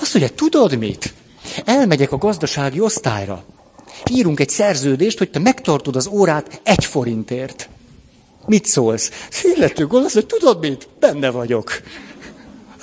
Azt 0.00 0.14
mondja, 0.14 0.34
tudod 0.34 0.78
mit? 0.78 1.14
Elmegyek 1.64 2.12
a 2.12 2.18
gazdasági 2.18 2.80
osztályra. 2.80 3.44
Írunk 4.10 4.40
egy 4.40 4.48
szerződést, 4.48 5.18
hogy 5.18 5.30
te 5.30 5.38
megtartod 5.38 5.96
az 5.96 6.06
órát 6.06 6.60
egy 6.64 6.84
forintért. 6.84 7.68
Mit 8.46 8.64
szólsz? 8.64 9.10
Illető 9.42 9.86
gondolsz, 9.86 10.14
hogy 10.14 10.26
tudod 10.26 10.60
mit? 10.60 10.88
Benne 10.98 11.30
vagyok. 11.30 11.80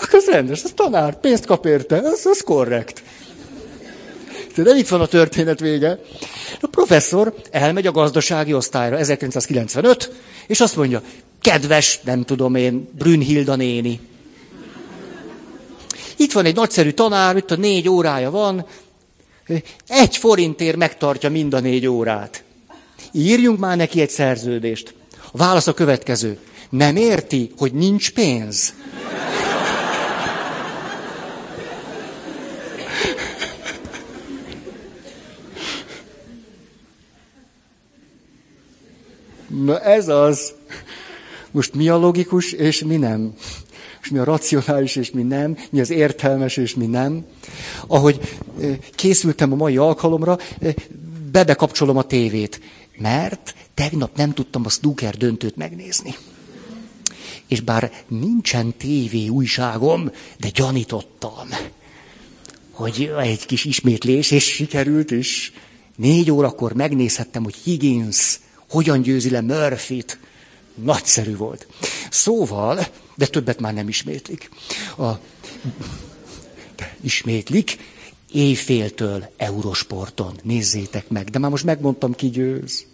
Akkor 0.02 0.14
az 0.20 0.26
rendes, 0.26 0.64
az 0.64 0.72
tanár, 0.76 1.20
pénzt 1.20 1.46
kap 1.46 1.66
érte, 1.66 1.98
az, 1.98 2.26
az 2.26 2.42
korrekt. 2.42 3.04
De 4.56 4.76
itt 4.76 4.88
van 4.88 5.02
a 5.02 5.06
történet 5.06 5.60
vége. 5.60 6.00
A 6.62 6.68
professzor 6.68 7.36
elmegy 7.52 7.88
a 7.88 7.92
gazdasági 7.92 8.54
osztályra, 8.54 8.98
1995, 8.98 10.12
és 10.48 10.60
azt 10.60 10.76
mondja, 10.76 11.02
kedves, 11.46 12.00
nem 12.04 12.24
tudom 12.24 12.56
én, 12.56 12.90
Brünnhilda 12.98 13.56
néni. 13.56 14.00
Itt 16.16 16.32
van 16.32 16.46
egy 16.46 16.56
nagyszerű 16.56 16.92
tanár, 16.92 17.36
itt 17.36 17.52
a 17.52 17.56
négy 17.56 17.90
órája 17.90 18.32
van, 18.32 18.66
egy 19.88 20.18
forintért 20.18 20.76
megtartja 20.76 21.30
mind 21.30 21.54
a 21.54 21.60
négy 21.60 21.88
órát. 21.88 22.44
Írjunk 23.12 23.60
már 23.60 23.78
neki 23.78 24.02
egy 24.02 24.10
szerződést. 24.10 24.94
A 25.32 25.38
válasz 25.38 25.68
a 25.68 25.74
következő. 25.74 26.40
Nem 26.70 26.96
érti, 26.96 27.52
hogy 27.58 27.74
nincs 27.74 28.12
pénz. 28.12 28.74
Na 39.48 39.80
ez 39.80 40.08
az. 40.08 40.54
Most 41.56 41.74
mi 41.74 41.90
a 41.90 41.98
logikus, 41.98 42.52
és 42.52 42.84
mi 42.84 42.96
nem? 42.96 43.34
És 44.02 44.10
mi 44.10 44.18
a 44.18 44.24
racionális, 44.24 44.96
és 44.96 45.12
mi 45.12 45.22
nem? 45.22 45.58
Mi 45.70 45.80
az 45.80 45.90
értelmes, 45.90 46.58
és 46.58 46.76
mi 46.76 46.86
nem? 46.86 47.26
Ahogy 47.88 48.38
készültem 48.96 49.52
a 49.52 49.56
mai 49.56 49.78
alkalomra, 49.78 50.38
bebekapcsolom 51.32 51.98
a 51.98 52.04
tévét. 52.04 52.62
Mert 52.98 53.56
tegnap 53.74 54.18
nem 54.18 54.34
tudtam 54.34 54.66
a 54.66 54.70
snooker 54.70 55.18
döntőt 55.18 55.56
megnézni. 55.56 56.16
És 57.48 57.62
bár 57.62 57.92
nincsen 58.08 58.74
tévé 58.78 59.28
újságom, 59.28 60.12
de 60.40 60.50
gyanítottam, 60.50 61.48
hogy 62.72 63.12
egy 63.20 63.46
kis 63.46 63.66
ismétlés, 63.66 64.32
és 64.32 64.44
sikerült 64.44 65.12
is. 65.12 65.54
Négy 65.96 66.32
órakor 66.32 66.74
megnézhettem, 66.74 67.44
hogy 67.44 67.56
Higgins 67.56 68.40
hogyan 68.70 69.02
győzi 69.02 69.30
le 69.30 69.42
Murphy-t. 69.42 70.20
Nagyszerű 70.76 71.36
volt. 71.36 71.68
Szóval, 72.10 72.88
De 73.16 73.26
többet 73.26 73.60
már 73.60 73.74
nem 73.74 73.88
ismétlik. 73.88 74.50
A... 74.98 75.12
De 76.76 76.98
ismétlik, 77.02 77.78
éjféltől 78.32 79.34
Eurosporton. 79.38 80.40
Nézzétek 80.44 81.10
meg. 81.10 81.30
De 81.30 81.40
már 81.40 81.52
most 81.52 81.64
megmondtam, 81.64 82.14
ki 82.14 82.30
győz. 82.30 82.86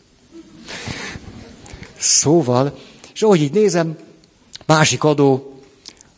Szóval, 1.98 2.80
és 3.14 3.22
ahogy 3.22 3.42
így 3.42 3.54
nézem, 3.54 3.98
másik 4.66 5.04
adó, 5.04 5.52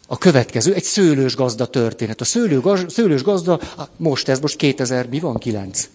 a 0.07 0.17
következő, 0.17 0.73
egy 0.73 0.83
szőlős 0.83 1.35
gazda 1.35 1.65
történet. 1.65 2.21
A 2.21 2.25
szőlő, 2.25 2.61
szőlős 2.87 3.23
gazda, 3.23 3.59
most 3.97 4.27
ez, 4.27 4.39
most 4.39 4.55
2000, 4.55 5.07
mi 5.09 5.19
van, 5.19 5.37
9? 5.37 5.89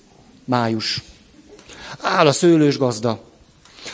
Május. 0.45 1.03
Áll 2.01 2.27
a 2.27 2.33
szőlős 2.33 2.79
gazda. 2.79 3.28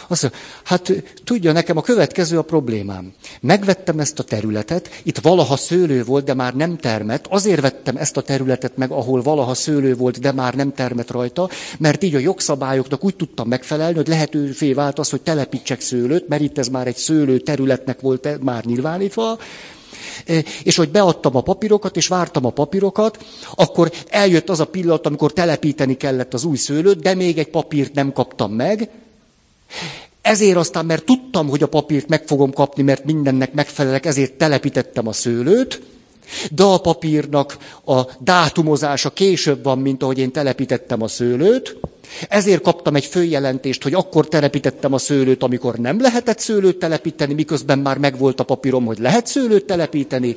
Azt 0.09 0.23
mondja, 0.23 0.41
hát 0.65 0.93
tudja, 1.25 1.53
nekem 1.53 1.77
a 1.77 1.83
következő 1.83 2.39
a 2.39 2.43
problémám. 2.43 3.13
Megvettem 3.41 3.99
ezt 3.99 4.19
a 4.19 4.23
területet, 4.23 4.91
itt 5.03 5.19
valaha 5.19 5.57
szőlő 5.57 6.05
volt, 6.05 6.25
de 6.25 6.35
már 6.35 6.55
nem 6.55 6.77
termett. 6.77 7.27
Azért 7.27 7.61
vettem 7.61 7.97
ezt 7.97 8.17
a 8.17 8.21
területet 8.23 8.77
meg, 8.77 8.91
ahol 8.91 9.23
valaha 9.23 9.55
szőlő 9.55 9.95
volt, 9.95 10.21
de 10.21 10.33
már 10.33 10.55
nem 10.55 10.73
termett 10.73 11.11
rajta, 11.11 11.49
mert 11.79 12.03
így 12.03 12.15
a 12.15 12.19
jogszabályoknak 12.19 13.05
úgy 13.05 13.17
tudtam 13.17 13.49
megfelelni, 13.49 13.95
hogy 13.95 14.09
lehetővé 14.09 14.73
vált 14.73 14.99
az, 14.99 15.11
hogy 15.11 15.23
telepítsek 15.23 15.81
szőlőt, 15.81 16.29
mert 16.29 16.43
itt 16.43 16.59
ez 16.59 16.69
már 16.69 16.87
egy 16.87 16.97
szőlő 16.97 17.39
területnek 17.39 18.01
volt 18.01 18.43
már 18.43 18.65
nyilvánítva, 18.65 19.39
e, 20.27 20.45
és 20.63 20.77
hogy 20.77 20.91
beadtam 20.91 21.37
a 21.37 21.41
papírokat, 21.41 21.97
és 21.97 22.07
vártam 22.09 22.45
a 22.45 22.51
papírokat, 22.51 23.25
akkor 23.55 23.93
eljött 24.09 24.49
az 24.49 24.61
a 24.61 24.65
pillanat, 24.65 25.07
amikor 25.07 25.33
telepíteni 25.33 25.97
kellett 25.97 26.35
az 26.35 26.45
új 26.45 26.57
szőlőt, 26.57 27.01
de 27.01 27.15
még 27.15 27.39
egy 27.39 27.51
papírt 27.51 27.95
nem 27.95 28.13
kaptam 28.13 28.53
meg, 28.53 28.91
ezért 30.23 30.57
aztán, 30.57 30.87
mert 30.87 31.05
tudtam, 31.05 31.49
hogy 31.49 31.63
a 31.63 31.69
papírt 31.69 32.09
meg 32.09 32.23
fogom 32.27 32.53
kapni, 32.53 32.83
mert 32.83 33.05
mindennek 33.05 33.53
megfelelek, 33.53 34.07
ezért 34.07 34.33
telepítettem 34.33 35.09
a 35.09 35.13
szőlőt, 35.13 35.83
de 36.51 36.63
a 36.63 36.79
papírnak 36.79 37.57
a 37.87 38.01
dátumozása 38.21 39.11
később 39.11 39.63
van, 39.63 39.79
mint 39.79 40.03
ahogy 40.03 40.19
én 40.19 40.33
telepítettem 40.33 41.03
a 41.03 41.09
szőlőt. 41.09 41.77
Ezért 42.29 42.63
kaptam 42.63 42.95
egy 42.95 43.05
följelentést, 43.05 43.83
hogy 43.83 43.95
akkor 43.95 44.29
telepítettem 44.29 44.93
a 44.93 44.99
szőlőt, 44.99 45.43
amikor 45.43 45.75
nem 45.75 46.01
lehetett 46.01 46.39
szőlőt 46.39 46.79
telepíteni, 46.79 47.35
miközben 47.35 47.79
már 47.79 47.99
megvolt 47.99 48.41
a 48.41 48.45
papírom, 48.45 48.85
hogy 48.85 48.99
lehet 48.99 49.27
szőlőt 49.27 49.65
telepíteni. 49.65 50.35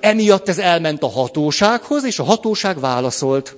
Emiatt 0.00 0.48
ez 0.48 0.58
elment 0.58 1.02
a 1.02 1.08
hatósághoz, 1.10 2.04
és 2.04 2.18
a 2.18 2.24
hatóság 2.24 2.80
válaszolt. 2.80 3.56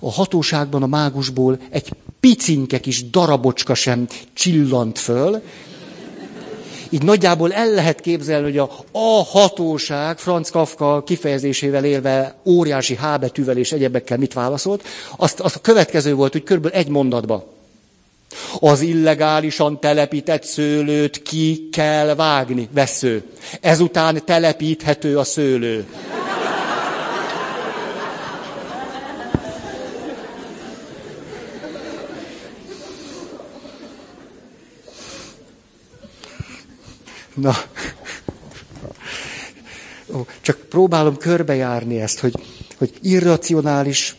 A 0.00 0.10
hatóságban 0.10 0.82
a 0.82 0.86
mágusból 0.86 1.58
egy 1.70 1.92
picinke 2.20 2.80
kis 2.80 3.10
darabocska 3.10 3.74
sem 3.74 4.06
csillant 4.32 4.98
föl. 4.98 5.42
Így 6.90 7.02
nagyjából 7.02 7.52
el 7.52 7.70
lehet 7.70 8.00
képzelni, 8.00 8.44
hogy 8.44 8.58
a, 8.58 8.70
a 8.92 9.24
hatóság 9.24 10.18
Franz 10.18 10.50
Kafka 10.50 11.02
kifejezésével 11.02 11.84
élve 11.84 12.34
óriási 12.44 12.94
H 12.94 13.18
betűvel 13.20 13.56
és 13.56 13.72
egyebekkel 13.72 14.18
mit 14.18 14.32
válaszolt. 14.32 14.82
Azt, 15.16 15.40
azt 15.40 15.56
a 15.56 15.60
következő 15.60 16.14
volt, 16.14 16.32
hogy 16.32 16.42
körülbelül 16.42 16.78
egy 16.78 16.88
mondatba. 16.88 17.54
Az 18.60 18.80
illegálisan 18.80 19.80
telepített 19.80 20.44
szőlőt 20.44 21.22
ki 21.22 21.68
kell 21.72 22.14
vágni, 22.14 22.68
vesző. 22.72 23.22
Ezután 23.60 24.24
telepíthető 24.24 25.18
a 25.18 25.24
szőlő. 25.24 25.86
Na, 37.36 37.54
csak 40.40 40.56
próbálom 40.68 41.16
körbejárni 41.16 42.00
ezt, 42.00 42.18
hogy, 42.18 42.34
hogy 42.76 42.92
irracionális, 43.02 44.16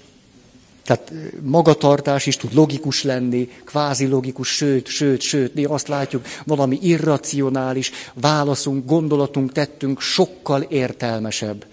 tehát 0.84 1.14
magatartás 1.42 2.26
is 2.26 2.38
tud 2.38 2.54
logikus 2.54 3.04
lenni, 3.04 3.50
kvázi 3.66 4.08
logikus, 4.08 4.48
sőt, 4.48 4.88
sőt, 4.88 5.22
sőt, 5.22 5.54
mi 5.54 5.64
azt 5.64 5.88
látjuk, 5.88 6.26
valami 6.46 6.80
irracionális 6.82 7.92
válaszunk, 8.14 8.86
gondolatunk, 8.86 9.52
tettünk 9.52 10.02
sokkal 10.02 10.62
értelmesebb. 10.62 11.66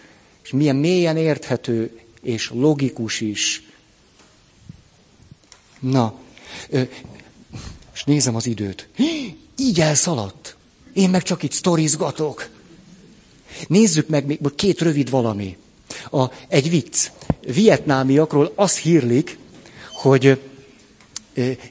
És 0.45 0.51
milyen 0.51 0.77
mélyen 0.77 1.17
érthető 1.17 1.99
és 2.23 2.51
logikus 2.51 3.21
is. 3.21 3.63
Na, 5.81 6.15
és 7.95 8.05
nézem 8.05 8.35
az 8.35 8.47
időt. 8.47 8.89
Így 9.57 9.81
elszaladt. 9.81 10.44
Én 10.95 11.11
meg 11.11 11.23
csak 11.23 11.43
itt 11.43 11.53
sztorizgatok. 11.53 12.49
Nézzük 13.67 14.09
meg 14.09 14.27
még 14.27 14.41
két 14.55 14.81
rövid 14.81 15.11
valami. 15.11 15.57
A, 16.11 16.25
egy 16.49 16.71
vicc. 16.71 17.11
Vietnámiakról 17.41 18.53
azt 18.55 18.79
hírlik, 18.79 19.39
hogy 19.93 20.41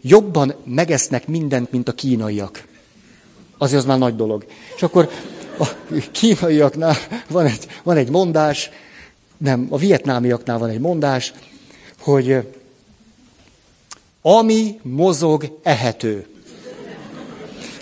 jobban 0.01 0.55
megesznek 0.63 1.27
mindent, 1.27 1.71
mint 1.71 1.87
a 1.87 1.93
kínaiak. 1.93 2.67
Azért 3.57 3.79
az 3.79 3.85
már 3.85 3.97
nagy 3.97 4.15
dolog. 4.15 4.45
És 4.75 4.83
akkor 4.83 5.09
a 5.59 5.67
kínaiaknál 6.11 6.97
van 7.27 7.45
egy, 7.45 7.67
van 7.83 7.97
egy 7.97 8.09
mondás, 8.09 8.69
nem, 9.37 9.67
a 9.69 9.77
vietnámiaknál 9.77 10.57
van 10.57 10.69
egy 10.69 10.79
mondás, 10.79 11.33
hogy 11.99 12.47
ami 14.21 14.79
mozog, 14.81 15.59
ehető. 15.63 16.27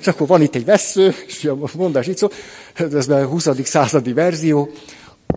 És 0.02 0.08
akkor 0.08 0.28
van 0.28 0.42
itt 0.42 0.56
egy 0.56 0.66
vesző, 0.66 1.16
és 1.28 1.46
a 1.46 1.58
mondás 1.76 2.08
itt 2.08 2.18
szó, 2.18 2.28
ez 2.74 3.10
a 3.10 3.26
20. 3.26 3.48
századi 3.64 4.14
verzió, 4.14 4.70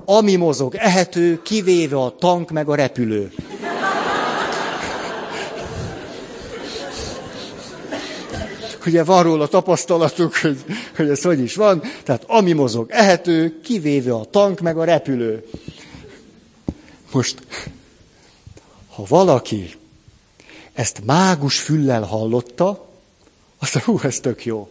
ami 0.04 0.36
mozog, 0.36 0.74
ehető, 0.74 1.42
kivéve 1.42 1.96
a 1.96 2.16
tank 2.18 2.50
meg 2.50 2.68
a 2.68 2.74
repülő. 2.74 3.32
Ugye 8.86 9.04
van 9.04 9.22
róla 9.22 9.46
tapasztalatuk, 9.46 10.36
hogy, 10.36 10.64
hogy 10.96 11.08
ez 11.08 11.22
hogy 11.22 11.40
is 11.40 11.54
van. 11.54 11.82
Tehát 12.02 12.24
ami 12.26 12.52
mozog, 12.52 12.90
ehető, 12.90 13.60
kivéve 13.62 14.14
a 14.14 14.24
tank 14.24 14.60
meg 14.60 14.78
a 14.78 14.84
repülő. 14.84 15.44
Most, 17.12 17.46
ha 18.94 19.04
valaki 19.08 19.74
ezt 20.72 21.00
mágus 21.04 21.60
füllel 21.60 22.02
hallotta, 22.02 22.93
azt 23.64 23.84
hú, 23.84 23.98
ez 24.02 24.20
tök 24.20 24.44
jó. 24.44 24.68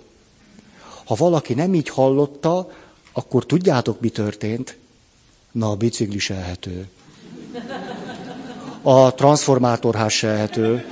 Ha 1.05 1.15
valaki 1.15 1.53
nem 1.53 1.73
így 1.73 1.89
hallotta, 1.89 2.71
akkor 3.11 3.45
tudjátok, 3.45 3.99
mi 3.99 4.09
történt? 4.09 4.77
Na, 5.51 5.69
a 5.69 5.75
bicikli 5.75 6.19
sehető. 6.19 6.87
A 8.81 9.13
transformátorház 9.13 10.11
sehető. 10.11 10.85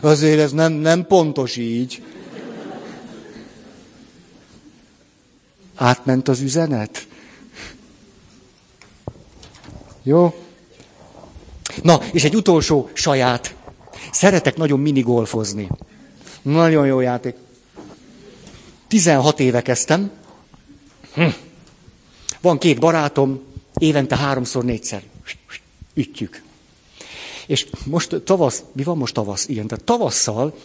Azért 0.00 0.40
ez 0.40 0.52
nem, 0.52 0.72
nem 0.72 1.06
pontos 1.06 1.56
így. 1.56 2.02
Átment 5.74 6.28
az 6.28 6.40
üzenet? 6.40 7.06
Jó? 10.02 10.34
Na, 11.82 12.00
és 12.12 12.24
egy 12.24 12.36
utolsó 12.36 12.90
saját. 12.92 13.54
Szeretek 14.10 14.56
nagyon 14.56 14.80
minigolfozni. 14.80 15.68
Nagyon 16.42 16.86
jó 16.86 17.00
játék. 17.00 17.36
16 18.88 19.40
éve 19.40 19.62
kezdtem. 19.62 20.10
Hm. 21.14 21.28
Van 22.40 22.58
két 22.58 22.78
barátom, 22.78 23.42
évente 23.78 24.16
háromszor, 24.16 24.64
négyszer. 24.64 25.02
Ütjük. 25.94 26.42
És 27.46 27.66
most 27.86 28.20
tavasz, 28.24 28.62
mi 28.72 28.82
van 28.82 28.96
most 28.96 29.14
tavasz? 29.14 29.48
Igen, 29.48 29.66
tehát 29.66 29.84
tavasszal, 29.84 30.58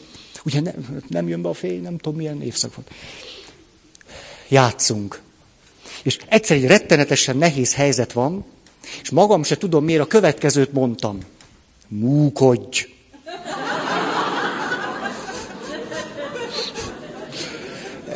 ugye 0.46 0.60
nem, 0.60 1.04
nem 1.08 1.28
jön 1.28 1.42
be 1.42 1.50
a 1.50 1.54
fény, 1.54 1.82
nem 1.82 1.98
tudom 1.98 2.18
milyen 2.18 2.42
évszak 2.42 2.76
van. 2.76 2.86
Játszunk. 4.48 5.22
És 6.04 6.18
egyszer 6.28 6.58
egy 6.58 6.66
rettenetesen 6.66 7.38
nehéz 7.38 7.74
helyzet 7.74 8.12
van, 8.12 8.46
és 9.02 9.10
magam 9.10 9.44
se 9.44 9.58
tudom, 9.58 9.84
miért 9.84 10.02
a 10.02 10.08
következőt 10.08 10.74
mondtam. 10.74 11.20
Múkodj! 11.88 12.97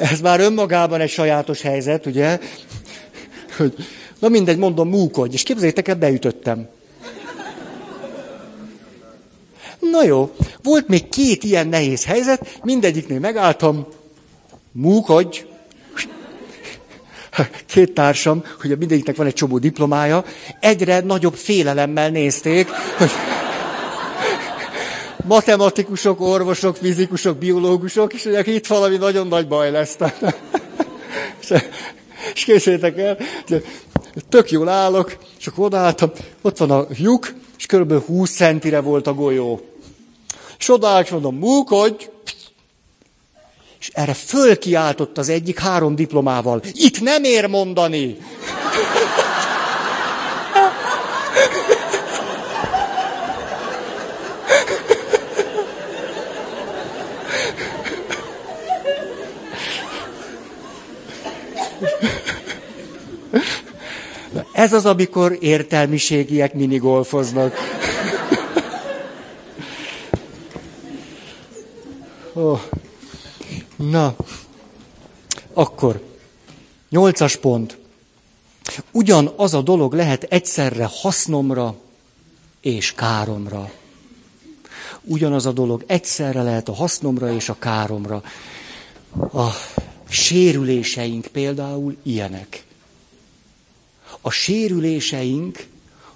Ez 0.01 0.21
már 0.21 0.39
önmagában 0.39 1.01
egy 1.01 1.09
sajátos 1.09 1.61
helyzet, 1.61 2.05
ugye? 2.05 2.39
Hogy, 3.57 3.73
na 4.19 4.29
mindegy, 4.29 4.57
mondom, 4.57 4.89
múkodj. 4.89 5.33
És 5.33 5.43
képzeljétek 5.43 5.87
el, 5.87 5.95
beütöttem. 5.95 6.67
Na 9.79 10.03
jó, 10.03 10.31
volt 10.63 10.87
még 10.87 11.09
két 11.09 11.43
ilyen 11.43 11.67
nehéz 11.67 12.05
helyzet, 12.05 12.59
mindegyiknél 12.63 13.19
megálltam, 13.19 13.87
múkodj. 14.71 15.45
Két 17.65 17.93
társam, 17.93 18.43
hogy 18.61 18.77
mindegyiknek 18.77 19.15
van 19.15 19.25
egy 19.25 19.33
csomó 19.33 19.57
diplomája, 19.57 20.25
egyre 20.59 20.99
nagyobb 20.99 21.35
félelemmel 21.35 22.09
nézték, 22.09 22.69
hogy 22.97 23.11
matematikusok, 25.25 26.21
orvosok, 26.21 26.75
fizikusok, 26.75 27.37
biológusok, 27.37 28.13
és 28.13 28.25
ugye 28.25 28.43
itt 28.45 28.67
valami 28.67 28.97
nagyon 28.97 29.27
nagy 29.27 29.47
baj 29.47 29.71
lesz. 29.71 29.97
és, 31.41 31.53
és 32.33 32.43
készítek 32.43 32.97
el, 32.97 33.17
tök 34.29 34.51
jól 34.51 34.69
állok, 34.69 35.17
és 35.39 35.47
akkor 35.47 35.65
odaálltam, 35.65 36.11
ott 36.41 36.57
van 36.57 36.71
a 36.71 36.85
lyuk, 36.97 37.33
és 37.57 37.65
kb. 37.65 38.05
20 38.05 38.35
centire 38.35 38.79
volt 38.79 39.07
a 39.07 39.13
golyó. 39.13 39.61
És 40.59 40.69
odaállt, 40.69 41.05
és 41.05 41.11
mondom, 41.11 41.35
múkodj! 41.35 42.09
És 43.79 43.89
erre 43.93 44.13
fölkiáltott 44.13 45.17
az 45.17 45.29
egyik 45.29 45.59
három 45.59 45.95
diplomával. 45.95 46.61
Itt 46.73 47.01
nem 47.01 47.23
ér 47.23 47.47
mondani! 47.47 48.17
Ez 64.61 64.73
az, 64.73 64.85
amikor 64.85 65.37
értelmiségiek 65.39 66.53
minigolfoznak. 66.53 67.55
Oh. 72.33 72.59
Na, 73.75 74.15
akkor, 75.53 76.01
nyolcas 76.89 77.35
pont. 77.35 77.77
Ugyan 78.91 79.33
az 79.35 79.53
a 79.53 79.61
dolog 79.61 79.93
lehet 79.93 80.23
egyszerre 80.23 80.89
hasznomra 80.91 81.75
és 82.59 82.93
káromra. 82.93 83.71
Ugyanaz 85.01 85.45
a 85.45 85.51
dolog 85.51 85.83
egyszerre 85.87 86.41
lehet 86.41 86.69
a 86.69 86.73
hasznomra 86.73 87.33
és 87.33 87.49
a 87.49 87.55
káromra. 87.59 88.23
A 89.33 89.47
sérüléseink 90.09 91.25
például 91.25 91.97
ilyenek. 92.03 92.69
A 94.21 94.29
sérüléseink 94.29 95.67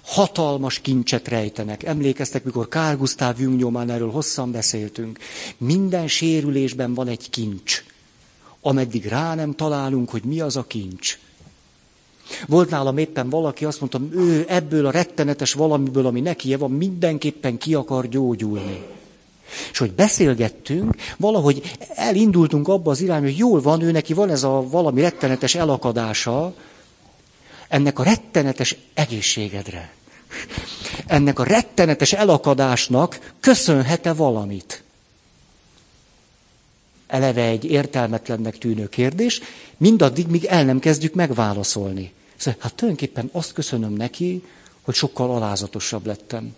hatalmas 0.06 0.78
kincset 0.78 1.28
rejtenek. 1.28 1.82
Emlékeztek, 1.82 2.44
mikor 2.44 2.68
Kár 2.68 2.96
Gusztáv 2.96 3.40
Jung 3.40 3.58
nyomán 3.58 3.90
erről 3.90 4.10
hosszan 4.10 4.50
beszéltünk. 4.50 5.18
Minden 5.56 6.08
sérülésben 6.08 6.94
van 6.94 7.08
egy 7.08 7.30
kincs, 7.30 7.84
ameddig 8.60 9.06
rá 9.06 9.34
nem 9.34 9.54
találunk, 9.54 10.10
hogy 10.10 10.22
mi 10.24 10.40
az 10.40 10.56
a 10.56 10.64
kincs. 10.66 11.18
Volt 12.46 12.70
nálam 12.70 12.98
éppen 12.98 13.30
valaki, 13.30 13.64
azt 13.64 13.80
mondta, 13.80 14.00
ő 14.18 14.44
ebből 14.48 14.86
a 14.86 14.90
rettenetes 14.90 15.52
valamiből, 15.52 16.06
ami 16.06 16.20
neki 16.20 16.54
van, 16.54 16.70
mindenképpen 16.70 17.58
ki 17.58 17.74
akar 17.74 18.08
gyógyulni. 18.08 18.82
És 19.72 19.78
hogy 19.78 19.92
beszélgettünk, 19.92 20.94
valahogy 21.16 21.76
elindultunk 21.94 22.68
abba 22.68 22.90
az 22.90 23.00
irányba, 23.00 23.26
hogy 23.26 23.38
jól 23.38 23.60
van, 23.60 23.80
ő 23.80 23.90
neki 23.90 24.12
van 24.14 24.30
ez 24.30 24.42
a 24.42 24.68
valami 24.70 25.00
rettenetes 25.00 25.54
elakadása, 25.54 26.54
ennek 27.68 27.98
a 27.98 28.02
rettenetes 28.02 28.76
egészségedre, 28.94 29.92
ennek 31.06 31.38
a 31.38 31.44
rettenetes 31.44 32.12
elakadásnak 32.12 33.32
köszönhet-e 33.40 34.12
valamit? 34.12 34.82
Eleve 37.06 37.42
egy 37.42 37.64
értelmetlennek 37.64 38.58
tűnő 38.58 38.88
kérdés, 38.88 39.40
mindaddig, 39.76 40.26
míg 40.26 40.44
el 40.44 40.64
nem 40.64 40.78
kezdjük 40.78 41.14
megválaszolni. 41.14 42.12
Szóval, 42.36 42.60
hát 42.62 42.74
tulajdonképpen 42.74 43.28
azt 43.32 43.52
köszönöm 43.52 43.92
neki, 43.92 44.42
hogy 44.82 44.94
sokkal 44.94 45.30
alázatosabb 45.30 46.06
lettem. 46.06 46.54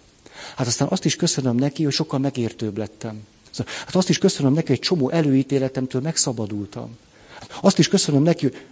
Hát 0.57 0.67
aztán 0.67 0.89
azt 0.91 1.05
is 1.05 1.17
köszönöm 1.17 1.57
neki, 1.57 1.85
hogy 1.85 1.93
sokkal 1.93 2.19
megértőbb 2.19 2.77
lettem. 2.79 3.21
Szóval, 3.51 3.73
hát 3.85 3.95
azt 3.97 4.09
is 4.09 4.19
köszönöm 4.19 4.53
neki, 4.53 4.67
hogy 4.67 4.77
egy 4.77 4.83
csomó 4.83 5.11
előítéletemtől 5.11 6.01
megszabadultam. 6.01 6.97
Azt 7.61 7.79
is 7.79 7.89
köszönöm 7.89 8.23
neki, 8.23 8.47
hogy 8.47 8.65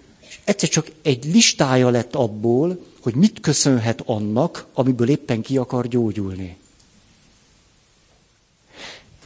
egyszer 0.47 0.69
csak 0.69 0.91
egy 1.03 1.25
listája 1.25 1.89
lett 1.89 2.15
abból, 2.15 2.79
hogy 3.01 3.15
mit 3.15 3.41
köszönhet 3.41 4.03
annak, 4.07 4.67
amiből 4.75 5.09
éppen 5.09 5.43
ki 5.43 5.57
akar 5.57 5.89
gyógyulni. 5.89 6.57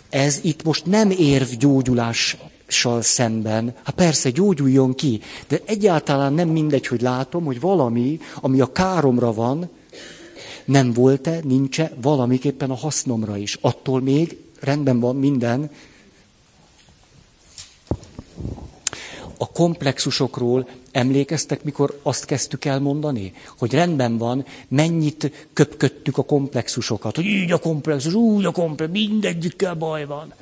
Ez 0.08 0.38
itt 0.42 0.62
most 0.62 0.86
nem 0.86 1.10
érv 1.10 1.48
gyógyulással 1.48 3.02
szemben. 3.02 3.76
Hát 3.82 3.94
persze, 3.94 4.30
gyógyuljon 4.30 4.94
ki, 4.94 5.20
de 5.48 5.60
egyáltalán 5.64 6.32
nem 6.32 6.48
mindegy, 6.48 6.86
hogy 6.86 7.00
látom, 7.00 7.44
hogy 7.44 7.60
valami, 7.60 8.20
ami 8.34 8.60
a 8.60 8.72
káromra 8.72 9.32
van, 9.32 9.70
nem 10.64 10.92
volt-e, 10.92 11.40
nincs-e 11.42 11.92
valamiképpen 12.00 12.70
a 12.70 12.76
hasznomra 12.76 13.36
is. 13.36 13.58
Attól 13.60 14.00
még 14.00 14.36
rendben 14.60 15.00
van 15.00 15.16
minden. 15.16 15.70
A 19.42 19.50
komplexusokról 19.52 20.68
Emlékeztek, 20.92 21.62
mikor 21.64 22.00
azt 22.02 22.24
kezdtük 22.24 22.64
el 22.64 22.80
mondani, 22.80 23.32
hogy 23.58 23.72
rendben 23.72 24.18
van, 24.18 24.44
mennyit 24.68 25.48
köpködtük 25.52 26.18
a 26.18 26.22
komplexusokat, 26.22 27.16
hogy 27.16 27.24
így 27.24 27.52
a 27.52 27.58
komplexus, 27.58 28.14
úgy 28.14 28.44
a 28.44 28.50
komplexus, 28.50 28.98
mindegyikkel 28.98 29.74
baj 29.74 30.06
van. 30.06 30.34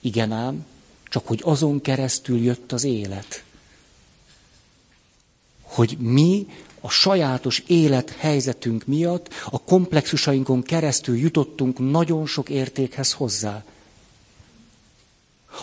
Igen 0.00 0.32
ám, 0.32 0.66
csak 1.08 1.26
hogy 1.26 1.40
azon 1.44 1.80
keresztül 1.80 2.38
jött 2.42 2.72
az 2.72 2.84
élet. 2.84 3.44
Hogy 5.62 5.96
mi 5.98 6.46
a 6.80 6.90
sajátos 6.90 7.62
élethelyzetünk 7.66 8.86
miatt 8.86 9.28
a 9.50 9.60
komplexusainkon 9.60 10.62
keresztül 10.62 11.16
jutottunk 11.16 11.78
nagyon 11.78 12.26
sok 12.26 12.48
értékhez 12.48 13.12
hozzá. 13.12 13.64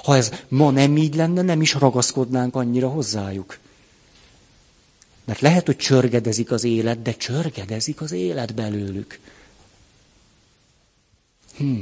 Ha 0.03 0.15
ez 0.15 0.31
ma 0.47 0.71
nem 0.71 0.97
így 0.97 1.15
lenne, 1.15 1.41
nem 1.41 1.61
is 1.61 1.73
ragaszkodnánk 1.73 2.55
annyira 2.55 2.89
hozzájuk. 2.89 3.57
Mert 5.25 5.39
lehet, 5.39 5.65
hogy 5.65 5.77
csörgedezik 5.77 6.51
az 6.51 6.63
élet, 6.63 7.01
de 7.01 7.13
csörgedezik 7.13 8.01
az 8.01 8.11
élet 8.11 8.53
belőlük. 8.53 9.19
Hm. 11.57 11.79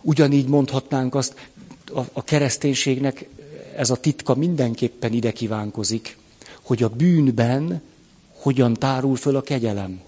Ugyanígy 0.00 0.48
mondhatnánk 0.48 1.14
azt, 1.14 1.50
a, 1.94 2.00
a 2.12 2.24
kereszténységnek 2.24 3.28
ez 3.76 3.90
a 3.90 3.96
titka 3.96 4.34
mindenképpen 4.34 5.12
ide 5.12 5.32
kívánkozik, 5.32 6.16
hogy 6.62 6.82
a 6.82 6.88
bűnben 6.88 7.82
hogyan 8.32 8.74
tárul 8.74 9.16
föl 9.16 9.36
a 9.36 9.42
kegyelem. 9.42 10.00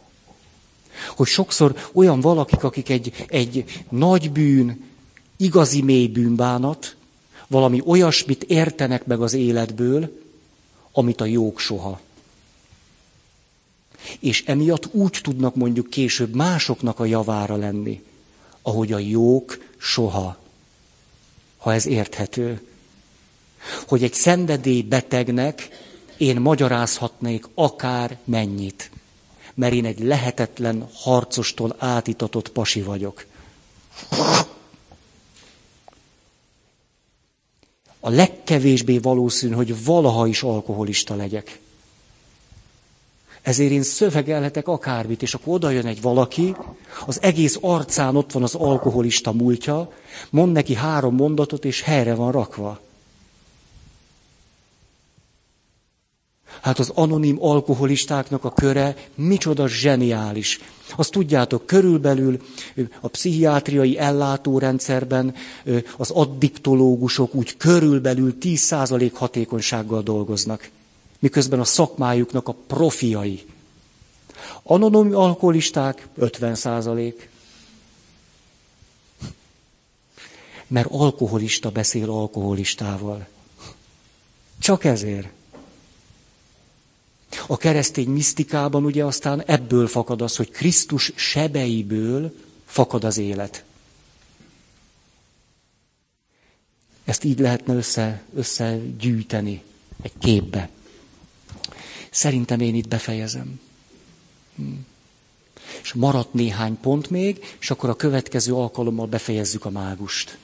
Hogy 1.17 1.27
sokszor 1.27 1.91
olyan 1.93 2.21
valakik, 2.21 2.65
akik 2.65 2.89
egy, 2.89 3.27
egy 3.29 3.85
nagy 3.89 4.33
bűn, 4.33 4.85
igazi 5.37 5.83
mély 5.83 6.07
bűnbánat, 6.07 6.97
valami 7.47 7.83
olyasmit 7.87 8.43
értenek 8.43 9.07
meg 9.07 9.21
az 9.21 9.33
életből, 9.33 10.21
amit 10.93 11.21
a 11.21 11.25
jók 11.25 11.59
soha. 11.59 12.01
És 14.19 14.43
emiatt 14.47 14.95
úgy 14.95 15.19
tudnak 15.23 15.55
mondjuk 15.55 15.91
később 15.91 16.35
másoknak 16.35 17.01
a 17.01 17.05
javára 17.05 17.57
lenni, 17.57 18.03
ahogy 18.63 18.93
a 18.93 18.99
jók 18.99 19.59
soha. 19.77 20.37
Ha 21.57 21.73
ez 21.73 21.87
érthető. 21.87 22.67
Hogy 23.87 24.03
egy 24.03 24.15
szenvedély 24.15 24.83
betegnek 24.83 25.69
én 26.17 26.41
magyarázhatnék 26.41 27.49
akár 27.55 28.19
mennyit. 28.25 28.91
Mert 29.55 29.73
én 29.73 29.85
egy 29.85 29.99
lehetetlen 29.99 30.89
harcostól 30.95 31.75
átitatott 31.79 32.49
pasi 32.49 32.83
vagyok 32.83 33.25
a 38.07 38.11
legkevésbé 38.11 38.99
valószínű, 38.99 39.55
hogy 39.55 39.85
valaha 39.85 40.27
is 40.27 40.43
alkoholista 40.43 41.15
legyek. 41.15 41.61
Ezért 43.43 43.71
én 43.71 43.83
szövegelhetek 43.83 44.69
akármit, 44.69 45.23
és 45.23 45.35
akkor 45.35 45.55
oda 45.55 45.71
jön 45.71 45.87
egy 45.87 46.03
valaki, 46.03 46.57
az 47.07 47.23
egész 47.23 47.59
arcán 47.61 48.17
ott 48.17 48.33
van 48.33 48.43
az 48.43 48.55
alkoholista 48.55 49.33
múltja, 49.33 49.93
mond 50.31 50.53
neki 50.53 50.75
három 50.75 51.15
mondatot, 51.15 51.65
és 51.65 51.81
helyre 51.81 52.15
van 52.15 52.33
rakva. 52.33 52.81
Hát 56.65 56.79
az 56.79 56.91
anonim 56.95 57.37
alkoholistáknak 57.41 58.45
a 58.45 58.53
köre 58.53 58.97
micsoda 59.15 59.69
zseniális. 59.69 60.61
Azt 60.97 61.11
tudjátok, 61.11 61.67
körülbelül 61.67 62.43
a 63.01 63.09
pszichiátriai 63.09 63.99
ellátórendszerben 63.99 65.35
az 65.97 66.11
addiktológusok 66.11 67.35
úgy 67.35 67.57
körülbelül 67.57 68.37
10% 68.41 69.11
hatékonysággal 69.15 70.03
dolgoznak, 70.03 70.71
miközben 71.19 71.61
a 71.61 71.65
szakmájuknak 71.65 72.49
a 72.49 72.57
profiai. 72.67 73.43
Anonim 74.63 75.17
alkoholisták 75.17 76.07
50%. 76.21 77.15
Mert 80.67 80.89
alkoholista 80.91 81.71
beszél 81.71 82.11
alkoholistával. 82.11 83.27
Csak 84.59 84.85
ezért. 84.85 85.29
A 87.47 87.57
keresztény 87.57 88.09
misztikában 88.09 88.85
ugye 88.85 89.05
aztán 89.05 89.43
ebből 89.47 89.87
fakad 89.87 90.23
az, 90.23 90.37
hogy 90.37 90.51
Krisztus 90.51 91.13
sebeiből 91.15 92.35
fakad 92.65 93.05
az 93.05 93.19
élet. 93.19 93.65
Ezt 97.05 97.25
így 97.25 97.39
lehetne 97.39 97.75
össze, 97.75 98.23
összegyűjteni 98.35 99.63
egy 100.03 100.13
képbe. 100.19 100.69
Szerintem 102.11 102.61
én 102.61 102.75
itt 102.75 102.89
befejezem. 102.89 103.61
Hm. 104.57 104.63
És 105.83 105.93
maradt 105.93 106.33
néhány 106.33 106.81
pont 106.81 107.11
még, 107.11 107.57
és 107.59 107.71
akkor 107.71 107.89
a 107.89 107.97
következő 107.97 108.55
alkalommal 108.55 109.07
befejezzük 109.07 109.65
a 109.65 109.71
mágust. 109.71 110.39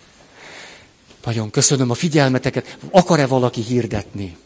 Nagyon 1.25 1.51
köszönöm 1.51 1.91
a 1.91 1.95
figyelmeteket. 1.95 2.79
Akar-e 2.91 3.27
valaki 3.27 3.61
hirdetni? 3.62 4.37